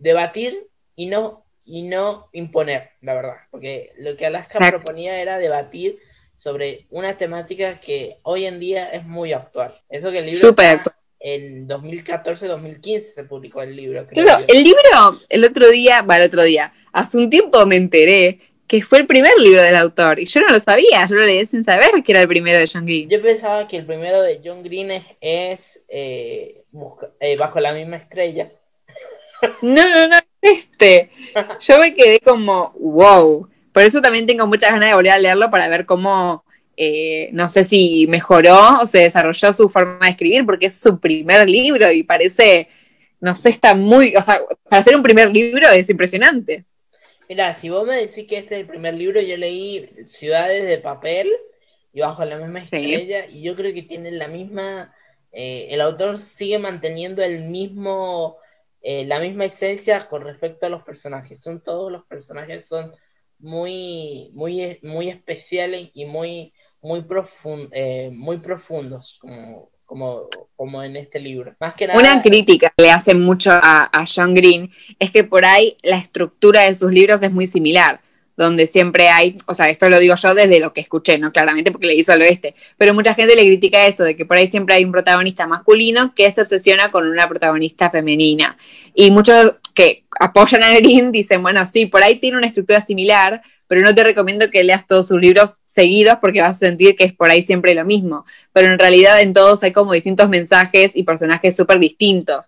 debatir 0.00 0.68
y 0.94 1.06
no 1.06 1.44
y 1.64 1.82
no 1.82 2.28
imponer, 2.32 2.90
la 3.00 3.14
verdad, 3.14 3.36
porque 3.50 3.92
lo 3.98 4.16
que 4.16 4.26
Alaska 4.26 4.58
proponía 4.58 5.20
era 5.20 5.38
debatir 5.38 5.98
sobre 6.36 6.86
una 6.90 7.16
temática 7.16 7.80
que 7.80 8.18
hoy 8.22 8.44
en 8.44 8.60
día 8.60 8.90
es 8.90 9.04
muy 9.04 9.32
actual. 9.32 9.80
Eso 9.88 10.10
que 10.10 10.18
el 10.18 10.26
libro 10.26 10.48
Super. 10.48 10.80
en 11.20 11.66
2014-2015 11.68 12.98
se 13.00 13.24
publicó 13.24 13.62
el 13.62 13.74
libro. 13.74 14.06
Claro, 14.08 14.44
el 14.46 14.62
libro 14.62 14.80
el 15.28 15.44
otro 15.44 15.70
día, 15.70 16.02
va 16.02 16.18
el 16.18 16.24
otro 16.24 16.42
día, 16.42 16.72
hace 16.94 17.18
un 17.18 17.28
tiempo 17.28 17.66
me 17.66 17.76
enteré 17.76 18.40
que 18.66 18.80
fue 18.80 19.00
el 19.00 19.06
primer 19.06 19.32
libro 19.38 19.62
del 19.62 19.76
autor 19.76 20.18
y 20.18 20.24
yo 20.24 20.40
no 20.40 20.48
lo 20.48 20.58
sabía, 20.58 21.06
yo 21.06 21.16
lo 21.16 21.26
leí 21.26 21.44
sin 21.44 21.62
saber 21.62 22.02
que 22.02 22.12
era 22.12 22.22
el 22.22 22.28
primero 22.28 22.58
de 22.58 22.68
John 22.72 22.86
Green. 22.86 23.10
Yo 23.10 23.20
pensaba 23.20 23.68
que 23.68 23.76
el 23.76 23.84
primero 23.84 24.22
de 24.22 24.40
John 24.42 24.62
Green 24.62 24.90
es, 25.20 25.82
eh, 25.88 26.64
eh, 27.20 27.36
Bajo 27.36 27.60
la 27.60 27.72
misma 27.74 27.96
estrella. 27.96 28.50
No, 29.60 29.86
no, 29.86 30.08
no, 30.08 30.16
este. 30.40 31.10
Yo 31.60 31.78
me 31.78 31.94
quedé 31.94 32.20
como, 32.20 32.72
wow. 32.78 33.46
Por 33.72 33.82
eso 33.82 34.00
también 34.00 34.26
tengo 34.26 34.46
muchas 34.46 34.70
ganas 34.70 34.88
de 34.88 34.94
volver 34.94 35.12
a 35.12 35.18
leerlo 35.18 35.50
para 35.50 35.68
ver 35.68 35.84
cómo 35.84 36.44
eh, 36.76 37.28
no 37.32 37.48
sé 37.48 37.64
si 37.64 38.06
mejoró 38.08 38.80
o 38.82 38.86
se 38.86 38.98
desarrolló 38.98 39.52
su 39.52 39.68
forma 39.68 39.98
de 40.02 40.10
escribir, 40.10 40.46
porque 40.46 40.66
es 40.66 40.80
su 40.80 40.98
primer 40.98 41.48
libro 41.48 41.90
y 41.92 42.02
parece, 42.02 42.68
no 43.20 43.36
sé, 43.36 43.50
está 43.50 43.74
muy, 43.74 44.14
o 44.16 44.22
sea, 44.22 44.40
para 44.68 44.82
ser 44.82 44.96
un 44.96 45.02
primer 45.02 45.30
libro 45.30 45.68
es 45.70 45.88
impresionante. 45.90 46.64
Mira, 47.28 47.54
si 47.54 47.70
vos 47.70 47.86
me 47.86 47.96
decís 47.96 48.26
que 48.26 48.38
este 48.38 48.56
es 48.56 48.60
el 48.60 48.66
primer 48.66 48.94
libro, 48.94 49.20
yo 49.20 49.36
leí 49.36 49.88
Ciudades 50.04 50.66
de 50.66 50.78
Papel 50.78 51.32
y 51.92 52.00
Bajo 52.00 52.24
la 52.24 52.36
misma 52.36 52.60
estrella, 52.60 53.26
y 53.26 53.42
yo 53.42 53.54
creo 53.56 53.72
que 53.72 53.82
tiene 53.82 54.10
la 54.10 54.28
misma, 54.28 54.94
eh, 55.32 55.68
el 55.70 55.80
autor 55.80 56.18
sigue 56.18 56.58
manteniendo 56.58 57.22
el 57.22 57.44
mismo, 57.44 58.38
eh, 58.82 59.04
la 59.06 59.20
misma 59.20 59.46
esencia 59.46 60.08
con 60.08 60.22
respecto 60.22 60.66
a 60.66 60.70
los 60.70 60.82
personajes. 60.82 61.40
Son 61.40 61.62
todos 61.62 61.90
los 61.90 62.04
personajes 62.04 62.66
son 62.66 62.92
muy, 63.38 64.30
muy, 64.34 64.78
muy 64.82 65.08
especiales 65.08 65.90
y 65.94 66.04
muy, 66.04 66.52
muy, 66.80 67.04
eh, 67.72 68.10
muy 68.12 68.38
profundos, 68.38 69.18
como, 69.20 69.70
como, 70.56 70.82
en 70.82 70.96
este 70.96 71.20
libro. 71.20 71.54
Una 71.94 72.22
crítica 72.22 72.72
que 72.76 72.84
le 72.84 72.90
hacen 72.90 73.20
mucho 73.20 73.50
a, 73.52 73.90
a 73.92 74.04
John 74.06 74.34
Green 74.34 74.70
es 74.98 75.10
que 75.10 75.24
por 75.24 75.44
ahí 75.44 75.76
la 75.82 75.98
estructura 75.98 76.62
de 76.62 76.74
sus 76.74 76.90
libros 76.90 77.22
es 77.22 77.30
muy 77.30 77.46
similar 77.46 78.00
donde 78.36 78.66
siempre 78.66 79.08
hay, 79.08 79.36
o 79.46 79.54
sea, 79.54 79.66
esto 79.66 79.88
lo 79.88 79.98
digo 80.00 80.14
yo 80.16 80.34
desde 80.34 80.58
lo 80.58 80.72
que 80.72 80.80
escuché, 80.80 81.18
¿no? 81.18 81.32
Claramente 81.32 81.70
porque 81.70 81.86
le 81.86 81.94
hizo 81.94 82.12
al 82.12 82.20
oeste, 82.20 82.54
pero 82.76 82.92
mucha 82.92 83.14
gente 83.14 83.36
le 83.36 83.46
critica 83.46 83.86
eso, 83.86 84.02
de 84.02 84.16
que 84.16 84.26
por 84.26 84.36
ahí 84.36 84.48
siempre 84.48 84.74
hay 84.74 84.84
un 84.84 84.92
protagonista 84.92 85.46
masculino 85.46 86.14
que 86.14 86.30
se 86.32 86.40
obsesiona 86.40 86.90
con 86.90 87.06
una 87.06 87.28
protagonista 87.28 87.90
femenina. 87.90 88.56
Y 88.94 89.10
muchos 89.10 89.54
que 89.74 90.04
apoyan 90.18 90.62
a 90.64 90.74
Green 90.74 91.12
dicen, 91.12 91.42
bueno, 91.42 91.64
sí, 91.66 91.86
por 91.86 92.02
ahí 92.02 92.16
tiene 92.16 92.36
una 92.36 92.48
estructura 92.48 92.80
similar, 92.80 93.42
pero 93.66 93.82
no 93.82 93.94
te 93.94 94.04
recomiendo 94.04 94.50
que 94.50 94.64
leas 94.64 94.86
todos 94.86 95.08
sus 95.08 95.20
libros 95.20 95.58
seguidos 95.64 96.18
porque 96.20 96.40
vas 96.40 96.56
a 96.56 96.58
sentir 96.58 96.96
que 96.96 97.04
es 97.04 97.12
por 97.12 97.30
ahí 97.30 97.42
siempre 97.42 97.74
lo 97.74 97.84
mismo. 97.84 98.24
Pero 98.52 98.68
en 98.68 98.78
realidad 98.78 99.20
en 99.20 99.32
todos 99.32 99.62
hay 99.62 99.72
como 99.72 99.92
distintos 99.92 100.28
mensajes 100.28 100.96
y 100.96 101.02
personajes 101.02 101.56
súper 101.56 101.78
distintos. 101.78 102.46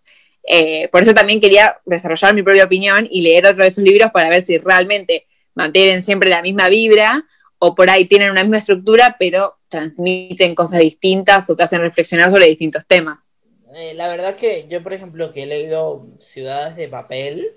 Eh, 0.48 0.88
por 0.92 1.02
eso 1.02 1.12
también 1.12 1.40
quería 1.40 1.78
desarrollar 1.84 2.34
mi 2.34 2.42
propia 2.42 2.64
opinión 2.64 3.08
y 3.10 3.22
leer 3.22 3.46
otro 3.46 3.64
de 3.64 3.70
sus 3.70 3.82
libros 3.82 4.10
para 4.12 4.28
ver 4.28 4.42
si 4.42 4.58
realmente 4.58 5.26
mantienen 5.54 6.04
siempre 6.04 6.30
la 6.30 6.42
misma 6.42 6.68
vibra 6.68 7.24
o 7.58 7.74
por 7.74 7.90
ahí 7.90 8.04
tienen 8.04 8.30
una 8.30 8.42
misma 8.42 8.58
estructura, 8.58 9.16
pero 9.18 9.56
transmiten 9.68 10.54
cosas 10.54 10.80
distintas 10.80 11.48
o 11.50 11.56
te 11.56 11.62
hacen 11.62 11.80
reflexionar 11.80 12.30
sobre 12.30 12.46
distintos 12.46 12.86
temas. 12.86 13.28
Eh, 13.74 13.94
la 13.94 14.08
verdad 14.08 14.36
que 14.36 14.66
yo, 14.68 14.82
por 14.82 14.92
ejemplo, 14.92 15.32
que 15.32 15.42
he 15.42 15.46
leído 15.46 16.06
Ciudades 16.20 16.76
de 16.76 16.88
Papel, 16.88 17.52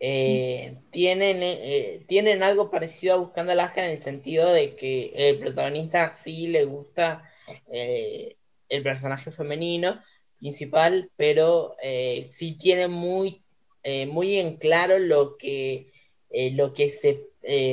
eh, 0.00 0.76
tienen, 0.90 1.38
eh, 1.42 2.04
tienen 2.06 2.42
algo 2.42 2.70
parecido 2.70 3.14
a 3.14 3.18
Buscando 3.18 3.52
Alaska 3.52 3.84
en 3.84 3.92
el 3.92 4.00
sentido 4.00 4.52
de 4.52 4.74
que 4.74 5.12
el 5.14 5.38
protagonista 5.38 6.12
sí 6.12 6.48
le 6.48 6.64
gusta 6.64 7.22
eh, 7.72 8.36
el 8.68 8.82
personaje 8.82 9.30
femenino 9.30 10.02
principal, 10.38 11.10
pero 11.16 11.74
sí 12.26 12.58
tiene 12.60 12.86
muy, 12.86 13.40
muy 14.08 14.36
en 14.36 14.56
claro 14.56 14.98
lo 14.98 15.38
que, 15.38 15.86
lo, 16.52 16.74
que 16.74 16.90
se, 16.90 17.28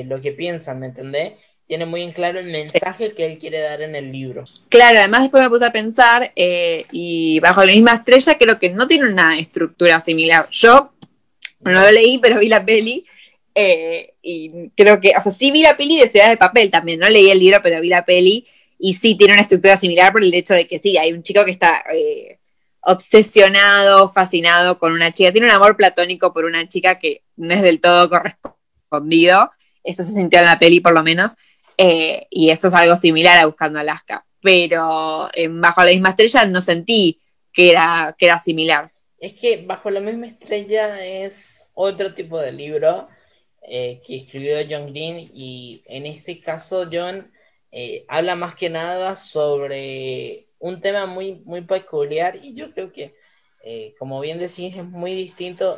lo 0.06 0.22
que 0.22 0.32
piensan, 0.32 0.80
¿me 0.80 0.86
entendés? 0.86 1.34
Tiene 1.66 1.86
muy 1.86 2.02
en 2.02 2.14
claro 2.14 2.40
el 2.40 2.46
mensaje 2.46 3.14
que 3.14 3.26
él 3.26 3.38
quiere 3.38 3.60
dar 3.60 3.82
en 3.82 3.96
el 3.96 4.10
libro. 4.10 4.46
Claro, 4.70 5.00
además 5.00 5.24
después 5.24 5.44
me 5.44 5.50
puse 5.50 5.66
a 5.66 5.74
pensar, 5.74 6.32
y 6.36 7.42
bajo 7.42 7.66
la 7.66 7.74
misma 7.74 7.96
estrella 7.96 8.38
creo 8.38 8.58
que 8.58 8.70
no 8.70 8.88
tiene 8.88 9.10
una 9.10 9.38
estructura 9.38 10.00
similar. 10.00 10.48
Yo 10.52 10.94
no 11.64 11.72
lo 11.72 11.92
leí, 11.92 12.18
pero 12.20 12.40
vi 12.40 12.48
la 12.48 12.66
peli. 12.66 13.06
Eh, 13.54 14.14
y 14.22 14.70
creo 14.76 15.00
que, 15.02 15.14
o 15.18 15.22
sea, 15.22 15.32
sí 15.32 15.52
vi 15.52 15.62
la 15.62 15.76
peli 15.76 16.00
de 16.00 16.08
Ciudad 16.08 16.30
de 16.30 16.38
Papel 16.38 16.72
también, 16.72 17.00
no 17.00 17.10
leí 17.10 17.30
el 17.30 17.40
libro, 17.40 17.60
pero 17.62 17.82
vi 17.82 17.90
la 17.90 18.06
peli. 18.06 18.48
Y 18.80 18.94
sí, 18.96 19.16
tiene 19.16 19.34
una 19.34 19.44
estructura 19.44 19.78
similar 19.78 20.12
por 20.12 20.24
el 20.24 20.34
hecho 20.34 20.54
de 20.54 20.68
que 20.68 20.80
sí, 20.80 20.98
hay 20.98 21.14
un 21.14 21.22
chico 21.24 21.46
que 21.46 21.52
está 21.52 21.84
eh, 21.94 22.40
obsesionado, 22.82 24.10
fascinado 24.10 24.80
con 24.80 24.94
una 24.94 25.12
chica. 25.12 25.32
Tiene 25.32 25.48
un 25.48 25.54
amor 25.54 25.78
platónico 25.78 26.34
por 26.34 26.46
una 26.46 26.68
chica 26.68 26.98
que 26.98 27.24
no 27.36 27.54
es 27.54 27.62
del 27.62 27.80
todo 27.80 28.10
correspondido. 28.10 29.52
Eso 29.84 30.04
se 30.04 30.14
sintió 30.14 30.40
en 30.40 30.46
la 30.46 30.60
peli, 30.60 30.80
por 30.80 30.94
lo 30.94 31.04
menos. 31.04 31.36
Eh, 31.78 32.28
y 32.30 32.50
esto 32.50 32.68
es 32.68 32.74
algo 32.74 32.96
similar 32.96 33.38
a 33.40 33.46
Buscando 33.46 33.80
Alaska. 33.80 34.26
Pero 34.42 35.30
en 35.34 35.62
Bajo 35.62 35.84
la 35.84 35.92
misma 35.92 36.10
estrella 36.10 36.46
no 36.46 36.62
sentí 36.62 37.22
que 37.54 37.70
era, 37.70 38.16
que 38.18 38.26
era 38.26 38.40
similar. 38.40 38.92
Es 39.22 39.36
que 39.36 39.64
Bajo 39.66 39.92
la 39.92 40.00
misma 40.00 40.26
estrella 40.26 41.06
es 41.06 41.70
otro 41.76 42.16
tipo 42.16 42.40
de 42.40 42.52
libro 42.52 43.08
eh, 43.62 44.02
que 44.04 44.16
escribió 44.16 44.58
John 44.68 44.92
Green 44.92 45.30
y 45.32 45.84
en 45.86 46.08
este 46.08 46.40
caso 46.40 46.90
John 46.92 47.32
eh, 47.72 48.04
habla 48.08 48.36
más 48.36 48.56
que 48.56 48.72
nada 48.72 49.16
sobre 49.16 50.48
un 50.58 50.82
tema 50.82 51.06
muy, 51.06 51.36
muy 51.46 51.62
peculiar 51.62 52.40
y 52.42 52.56
yo 52.56 52.74
creo 52.74 52.92
que, 52.92 53.14
eh, 53.64 53.94
como 54.00 54.20
bien 54.22 54.40
decís, 54.40 54.76
es 54.76 54.84
muy 54.84 55.14
distinto 55.14 55.78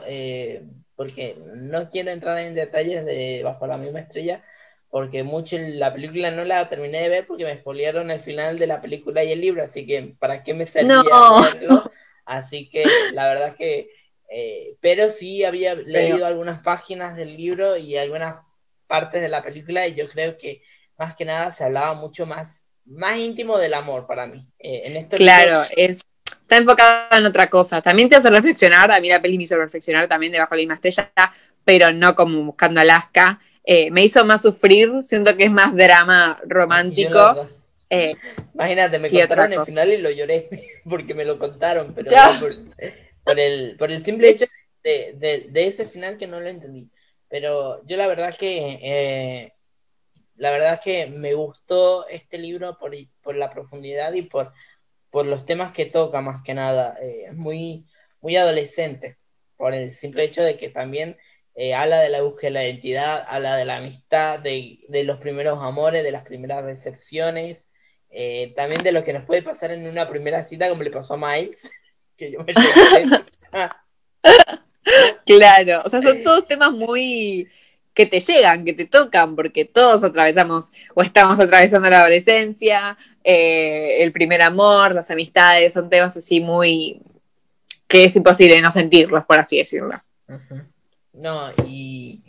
porque 0.95 1.35
no 1.55 1.89
quiero 1.89 2.11
entrar 2.11 2.37
en 2.39 2.55
detalles 2.55 3.03
de 3.03 3.41
Bajo 3.43 3.67
la 3.67 3.75
misma 3.75 3.99
estrella 3.99 4.41
porque 4.89 5.23
mucho 5.23 5.57
la 5.59 5.93
película 5.93 6.31
no 6.31 6.45
la 6.45 6.69
terminé 6.69 7.01
de 7.01 7.09
ver 7.09 7.27
porque 7.27 7.43
me 7.43 7.57
spoilearon 7.57 8.09
el 8.09 8.21
final 8.21 8.57
de 8.57 8.67
la 8.67 8.79
película 8.79 9.21
y 9.21 9.33
el 9.33 9.41
libro, 9.41 9.63
así 9.63 9.85
que 9.85 10.15
¿para 10.17 10.43
qué 10.43 10.53
me 10.53 10.65
servía 10.65 11.03
verlo? 11.41 11.83
Así 12.26 12.69
que 12.69 12.86
la 13.13 13.28
verdad 13.28 13.49
es 13.49 13.55
que, 13.55 13.89
eh, 14.30 14.76
pero 14.82 15.09
sí 15.09 15.43
había 15.43 15.76
leído 15.76 16.26
algunas 16.26 16.61
páginas 16.61 17.15
del 17.15 17.36
libro 17.36 17.78
y 17.78 17.97
algunas 17.97 18.38
partes 18.88 19.21
de 19.21 19.30
la 19.30 19.43
película 19.43 19.88
y 19.88 19.95
yo 19.95 20.07
creo 20.07 20.38
que 20.38 20.61
más 20.97 21.15
que 21.15 21.26
nada 21.26 21.51
se 21.51 21.63
hablaba 21.63 21.93
mucho 21.93 22.26
más, 22.26 22.65
más 22.86 23.17
íntimo 23.17 23.57
del 23.57 23.74
amor 23.74 24.07
para 24.07 24.28
mí. 24.28 24.47
Eh, 24.59 24.84
en 24.86 25.07
claro, 25.07 25.63
es, 25.76 26.01
está 26.26 26.57
enfocada 26.57 27.17
en 27.17 27.26
otra 27.26 27.49
cosa. 27.49 27.82
También 27.82 28.09
te 28.09 28.15
hace 28.15 28.30
reflexionar, 28.30 28.91
a 28.91 28.99
mí 28.99 29.09
la 29.09 29.21
peli 29.21 29.38
me 29.38 29.43
hizo 29.43 29.57
reflexionar 29.57 30.07
también 30.07 30.32
debajo 30.32 30.55
de 30.55 30.57
la 30.57 30.61
misma 30.61 30.76
estrella, 30.76 31.11
pero 31.65 31.91
no 31.91 32.15
como 32.15 32.43
buscando 32.43 32.82
Alaska. 32.82 33.39
Eh, 33.65 33.91
me 33.91 34.03
hizo 34.03 34.24
más 34.26 34.41
sufrir, 34.41 34.91
siento 35.01 35.36
que 35.38 35.45
es 35.45 35.51
más 35.51 35.76
drama 35.76 36.39
romántico. 36.45 37.49
Eh, 37.93 38.15
Imagínate, 38.55 38.97
me 38.97 39.11
contaron 39.11 39.53
el 39.53 39.65
final 39.65 39.91
y 39.91 39.97
lo 39.97 40.09
lloré 40.09 40.49
porque 40.89 41.13
me 41.13 41.25
lo 41.25 41.37
contaron, 41.37 41.93
pero 41.93 42.11
por, 43.23 43.39
el, 43.39 43.75
por 43.77 43.91
el 43.91 44.01
simple 44.01 44.29
hecho 44.29 44.45
de, 44.83 45.49
ese 45.53 45.85
final 45.85 46.17
que 46.17 46.27
no 46.27 46.39
lo 46.39 46.47
entendí. 46.47 46.89
Pero 47.29 47.85
yo 47.85 47.97
la 47.97 48.07
verdad 48.07 48.35
que 48.35 48.79
eh, 48.81 49.53
la 50.35 50.51
verdad 50.51 50.81
que 50.83 51.07
me 51.07 51.33
gustó 51.33 52.07
este 52.07 52.37
libro 52.37 52.77
por, 52.77 52.93
por 53.21 53.35
la 53.35 53.49
profundidad 53.49 54.13
y 54.13 54.23
por, 54.23 54.53
por 55.09 55.25
los 55.25 55.45
temas 55.45 55.71
que 55.71 55.85
toca 55.85 56.21
más 56.21 56.43
que 56.43 56.53
nada. 56.53 56.97
Eh, 57.01 57.25
es 57.27 57.33
muy, 57.33 57.85
muy 58.21 58.35
adolescente, 58.35 59.17
por 59.55 59.73
el 59.73 59.93
simple 59.93 60.23
hecho 60.23 60.43
de 60.43 60.57
que 60.57 60.69
también 60.69 61.17
habla 61.75 61.99
de 61.99 62.09
la 62.09 62.23
búsqueda 62.23 62.49
de 62.49 62.53
la 62.53 62.65
identidad, 62.65 63.25
habla 63.27 63.55
de 63.55 63.65
la 63.65 63.77
amistad, 63.77 64.39
de, 64.39 64.79
de 64.89 65.03
los 65.03 65.19
primeros 65.19 65.61
amores, 65.61 66.03
de 66.03 66.11
las 66.11 66.23
primeras 66.23 66.63
recepciones, 66.63 67.69
eh, 68.16 68.53
también 68.55 68.84
de 68.84 68.91
lo 68.91 69.03
que 69.03 69.11
nos 69.11 69.26
puede 69.26 69.41
pasar 69.41 69.72
en 69.72 69.88
una 69.88 70.07
primera 70.07 70.43
cita, 70.43 70.70
como 70.70 70.84
le 70.84 70.91
pasó 70.91 71.16
a 71.16 71.18
Miles, 71.18 71.72
que 72.18 72.32
yo 72.32 72.43
me 72.43 72.53
Claro, 75.26 75.82
o 75.84 75.89
sea, 75.89 76.01
son 76.01 76.24
todos 76.24 76.47
temas 76.47 76.72
muy 76.72 77.47
que 77.93 78.05
te 78.05 78.20
llegan, 78.20 78.66
que 78.66 78.74
te 78.74 78.86
tocan, 78.86 79.36
porque 79.36 79.66
todos 79.66 80.03
atravesamos 80.03 80.72
o 80.93 81.01
estamos 81.01 81.39
atravesando 81.39 81.89
la 81.89 82.01
adolescencia, 82.01 82.97
eh, 83.24 84.03
el 84.03 84.11
primer 84.11 84.41
amor, 84.41 84.93
las 84.93 85.09
amistades, 85.09 85.74
son 85.74 85.89
temas 85.89 86.16
así 86.18 86.39
muy 86.39 87.01
que 87.88 88.05
es 88.05 88.16
imposible 88.16 88.61
no 88.61 88.72
sentirlos, 88.72 89.26
por 89.26 89.39
así 89.39 89.57
decirlo. 89.57 90.01
No, 91.14 91.51
y 91.66 92.22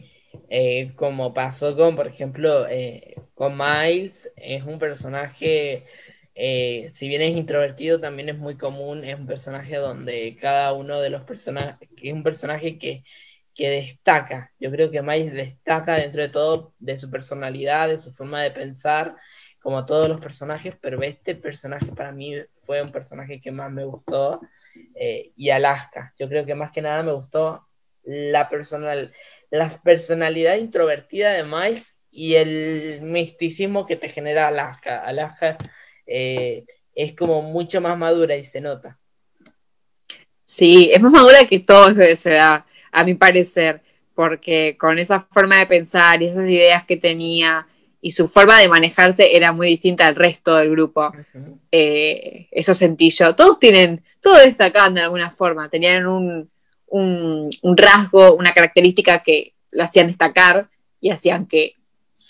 eh, 0.48 0.92
como 0.96 1.34
pasó 1.34 1.76
con, 1.76 1.96
por 1.96 2.06
ejemplo, 2.06 2.66
eh, 2.68 3.14
con 3.34 3.56
Miles, 3.56 4.32
es 4.36 4.62
un 4.64 4.78
personaje, 4.78 5.86
eh, 6.34 6.88
si 6.90 7.08
bien 7.08 7.22
es 7.22 7.36
introvertido, 7.36 8.00
también 8.00 8.28
es 8.28 8.38
muy 8.38 8.56
común, 8.56 9.04
es 9.04 9.18
un 9.18 9.26
personaje 9.26 9.76
donde 9.76 10.36
cada 10.40 10.72
uno 10.72 11.00
de 11.00 11.10
los 11.10 11.22
personajes, 11.22 11.88
es 11.96 12.12
un 12.12 12.22
personaje 12.22 12.78
que, 12.78 13.04
que 13.54 13.70
destaca, 13.70 14.52
yo 14.58 14.70
creo 14.70 14.90
que 14.90 15.02
Miles 15.02 15.32
destaca 15.32 15.96
dentro 15.96 16.22
de 16.22 16.28
todo, 16.28 16.74
de 16.78 16.98
su 16.98 17.10
personalidad, 17.10 17.88
de 17.88 17.98
su 17.98 18.12
forma 18.12 18.42
de 18.42 18.50
pensar, 18.50 19.16
como 19.60 19.86
todos 19.86 20.08
los 20.08 20.20
personajes, 20.20 20.74
pero 20.80 21.02
este 21.02 21.34
personaje 21.34 21.86
para 21.92 22.12
mí 22.12 22.34
fue 22.62 22.82
un 22.82 22.92
personaje 22.92 23.40
que 23.40 23.50
más 23.50 23.72
me 23.72 23.84
gustó, 23.84 24.40
y 25.36 25.50
Alaska, 25.50 26.12
yo 26.18 26.28
creo 26.28 26.44
que 26.44 26.54
más 26.54 26.70
que 26.70 26.82
nada 26.82 27.02
me 27.02 27.12
gustó 27.12 27.66
la 28.04 28.48
personal 28.48 29.12
la 29.54 29.68
personalidad 29.68 30.56
introvertida 30.56 31.32
de 31.32 31.44
Miles 31.44 31.96
y 32.10 32.34
el 32.34 33.00
misticismo 33.02 33.86
que 33.86 33.94
te 33.94 34.08
genera 34.08 34.48
Alaska. 34.48 34.98
Alaska 34.98 35.56
eh, 36.06 36.64
es 36.92 37.14
como 37.14 37.40
mucho 37.42 37.80
más 37.80 37.96
madura 37.96 38.36
y 38.36 38.44
se 38.44 38.60
nota. 38.60 38.98
Sí, 40.42 40.90
es 40.92 41.00
más 41.00 41.12
madura 41.12 41.46
que 41.46 41.60
todo 41.60 41.88
eso, 42.02 42.30
a, 42.30 42.66
a 42.90 43.04
mi 43.04 43.14
parecer, 43.14 43.80
porque 44.14 44.76
con 44.76 44.98
esa 44.98 45.20
forma 45.20 45.58
de 45.58 45.66
pensar 45.66 46.20
y 46.20 46.26
esas 46.26 46.48
ideas 46.48 46.84
que 46.84 46.96
tenía 46.96 47.68
y 48.00 48.10
su 48.10 48.26
forma 48.26 48.58
de 48.60 48.68
manejarse 48.68 49.36
era 49.36 49.52
muy 49.52 49.68
distinta 49.68 50.08
al 50.08 50.16
resto 50.16 50.56
del 50.56 50.70
grupo. 50.70 51.12
Eh, 51.70 52.48
eso 52.50 52.74
sentí 52.74 53.10
yo. 53.10 53.36
Todos 53.36 53.60
tienen, 53.60 54.02
todos 54.20 54.44
destacaban 54.44 54.94
de 54.94 55.02
alguna 55.02 55.30
forma, 55.30 55.70
tenían 55.70 56.06
un, 56.06 56.50
un, 56.94 57.76
rasgo, 57.76 58.34
una 58.34 58.52
característica 58.52 59.22
que 59.22 59.54
lo 59.72 59.82
hacían 59.82 60.06
destacar 60.06 60.68
y 61.00 61.10
hacían 61.10 61.46
que 61.46 61.74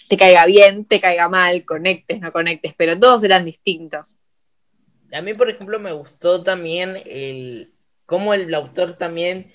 te 0.09 0.17
caiga 0.17 0.47
bien, 0.47 0.87
te 0.87 1.01
caiga 1.01 1.29
mal, 1.29 1.65
conectes, 1.65 2.21
no 2.21 2.33
conectes, 2.33 2.73
pero 2.77 2.99
todos 2.99 3.23
eran 3.25 3.45
distintos. 3.45 4.17
A 5.13 5.21
mí, 5.21 5.35
por 5.35 5.51
ejemplo, 5.51 5.79
me 5.79 5.93
gustó 5.93 6.43
también 6.43 6.99
el 7.07 7.73
cómo 8.07 8.33
el 8.35 8.53
autor 8.55 8.95
también 8.95 9.53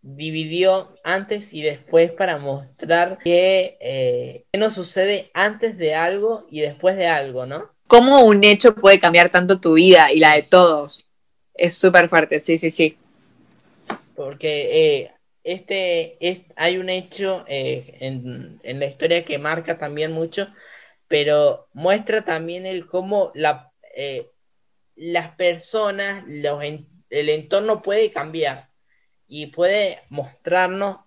dividió 0.00 0.94
antes 1.04 1.52
y 1.52 1.62
después 1.62 2.12
para 2.12 2.38
mostrar 2.38 3.18
que, 3.18 3.76
eh, 3.80 4.44
qué 4.50 4.58
nos 4.58 4.74
sucede 4.74 5.30
antes 5.34 5.76
de 5.76 5.94
algo 5.94 6.46
y 6.50 6.60
después 6.60 6.96
de 6.96 7.08
algo, 7.08 7.44
¿no? 7.44 7.70
Cómo 7.88 8.24
un 8.24 8.42
hecho 8.42 8.74
puede 8.74 9.00
cambiar 9.00 9.30
tanto 9.30 9.60
tu 9.60 9.74
vida 9.74 10.12
y 10.12 10.18
la 10.18 10.34
de 10.34 10.42
todos. 10.42 11.04
Es 11.54 11.74
súper 11.74 12.08
fuerte, 12.08 12.40
sí, 12.40 12.58
sí, 12.58 12.70
sí. 12.70 12.96
Porque 14.16 15.02
eh, 15.02 15.12
este, 15.44 16.16
es, 16.26 16.40
hay 16.56 16.78
un 16.78 16.88
hecho 16.88 17.44
eh, 17.46 17.98
en, 18.00 18.60
la 18.80 18.86
historia 18.86 19.24
que 19.24 19.38
marca 19.38 19.78
también 19.78 20.12
mucho, 20.12 20.48
pero 21.06 21.68
muestra 21.72 22.24
también 22.24 22.66
el 22.66 22.86
cómo 22.86 23.30
la, 23.34 23.72
las 24.96 25.36
personas, 25.36 26.24
el 26.26 27.28
entorno 27.28 27.82
puede 27.82 28.10
cambiar 28.10 28.70
y 29.28 29.46
puede 29.46 30.00
mostrarnos 30.08 30.98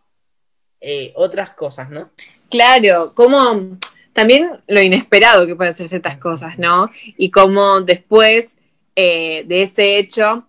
eh, 0.81 1.11
otras 1.15 1.51
cosas, 1.51 1.89
¿no? 1.89 2.11
Claro, 2.49 3.13
como 3.13 3.77
también 4.13 4.61
lo 4.67 4.81
inesperado 4.81 5.45
que 5.45 5.55
pueden 5.55 5.73
ser 5.73 5.89
ciertas 5.89 6.17
cosas, 6.17 6.57
¿no? 6.57 6.89
Y 7.17 7.31
como 7.31 7.81
después 7.81 8.57
eh, 8.95 9.43
de 9.45 9.63
ese 9.63 9.97
hecho 9.97 10.47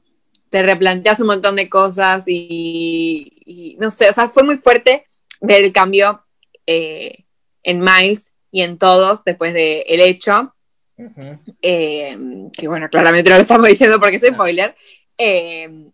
te 0.51 0.62
replanteas 0.62 1.20
un 1.20 1.28
montón 1.28 1.57
de 1.57 1.68
cosas 1.68 2.24
y, 2.26 3.76
no 3.78 3.90
sé, 3.90 4.09
o 4.09 4.12
sea, 4.12 4.28
fue 4.28 4.42
muy 4.42 4.57
fuerte 4.57 5.07
ver 5.40 5.62
el 5.62 5.72
cambio 5.72 6.24
eh, 6.66 7.24
en 7.62 7.80
Miles 7.80 8.32
y 8.51 8.62
en 8.62 8.76
todos 8.76 9.24
después 9.24 9.55
del 9.55 9.84
el 9.86 10.01
hecho. 10.01 10.55
que 10.96 12.68
bueno, 12.68 12.88
claramente 12.90 13.30
no 13.30 13.36
lo 13.36 13.42
estamos 13.42 13.68
diciendo 13.68 13.98
porque 14.01 14.18
soy 14.18 14.30
spoiler. 14.30 14.74
Eh, 15.16 15.90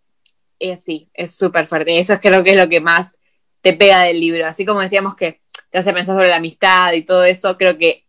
sí, 0.83 1.11
es 1.13 1.35
súper 1.35 1.67
fuerte. 1.67 1.99
Eso 1.99 2.15
es, 2.15 2.21
creo 2.21 2.43
que 2.43 2.51
es 2.51 2.57
lo 2.57 2.69
que 2.69 2.81
más 2.81 3.19
te 3.61 3.75
pega 3.75 4.03
del 4.03 4.21
libro. 4.21 4.47
Así 4.47 4.65
como 4.65 4.81
decíamos 4.81 5.17
que 5.17 5.41
te 5.71 5.79
hace 5.79 5.93
pensar 5.93 6.15
sobre 6.15 6.29
la 6.29 6.37
amistad 6.37 6.93
y 6.95 7.03
todo 7.03 7.25
eso, 7.25 7.59
creo 7.59 7.77
que 7.77 8.05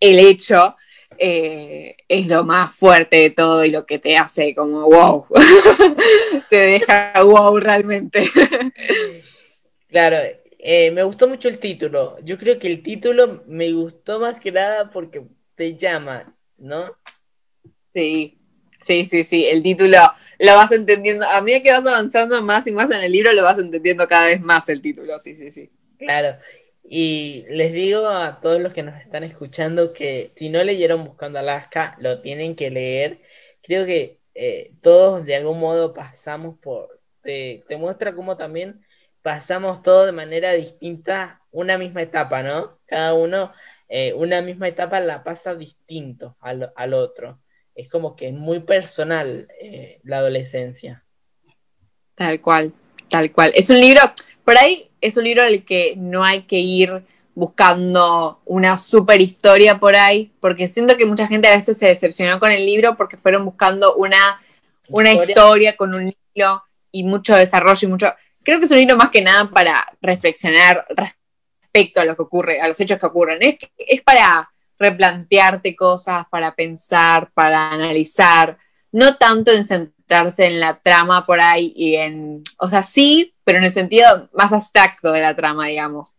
el 0.00 0.18
hecho 0.18 0.76
eh, 1.18 1.96
es 2.08 2.26
lo 2.26 2.44
más 2.44 2.74
fuerte 2.74 3.16
de 3.16 3.30
todo 3.30 3.64
y 3.64 3.70
lo 3.70 3.86
que 3.86 3.98
te 3.98 4.16
hace 4.16 4.54
como 4.54 4.84
wow. 4.84 5.26
te 6.50 6.56
deja 6.56 7.12
wow 7.22 7.58
realmente. 7.58 8.24
claro, 9.88 10.16
eh, 10.58 10.90
me 10.92 11.02
gustó 11.02 11.28
mucho 11.28 11.48
el 11.48 11.58
título. 11.58 12.18
Yo 12.22 12.38
creo 12.38 12.58
que 12.58 12.68
el 12.68 12.82
título 12.82 13.42
me 13.46 13.72
gustó 13.72 14.20
más 14.20 14.38
que 14.40 14.52
nada 14.52 14.90
porque 14.90 15.22
te 15.54 15.76
llama, 15.76 16.34
¿no? 16.58 16.96
Sí, 17.94 18.38
sí, 18.84 19.04
sí, 19.04 19.24
sí. 19.24 19.46
El 19.46 19.62
título 19.62 19.98
lo 20.38 20.54
vas 20.54 20.72
entendiendo. 20.72 21.26
A 21.26 21.40
medida 21.40 21.62
que 21.62 21.72
vas 21.72 21.86
avanzando 21.86 22.42
más 22.42 22.66
y 22.66 22.72
más 22.72 22.90
en 22.90 23.02
el 23.02 23.12
libro, 23.12 23.32
lo 23.32 23.42
vas 23.42 23.58
entendiendo 23.58 24.06
cada 24.08 24.26
vez 24.26 24.40
más 24.40 24.68
el 24.68 24.80
título, 24.80 25.18
sí, 25.18 25.36
sí, 25.36 25.50
sí. 25.50 25.70
Claro. 25.98 26.36
Y 26.84 27.44
les 27.48 27.72
digo 27.72 28.08
a 28.08 28.40
todos 28.40 28.60
los 28.60 28.72
que 28.72 28.82
nos 28.82 29.00
están 29.00 29.24
escuchando 29.24 29.92
que 29.92 30.32
si 30.34 30.48
no 30.48 30.62
leyeron 30.64 31.04
Buscando 31.04 31.38
Alaska, 31.38 31.96
lo 31.98 32.20
tienen 32.20 32.56
que 32.56 32.70
leer. 32.70 33.20
Creo 33.62 33.86
que 33.86 34.18
eh, 34.34 34.72
todos 34.82 35.24
de 35.24 35.36
algún 35.36 35.60
modo 35.60 35.94
pasamos 35.94 36.58
por... 36.58 37.00
Te, 37.22 37.64
muestra 37.78 38.14
cómo 38.14 38.36
también 38.36 38.84
pasamos 39.22 39.82
todo 39.82 40.06
de 40.06 40.12
manera 40.12 40.52
distinta 40.52 41.40
una 41.52 41.78
misma 41.78 42.02
etapa, 42.02 42.42
¿no? 42.42 42.78
Cada 42.86 43.14
uno 43.14 43.52
eh, 43.88 44.12
una 44.14 44.42
misma 44.42 44.66
etapa 44.68 44.98
la 45.00 45.22
pasa 45.22 45.54
distinto 45.54 46.36
al, 46.40 46.72
al 46.74 46.94
otro 46.94 47.38
es 47.74 47.88
como 47.88 48.16
que 48.16 48.32
muy 48.32 48.60
personal 48.60 49.48
eh, 49.60 50.00
la 50.04 50.18
adolescencia. 50.18 51.04
Tal 52.14 52.40
cual, 52.40 52.72
tal 53.08 53.32
cual. 53.32 53.52
Es 53.54 53.70
un 53.70 53.80
libro, 53.80 54.00
por 54.44 54.56
ahí 54.58 54.90
es 55.02 55.16
un 55.16 55.24
libro 55.24 55.42
al 55.42 55.64
que 55.64 55.94
no 55.96 56.24
hay 56.24 56.42
que 56.42 56.58
ir 56.58 57.04
buscando 57.34 58.40
una 58.44 58.76
super 58.76 59.20
historia 59.20 59.78
por 59.78 59.96
ahí, 59.96 60.32
porque 60.40 60.68
siento 60.68 60.96
que 60.96 61.06
mucha 61.06 61.26
gente 61.26 61.48
a 61.48 61.56
veces 61.56 61.76
se 61.76 61.86
decepcionó 61.86 62.38
con 62.38 62.52
el 62.52 62.64
libro 62.64 62.96
porque 62.96 63.16
fueron 63.16 63.44
buscando 63.44 63.96
una, 63.96 64.40
una 64.88 65.12
historia, 65.12 65.76
con 65.76 65.94
un 65.94 66.14
libro 66.34 66.62
y 66.90 67.04
mucho 67.04 67.34
desarrollo 67.34 67.88
y 67.88 67.90
mucho... 67.90 68.14
Creo 68.42 68.58
que 68.58 68.66
es 68.66 68.70
un 68.70 68.78
libro 68.78 68.96
más 68.96 69.10
que 69.10 69.22
nada 69.22 69.50
para 69.50 69.86
reflexionar 70.00 70.86
respecto 70.90 72.00
a 72.00 72.04
lo 72.04 72.16
que 72.16 72.22
ocurre, 72.22 72.60
a 72.60 72.68
los 72.68 72.78
hechos 72.80 72.98
que 72.98 73.06
ocurren. 73.06 73.38
Es, 73.40 73.56
es 73.76 74.02
para 74.02 74.50
replantearte 74.78 75.74
cosas, 75.74 76.26
para 76.30 76.54
pensar, 76.54 77.30
para 77.32 77.70
analizar, 77.70 78.58
no 78.90 79.16
tanto 79.16 79.52
en 79.52 79.66
en 80.38 80.60
la 80.60 80.80
trama 80.80 81.26
por 81.26 81.40
ahí 81.40 81.72
y 81.74 81.96
en, 81.96 82.42
o 82.58 82.68
sea, 82.68 82.82
sí, 82.82 83.34
pero 83.44 83.58
en 83.58 83.64
el 83.64 83.72
sentido 83.72 84.28
más 84.32 84.52
abstracto 84.52 85.12
de 85.12 85.20
la 85.20 85.34
trama, 85.34 85.68
digamos. 85.68 86.14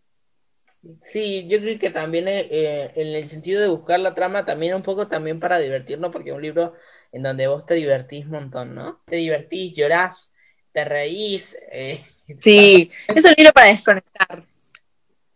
Sí, 1.01 1.47
yo 1.47 1.59
creo 1.59 1.79
que 1.79 1.91
también 1.91 2.27
eh, 2.27 2.91
en 2.95 3.07
el 3.07 3.29
sentido 3.29 3.61
de 3.61 3.69
buscar 3.69 3.99
la 3.99 4.13
trama, 4.13 4.45
también 4.45 4.75
un 4.75 4.83
poco 4.83 5.07
también 5.07 5.39
para 5.39 5.59
divertirnos, 5.59 6.11
porque 6.11 6.31
es 6.31 6.35
un 6.35 6.41
libro 6.41 6.73
en 7.13 7.23
donde 7.23 7.47
vos 7.47 7.65
te 7.65 7.75
divertís 7.75 8.25
un 8.25 8.31
montón, 8.31 8.75
¿no? 8.75 9.01
Te 9.05 9.15
divertís, 9.15 9.73
llorás, 9.75 10.33
te 10.73 10.83
reís. 10.83 11.55
Eh, 11.71 12.03
sí, 12.39 12.91
es 13.07 13.23
un 13.23 13.33
libro 13.37 13.53
para 13.53 13.67
desconectar. 13.67 14.43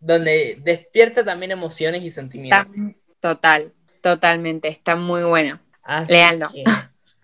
Donde 0.00 0.58
despierta 0.60 1.24
también 1.24 1.50
emociones 1.50 2.02
y 2.02 2.10
sentimientos. 2.10 2.66
Total, 3.20 3.72
totalmente, 4.02 4.68
está 4.68 4.96
muy 4.96 5.22
bueno. 5.22 5.58
Leanlo. 6.08 6.50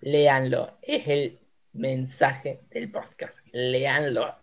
Leanlo, 0.05 0.77
es 0.83 1.07
el 1.07 1.39
mensaje 1.73 2.61
del 2.69 2.91
podcast. 2.91 3.39
Leanlo. 3.51 4.35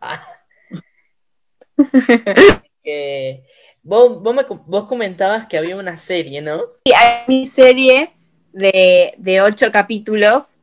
vos, 3.85 4.87
comentabas 4.89 5.47
que 5.47 5.59
había 5.59 5.77
una 5.77 5.97
serie, 5.97 6.43
¿no? 6.43 6.63
Sí, 6.85 6.93
hay 6.93 7.23
una 7.29 7.47
serie 7.49 8.11
de, 8.53 9.41
ocho 9.41 9.71
capítulos 9.71 10.55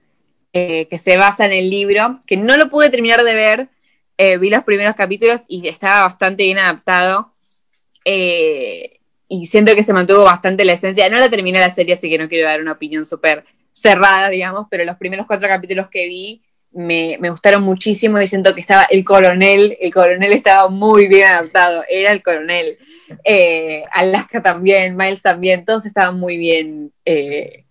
eh, 0.51 0.85
que 0.89 0.99
se 0.99 1.15
basa 1.15 1.45
en 1.45 1.53
el 1.53 1.69
libro, 1.69 2.19
que 2.27 2.35
no 2.35 2.57
lo 2.57 2.69
pude 2.69 2.89
terminar 2.89 3.23
de 3.23 3.35
ver. 3.35 3.69
Eh, 4.17 4.37
vi 4.37 4.49
los 4.49 4.65
primeros 4.65 4.95
capítulos 4.95 5.43
y 5.47 5.65
estaba 5.69 6.07
bastante 6.07 6.43
bien 6.43 6.59
adaptado. 6.59 7.31
Eh, 8.03 8.99
y 9.29 9.45
siento 9.45 9.75
que 9.75 9.83
se 9.83 9.93
mantuvo 9.93 10.25
bastante 10.25 10.65
la 10.65 10.73
esencia. 10.73 11.07
No 11.07 11.19
la 11.19 11.29
terminé 11.29 11.61
la 11.61 11.73
serie, 11.73 11.93
así 11.93 12.09
que 12.09 12.17
no 12.17 12.27
quiero 12.27 12.49
dar 12.49 12.59
una 12.59 12.73
opinión 12.73 13.05
súper 13.05 13.45
cerrada, 13.79 14.29
digamos, 14.29 14.67
pero 14.69 14.83
los 14.85 14.97
primeros 14.97 15.25
cuatro 15.25 15.47
capítulos 15.47 15.87
que 15.89 16.07
vi 16.07 16.41
me, 16.71 17.17
gustaron 17.29 17.63
muchísimo 17.63 18.19
y 18.21 18.27
siento 18.27 18.53
que 18.53 18.61
estaba 18.61 18.83
el 18.83 19.03
coronel, 19.03 19.77
el 19.79 19.93
coronel 19.93 20.33
estaba 20.33 20.69
muy 20.69 21.07
bien 21.07 21.27
adaptado, 21.27 21.83
era 21.89 22.11
el 22.11 22.21
coronel. 22.21 22.77
Eh, 23.23 23.83
Alaska 23.91 24.41
también, 24.41 24.95
Miles 24.95 25.21
también, 25.21 25.65
todos 25.65 25.85
estaban 25.85 26.19
muy 26.19 26.37
bien 26.37 26.93
eh, 27.05 27.65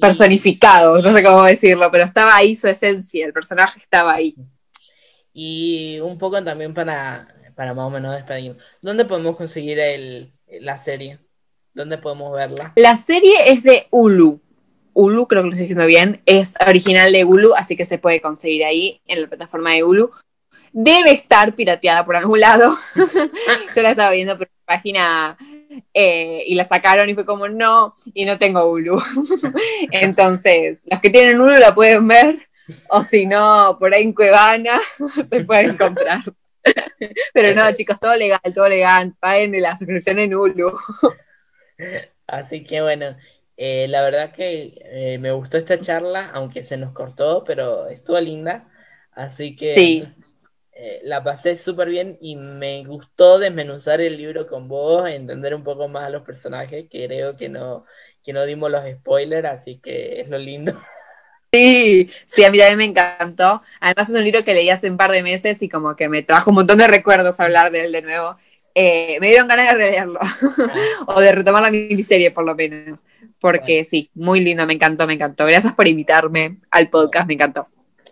personificados, 0.00 1.02
no 1.02 1.14
sé 1.14 1.22
cómo 1.22 1.44
decirlo, 1.44 1.90
pero 1.90 2.04
estaba 2.04 2.34
ahí 2.34 2.56
su 2.56 2.68
esencia, 2.68 3.26
el 3.26 3.32
personaje 3.32 3.78
estaba 3.78 4.14
ahí. 4.14 4.34
Y 5.34 5.98
un 6.00 6.18
poco 6.18 6.42
también 6.42 6.72
para, 6.72 7.28
para 7.54 7.74
más 7.74 7.86
o 7.86 7.90
menos 7.90 8.14
despedirnos, 8.14 8.62
¿dónde 8.80 9.04
podemos 9.04 9.36
conseguir 9.36 9.78
el, 9.78 10.32
la 10.60 10.78
serie? 10.78 11.18
¿Dónde 11.74 11.98
podemos 11.98 12.34
verla? 12.34 12.72
La 12.76 12.96
serie 12.96 13.50
es 13.50 13.62
de 13.62 13.86
Hulu. 13.90 14.40
Hulu, 14.94 15.26
creo 15.26 15.42
que 15.42 15.48
lo 15.48 15.52
estoy 15.52 15.62
diciendo 15.62 15.86
bien, 15.86 16.20
es 16.26 16.54
original 16.66 17.12
de 17.12 17.24
Hulu, 17.24 17.54
así 17.54 17.76
que 17.76 17.84
se 17.84 17.98
puede 17.98 18.20
conseguir 18.20 18.64
ahí 18.64 19.00
en 19.06 19.22
la 19.22 19.28
plataforma 19.28 19.72
de 19.72 19.84
Hulu. 19.84 20.10
Debe 20.72 21.12
estar 21.12 21.54
pirateada 21.54 22.04
por 22.04 22.16
algún 22.16 22.40
lado. 22.40 22.76
Yo 23.74 23.82
la 23.82 23.90
estaba 23.90 24.10
viendo 24.10 24.38
por 24.38 24.48
la 24.48 24.64
página 24.64 25.36
eh, 25.92 26.44
y 26.46 26.54
la 26.54 26.64
sacaron 26.64 27.08
y 27.08 27.14
fue 27.14 27.26
como 27.26 27.48
no, 27.48 27.94
y 28.14 28.24
no 28.24 28.38
tengo 28.38 28.64
Hulu. 28.66 29.02
Entonces, 29.90 30.82
los 30.90 31.00
que 31.00 31.10
tienen 31.10 31.40
Hulu 31.40 31.58
la 31.58 31.74
pueden 31.74 32.06
ver, 32.08 32.48
o 32.88 33.02
si 33.02 33.26
no, 33.26 33.76
por 33.78 33.94
ahí 33.94 34.02
en 34.02 34.12
Cuevana 34.12 34.80
se 35.30 35.44
pueden 35.44 35.70
encontrar. 35.70 36.20
Pero 37.34 37.54
no, 37.54 37.72
chicos, 37.74 37.98
todo 37.98 38.16
legal, 38.16 38.40
todo 38.54 38.68
legal. 38.68 39.14
Paguen 39.18 39.60
la 39.60 39.76
suscripción 39.76 40.18
en 40.20 40.34
Hulu. 40.34 40.72
Así 42.26 42.62
que 42.62 42.80
bueno, 42.80 43.16
eh, 43.64 43.86
la 43.86 44.02
verdad 44.02 44.32
que 44.32 44.72
eh, 44.86 45.18
me 45.18 45.30
gustó 45.30 45.56
esta 45.56 45.78
charla, 45.78 46.30
aunque 46.34 46.64
se 46.64 46.76
nos 46.76 46.92
cortó, 46.92 47.44
pero 47.44 47.86
estuvo 47.86 48.18
linda. 48.18 48.68
Así 49.12 49.54
que 49.54 49.74
sí. 49.74 50.04
eh, 50.72 51.00
la 51.04 51.22
pasé 51.22 51.56
súper 51.56 51.88
bien 51.88 52.18
y 52.20 52.34
me 52.34 52.84
gustó 52.84 53.38
desmenuzar 53.38 54.00
el 54.00 54.16
libro 54.16 54.48
con 54.48 54.66
vos, 54.66 55.08
entender 55.08 55.54
un 55.54 55.62
poco 55.62 55.86
más 55.86 56.06
a 56.06 56.10
los 56.10 56.24
personajes, 56.24 56.88
que 56.90 57.06
creo 57.06 57.36
que 57.36 57.48
no, 57.48 57.84
que 58.24 58.32
no 58.32 58.44
dimos 58.46 58.68
los 58.68 58.82
spoilers, 58.84 59.46
así 59.48 59.78
que 59.78 60.20
es 60.20 60.28
lo 60.28 60.38
lindo. 60.38 60.74
Sí, 61.54 62.10
sí, 62.26 62.44
a 62.44 62.50
mí 62.50 62.58
también 62.58 62.78
me 62.78 62.84
encantó. 62.84 63.62
Además 63.78 64.08
es 64.08 64.14
un 64.14 64.24
libro 64.24 64.42
que 64.42 64.54
leí 64.54 64.70
hace 64.70 64.90
un 64.90 64.96
par 64.96 65.12
de 65.12 65.22
meses 65.22 65.62
y 65.62 65.68
como 65.68 65.94
que 65.96 66.08
me 66.08 66.22
trajo 66.22 66.50
un 66.50 66.56
montón 66.56 66.78
de 66.78 66.86
recuerdos 66.88 67.38
hablar 67.40 67.70
de 67.70 67.84
él 67.84 67.92
de 67.92 68.02
nuevo. 68.02 68.38
Eh, 68.74 69.18
me 69.20 69.28
dieron 69.28 69.48
ganas 69.48 69.70
de 69.70 69.74
releerlo 69.74 70.18
ah. 70.22 70.36
o 71.06 71.20
de 71.20 71.32
retomar 71.32 71.62
la 71.62 71.70
miniserie 71.70 72.30
por 72.30 72.44
lo 72.44 72.54
menos, 72.54 73.04
porque 73.38 73.84
sí, 73.84 74.10
muy 74.14 74.40
lindo, 74.40 74.66
me 74.66 74.74
encantó, 74.74 75.06
me 75.06 75.14
encantó. 75.14 75.44
Gracias 75.46 75.74
por 75.74 75.86
invitarme 75.86 76.56
al 76.70 76.88
podcast, 76.88 77.26
me 77.26 77.34
encantó. 77.34 77.68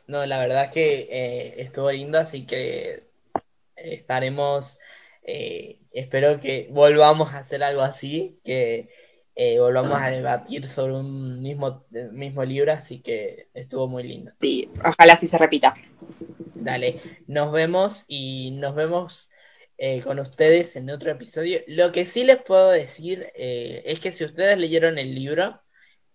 No, 0.07 0.27
la 0.27 0.39
verdad 0.39 0.65
es 0.65 0.71
que 0.73 1.09
eh, 1.11 1.55
estuvo 1.59 1.91
lindo, 1.91 2.19
así 2.19 2.45
que 2.45 3.05
estaremos, 3.77 4.79
eh, 5.23 5.79
espero 5.93 6.41
que 6.41 6.69
volvamos 6.71 7.33
a 7.33 7.39
hacer 7.39 7.63
algo 7.63 7.83
así, 7.83 8.39
que 8.45 8.89
volvamos 9.59 9.99
a 9.99 10.11
debatir 10.11 10.69
sobre 10.69 10.95
un 10.95 11.41
mismo, 11.41 11.87
mismo 12.13 12.45
libro, 12.45 12.73
así 12.73 13.01
que 13.01 13.49
estuvo 13.55 13.89
muy 13.89 14.03
lindo. 14.03 14.33
Sí, 14.41 14.69
ojalá 14.85 15.17
sí 15.17 15.27
se 15.27 15.39
repita. 15.39 15.73
Dale, 16.55 17.01
nos 17.27 17.51
vemos 17.51 18.05
y 18.07 18.51
nos 18.51 18.75
vemos 18.75 19.30
eh, 19.81 20.01
con 20.03 20.21
ustedes 20.21 20.77
en 20.77 20.91
otro 20.91 21.11
episodio. 21.11 21.61
Lo 21.67 21.91
que 21.91 22.07
sí 22.07 22.23
les 22.23 22.37
puedo 22.37 22.71
decir 22.71 23.33
eh, 23.35 23.83
es 23.87 23.99
que 23.99 24.13
si 24.13 24.25
ustedes 24.25 24.59
leyeron 24.59 24.99
el 24.99 25.15
libro, 25.15 25.61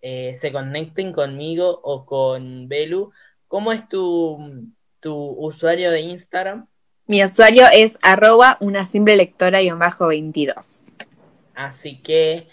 se 0.01 0.51
conecten 0.51 1.13
conmigo 1.13 1.81
o 1.83 2.05
con 2.05 2.67
Belu. 2.67 3.11
¿Cómo 3.47 3.71
es 3.71 3.89
tu, 3.89 4.69
tu 4.99 5.15
usuario 5.15 5.89
de 5.89 6.01
Instagram? 6.01 6.67
Mi 7.07 7.23
usuario 7.23 7.63
es 7.73 7.97
arroba 8.03 8.57
una 8.59 8.85
simple 8.85 9.15
lectora 9.15 9.63
y 9.63 9.71
un 9.71 9.79
bajo 9.79 10.07
22. 10.07 10.83
Así 11.55 12.01
que 12.03 12.47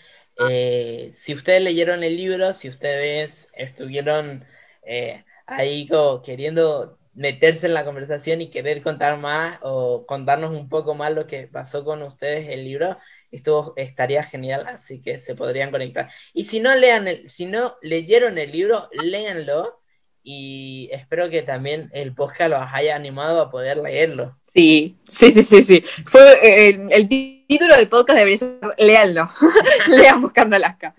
eh, 0.51 1.11
si 1.13 1.35
ustedes 1.35 1.63
leyeron 1.63 2.03
el 2.03 2.17
libro, 2.17 2.53
si 2.53 2.69
ustedes 2.69 3.49
estuvieron 3.55 4.45
eh, 4.83 5.25
ahí 5.47 5.89
queriendo 6.25 6.99
meterse 7.15 7.67
en 7.67 7.75
la 7.75 7.85
conversación 7.85 8.41
y 8.41 8.51
querer 8.51 8.83
contar 8.83 9.19
más 9.19 9.59
o 9.63 10.07
contarnos 10.07 10.51
un 10.53 10.69
poco 10.69 10.95
más 10.95 11.13
lo 11.13 11.27
que 11.27 11.47
pasó 11.47 11.85
con 11.85 12.03
ustedes 12.03 12.49
el 12.49 12.65
libro, 12.65 12.97
esto 13.31 13.75
estaría 13.77 14.23
genial, 14.23 14.67
así 14.67 15.01
que 15.01 15.19
se 15.19 15.35
podrían 15.35 15.71
conectar. 15.71 16.11
Y 16.33 16.45
si 16.45 16.61
no 16.61 16.75
lean 16.75 17.09
el, 17.09 17.29
si 17.29 17.47
no 17.47 17.77
leyeron 17.83 18.39
el 18.39 18.53
libro, 18.53 18.89
léanlo 18.93 19.83
y 20.23 20.89
espero 20.93 21.29
que 21.29 21.43
también 21.43 21.91
el 21.93 22.15
podcast 22.15 22.51
los 22.51 22.69
haya 22.73 22.95
animado 22.95 23.41
a 23.41 23.51
poder 23.51 23.79
leerlo. 23.79 24.39
Sí, 24.43 24.99
sí, 25.09 25.33
sí, 25.33 25.43
sí, 25.43 25.63
sí. 25.63 25.85
Fue 26.07 26.21
eh, 26.43 26.87
el, 26.91 27.09
título 27.09 27.77
del 27.77 27.89
podcast 27.89 28.19
debería 28.19 28.39
ser 28.39 28.59
Leanlo. 28.79 29.29
Lean 29.89 30.21
Buscando 30.21 30.57
Alaska. 30.57 30.95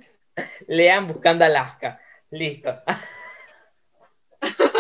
Lean 0.67 1.07
Buscando 1.07 1.45
Alaska. 1.45 1.99
Listo. 2.29 2.81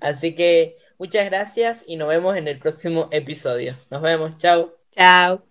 Así 0.00 0.34
que 0.34 0.76
muchas 0.98 1.26
gracias 1.26 1.84
y 1.86 1.96
nos 1.96 2.08
vemos 2.08 2.36
en 2.36 2.48
el 2.48 2.58
próximo 2.58 3.08
episodio. 3.10 3.76
Nos 3.90 4.02
vemos, 4.02 4.36
chao. 4.38 4.74
Chao. 4.90 5.45